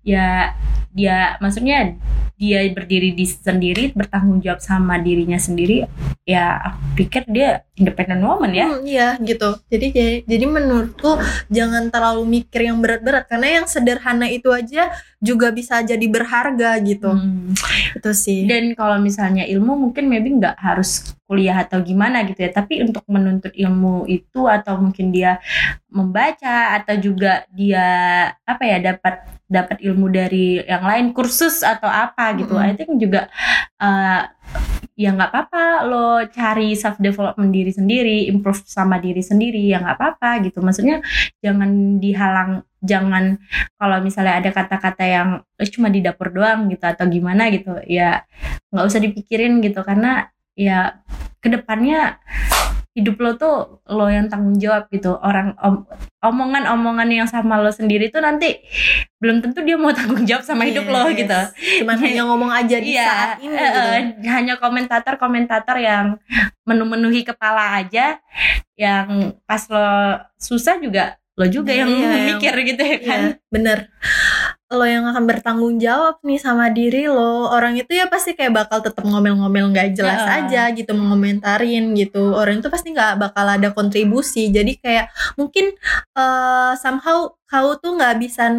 ya 0.00 0.54
dia 0.90 1.36
maksudnya 1.38 1.92
dia 2.36 2.68
berdiri 2.68 3.12
di 3.12 3.24
sendiri 3.24 3.92
bertanggung 3.92 4.44
jawab 4.44 4.60
sama 4.60 4.96
dirinya 4.96 5.36
sendiri 5.36 5.88
ya 6.22 6.52
aku 6.58 6.78
pikir 6.94 7.24
dia 7.26 7.64
independent 7.74 8.20
woman 8.20 8.52
ya 8.52 8.68
Hmm, 8.68 8.84
iya 8.84 9.08
gitu. 9.18 9.56
Jadi 9.66 9.86
jadi- 9.90 10.20
jadi 10.22 10.44
menurutku 10.46 11.16
jangan 11.48 11.88
terlalu 11.88 12.28
mikir 12.30 12.68
yang 12.68 12.80
berat-berat 12.80 13.24
karena 13.26 13.60
yang 13.60 13.66
sederhana 13.66 14.28
itu 14.28 14.52
aja 14.52 14.92
juga 15.18 15.48
bisa 15.48 15.80
jadi 15.80 16.04
berharga 16.06 16.76
gitu. 16.84 17.08
Hmm. 17.08 17.56
Itu 17.96 18.12
sih. 18.12 18.44
dan 18.44 18.76
kalau 18.76 19.00
misalnya 19.00 19.48
ilmu 19.48 19.65
mungkin 19.74 20.06
maybe 20.06 20.30
nggak 20.36 20.54
harus 20.60 21.16
kuliah 21.26 21.66
atau 21.66 21.82
gimana 21.82 22.22
gitu 22.22 22.44
ya 22.44 22.54
tapi 22.54 22.84
untuk 22.84 23.02
menuntut 23.10 23.50
ilmu 23.50 24.06
itu 24.06 24.46
atau 24.46 24.78
mungkin 24.78 25.10
dia 25.10 25.42
membaca 25.90 26.76
atau 26.78 26.94
juga 27.00 27.42
dia 27.50 27.86
apa 28.46 28.62
ya 28.62 28.78
dapat 28.94 29.26
dapat 29.46 29.78
ilmu 29.82 30.06
dari 30.10 30.62
yang 30.62 30.82
lain 30.82 31.10
kursus 31.10 31.62
atau 31.62 31.86
apa 31.86 32.34
gitu 32.38 32.54
Mm-mm. 32.54 32.68
I 32.68 32.72
think 32.78 32.98
juga 32.98 33.30
uh, 33.78 34.30
ya 34.96 35.12
nggak 35.12 35.28
apa-apa 35.28 35.64
lo 35.84 36.24
cari 36.32 36.72
self 36.72 36.96
development 36.96 37.52
diri 37.52 37.68
sendiri 37.68 38.32
improve 38.32 38.64
sama 38.64 38.96
diri 38.96 39.20
sendiri 39.20 39.60
ya 39.68 39.84
nggak 39.84 39.96
apa-apa 40.00 40.30
gitu. 40.48 40.64
Maksudnya 40.64 41.04
jangan 41.44 42.00
dihalang 42.00 42.64
jangan 42.80 43.36
kalau 43.76 43.98
misalnya 44.00 44.40
ada 44.40 44.50
kata-kata 44.56 45.04
yang 45.04 45.28
eh, 45.60 45.68
cuma 45.68 45.92
di 45.92 46.00
dapur 46.00 46.32
doang 46.32 46.72
gitu 46.72 46.84
atau 46.88 47.04
gimana 47.06 47.52
gitu. 47.52 47.76
Ya 47.84 48.24
nggak 48.72 48.86
usah 48.88 49.00
dipikirin 49.04 49.60
gitu. 49.60 49.84
Karena 49.84 50.32
ya 50.56 50.96
ke 51.44 51.52
depannya 51.52 52.16
hidup 52.96 53.16
lo 53.18 53.36
tuh 53.36 53.56
lo 53.86 54.08
yang 54.08 54.26
tanggung 54.26 54.56
jawab 54.56 54.88
gitu 54.88 55.12
orang 55.14 55.52
om, 55.60 55.84
omongan-omongan 56.18 57.04
yang 57.06 57.28
sama 57.28 57.60
lo 57.60 57.68
sendiri 57.68 58.08
tuh 58.08 58.18
nanti 58.18 58.56
belum 59.16 59.38
tentu 59.38 59.60
dia 59.60 59.76
mau 59.76 59.92
tanggung 59.92 60.24
jawab 60.24 60.40
sama 60.40 60.64
hidup 60.64 60.88
lo 60.88 61.04
Yes. 61.06 61.16
gitu 61.18 61.40
Cuman 61.84 61.96
hanya 61.98 62.22
ngomong 62.24 62.48
aja 62.48 62.76
di 62.78 62.90
Iya, 62.90 63.04
saat 63.04 63.36
ini 63.38 63.52
gitu. 63.52 63.80
hanya 64.26 64.54
komentator-komentator 64.56 65.76
yang 65.76 66.16
menu-menuhi 66.62 67.20
kepala 67.22 67.76
aja 67.76 68.16
yang 68.74 69.06
pas 69.44 69.60
lo 69.66 69.88
susah 70.34 70.76
juga 70.76 71.14
lo 71.32 71.44
juga 71.44 71.70
yang 71.70 71.86
Iya, 71.86 72.00
yang- 72.08 72.26
mikir 72.32 72.54
gitu 72.64 72.80
ya 72.80 72.98
kan 72.98 73.20
Iya, 73.28 73.44
bener. 73.46 73.78
Lo 74.66 74.82
yang 74.82 75.06
akan 75.06 75.30
bertanggung 75.30 75.78
jawab 75.78 76.18
nih 76.26 76.42
sama 76.42 76.74
diri 76.74 77.06
lo. 77.06 77.46
Orang 77.54 77.78
itu 77.78 77.94
ya 77.94 78.10
pasti 78.10 78.34
kayak 78.34 78.66
bakal 78.66 78.82
tetap 78.82 79.06
ngomel-ngomel 79.06 79.70
nggak 79.70 79.94
jelas 79.94 80.26
Heeh. 80.26 80.42
aja 80.42 80.62
gitu, 80.74 80.90
mengomentarin 80.90 81.94
gitu. 81.94 82.34
Orang 82.34 82.58
itu 82.58 82.66
pasti 82.66 82.90
nggak 82.90 83.14
bakal 83.14 83.46
ada 83.46 83.70
kontribusi. 83.70 84.50
Jadi 84.50 84.74
kayak 84.82 85.06
mungkin 85.38 85.70
eh, 86.18 86.72
somehow 86.82 87.30
kau 87.46 87.78
tuh 87.78 87.94
nggak 87.94 88.18
bisa 88.18 88.50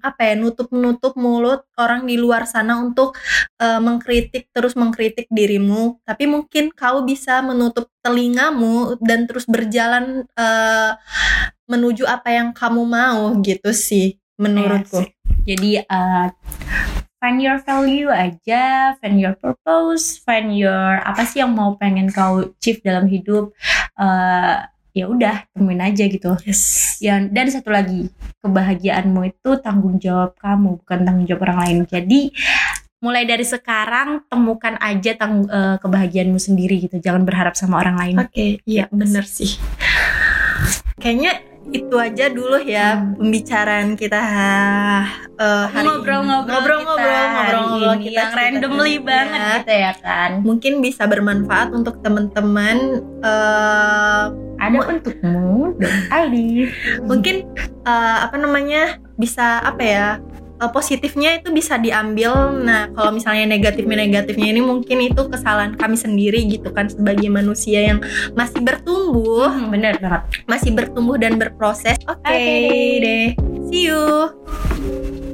apa 0.00 0.20
ya 0.24 0.34
nutup-nutup 0.40 1.12
mulut 1.20 1.68
orang 1.76 2.08
di 2.08 2.16
luar 2.16 2.48
sana 2.48 2.80
untuk 2.80 3.12
eh, 3.60 3.80
mengkritik 3.84 4.48
terus 4.48 4.72
mengkritik 4.80 5.28
dirimu. 5.28 6.00
Tapi 6.08 6.24
mungkin 6.24 6.72
kau 6.72 7.04
bisa 7.04 7.44
menutup 7.44 7.92
telingamu 8.00 8.96
dan 9.04 9.28
terus 9.28 9.44
berjalan 9.44 10.24
eh, 10.24 10.92
menuju 11.68 12.08
apa 12.08 12.32
yang 12.32 12.56
kamu 12.56 12.82
mau 12.88 13.36
gitu 13.44 13.76
sih 13.76 14.16
menurutku. 14.40 15.13
Yes. 15.44 15.54
Jadi 15.54 15.70
uh, 15.84 16.26
find 17.20 17.38
your 17.40 17.60
value 17.60 18.08
aja, 18.08 18.96
find 19.00 19.20
your 19.20 19.36
purpose, 19.36 20.16
find 20.24 20.56
your 20.56 21.04
apa 21.04 21.28
sih 21.28 21.44
yang 21.44 21.52
mau 21.52 21.76
pengen 21.76 22.08
kau 22.08 22.48
achieve 22.48 22.80
dalam 22.80 23.04
hidup. 23.04 23.52
Uh, 23.94 24.64
ya 24.94 25.10
udah 25.10 25.44
temuin 25.52 25.84
aja 25.84 26.04
gitu. 26.08 26.32
Yes. 26.48 26.96
Ya, 27.02 27.20
dan 27.20 27.50
satu 27.50 27.68
lagi, 27.68 28.08
kebahagiaanmu 28.40 29.20
itu 29.28 29.50
tanggung 29.60 30.00
jawab 30.00 30.38
kamu, 30.38 30.80
bukan 30.80 30.98
tanggung 31.02 31.26
jawab 31.26 31.50
orang 31.50 31.58
lain. 31.66 31.78
Jadi 31.90 32.20
mulai 33.04 33.28
dari 33.28 33.44
sekarang 33.44 34.24
temukan 34.32 34.80
aja 34.80 35.12
tang 35.12 35.44
eh, 35.44 35.76
kebahagiaanmu 35.76 36.40
sendiri 36.40 36.80
gitu. 36.88 36.96
Jangan 37.02 37.28
berharap 37.28 37.52
sama 37.52 37.82
orang 37.82 38.00
lain. 38.00 38.16
Oke, 38.22 38.64
iya 38.64 38.88
bener 38.88 39.28
sih. 39.28 39.60
Kayaknya 40.96 41.53
itu 41.70 41.94
aja 41.94 42.28
dulu 42.28 42.58
ya 42.58 42.94
Hmm. 42.94 43.16
pembicaraan 43.16 43.88
kita 43.94 44.20
eh, 45.34 45.64
hari. 45.66 45.86
Ngobrol-ngobrol 45.86 46.84
ngobrol-ngobrol 46.84 47.24
kita 47.98 48.04
kita 48.04 48.20
yang 48.20 48.32
randomly 48.32 48.74
cerita-cerita. 48.94 49.06
banget 49.06 49.58
gitu 49.58 49.74
ya 49.74 49.92
kan. 49.96 50.30
Mungkin 50.40 50.72
bisa 50.78 51.02
bermanfaat 51.04 51.68
untuk 51.70 51.94
teman-teman 52.00 52.76
eh, 53.20 54.24
Ada 54.54 54.80
untukmu 54.86 55.74
dan 55.76 55.94
Aldi. 56.10 56.70
mungkin 57.02 57.36
eh, 57.82 58.16
apa 58.20 58.36
namanya 58.36 58.82
bisa 59.14 59.60
apa 59.60 59.82
ya 59.82 60.06
eh, 60.64 60.70
positifnya 60.72 61.30
itu 61.38 61.52
bisa 61.52 61.76
diambil. 61.76 62.52
Nah 62.56 62.88
kalau 62.96 63.12
misalnya 63.12 63.44
negatifnya 63.44 64.00
negatifnya 64.08 64.48
ini 64.56 64.62
mungkin 64.64 64.98
itu 65.04 65.28
kesalahan 65.28 65.76
kami 65.76 66.00
sendiri 66.00 66.40
gitu 66.48 66.72
kan 66.72 66.88
sebagai 66.88 67.28
manusia 67.28 67.92
yang 67.94 67.98
masih 68.32 68.64
bertumbuh. 68.64 69.52
Hmm, 69.52 69.68
bener 69.70 70.00
banget. 70.00 70.22
masih 70.48 70.70
bertumbuh 70.72 71.16
dan 71.20 71.36
berproses. 71.36 71.98
Oke. 72.08 72.28
Deh. 72.30 73.00
deh. 73.00 73.28
See 73.68 73.90
you 73.90 75.33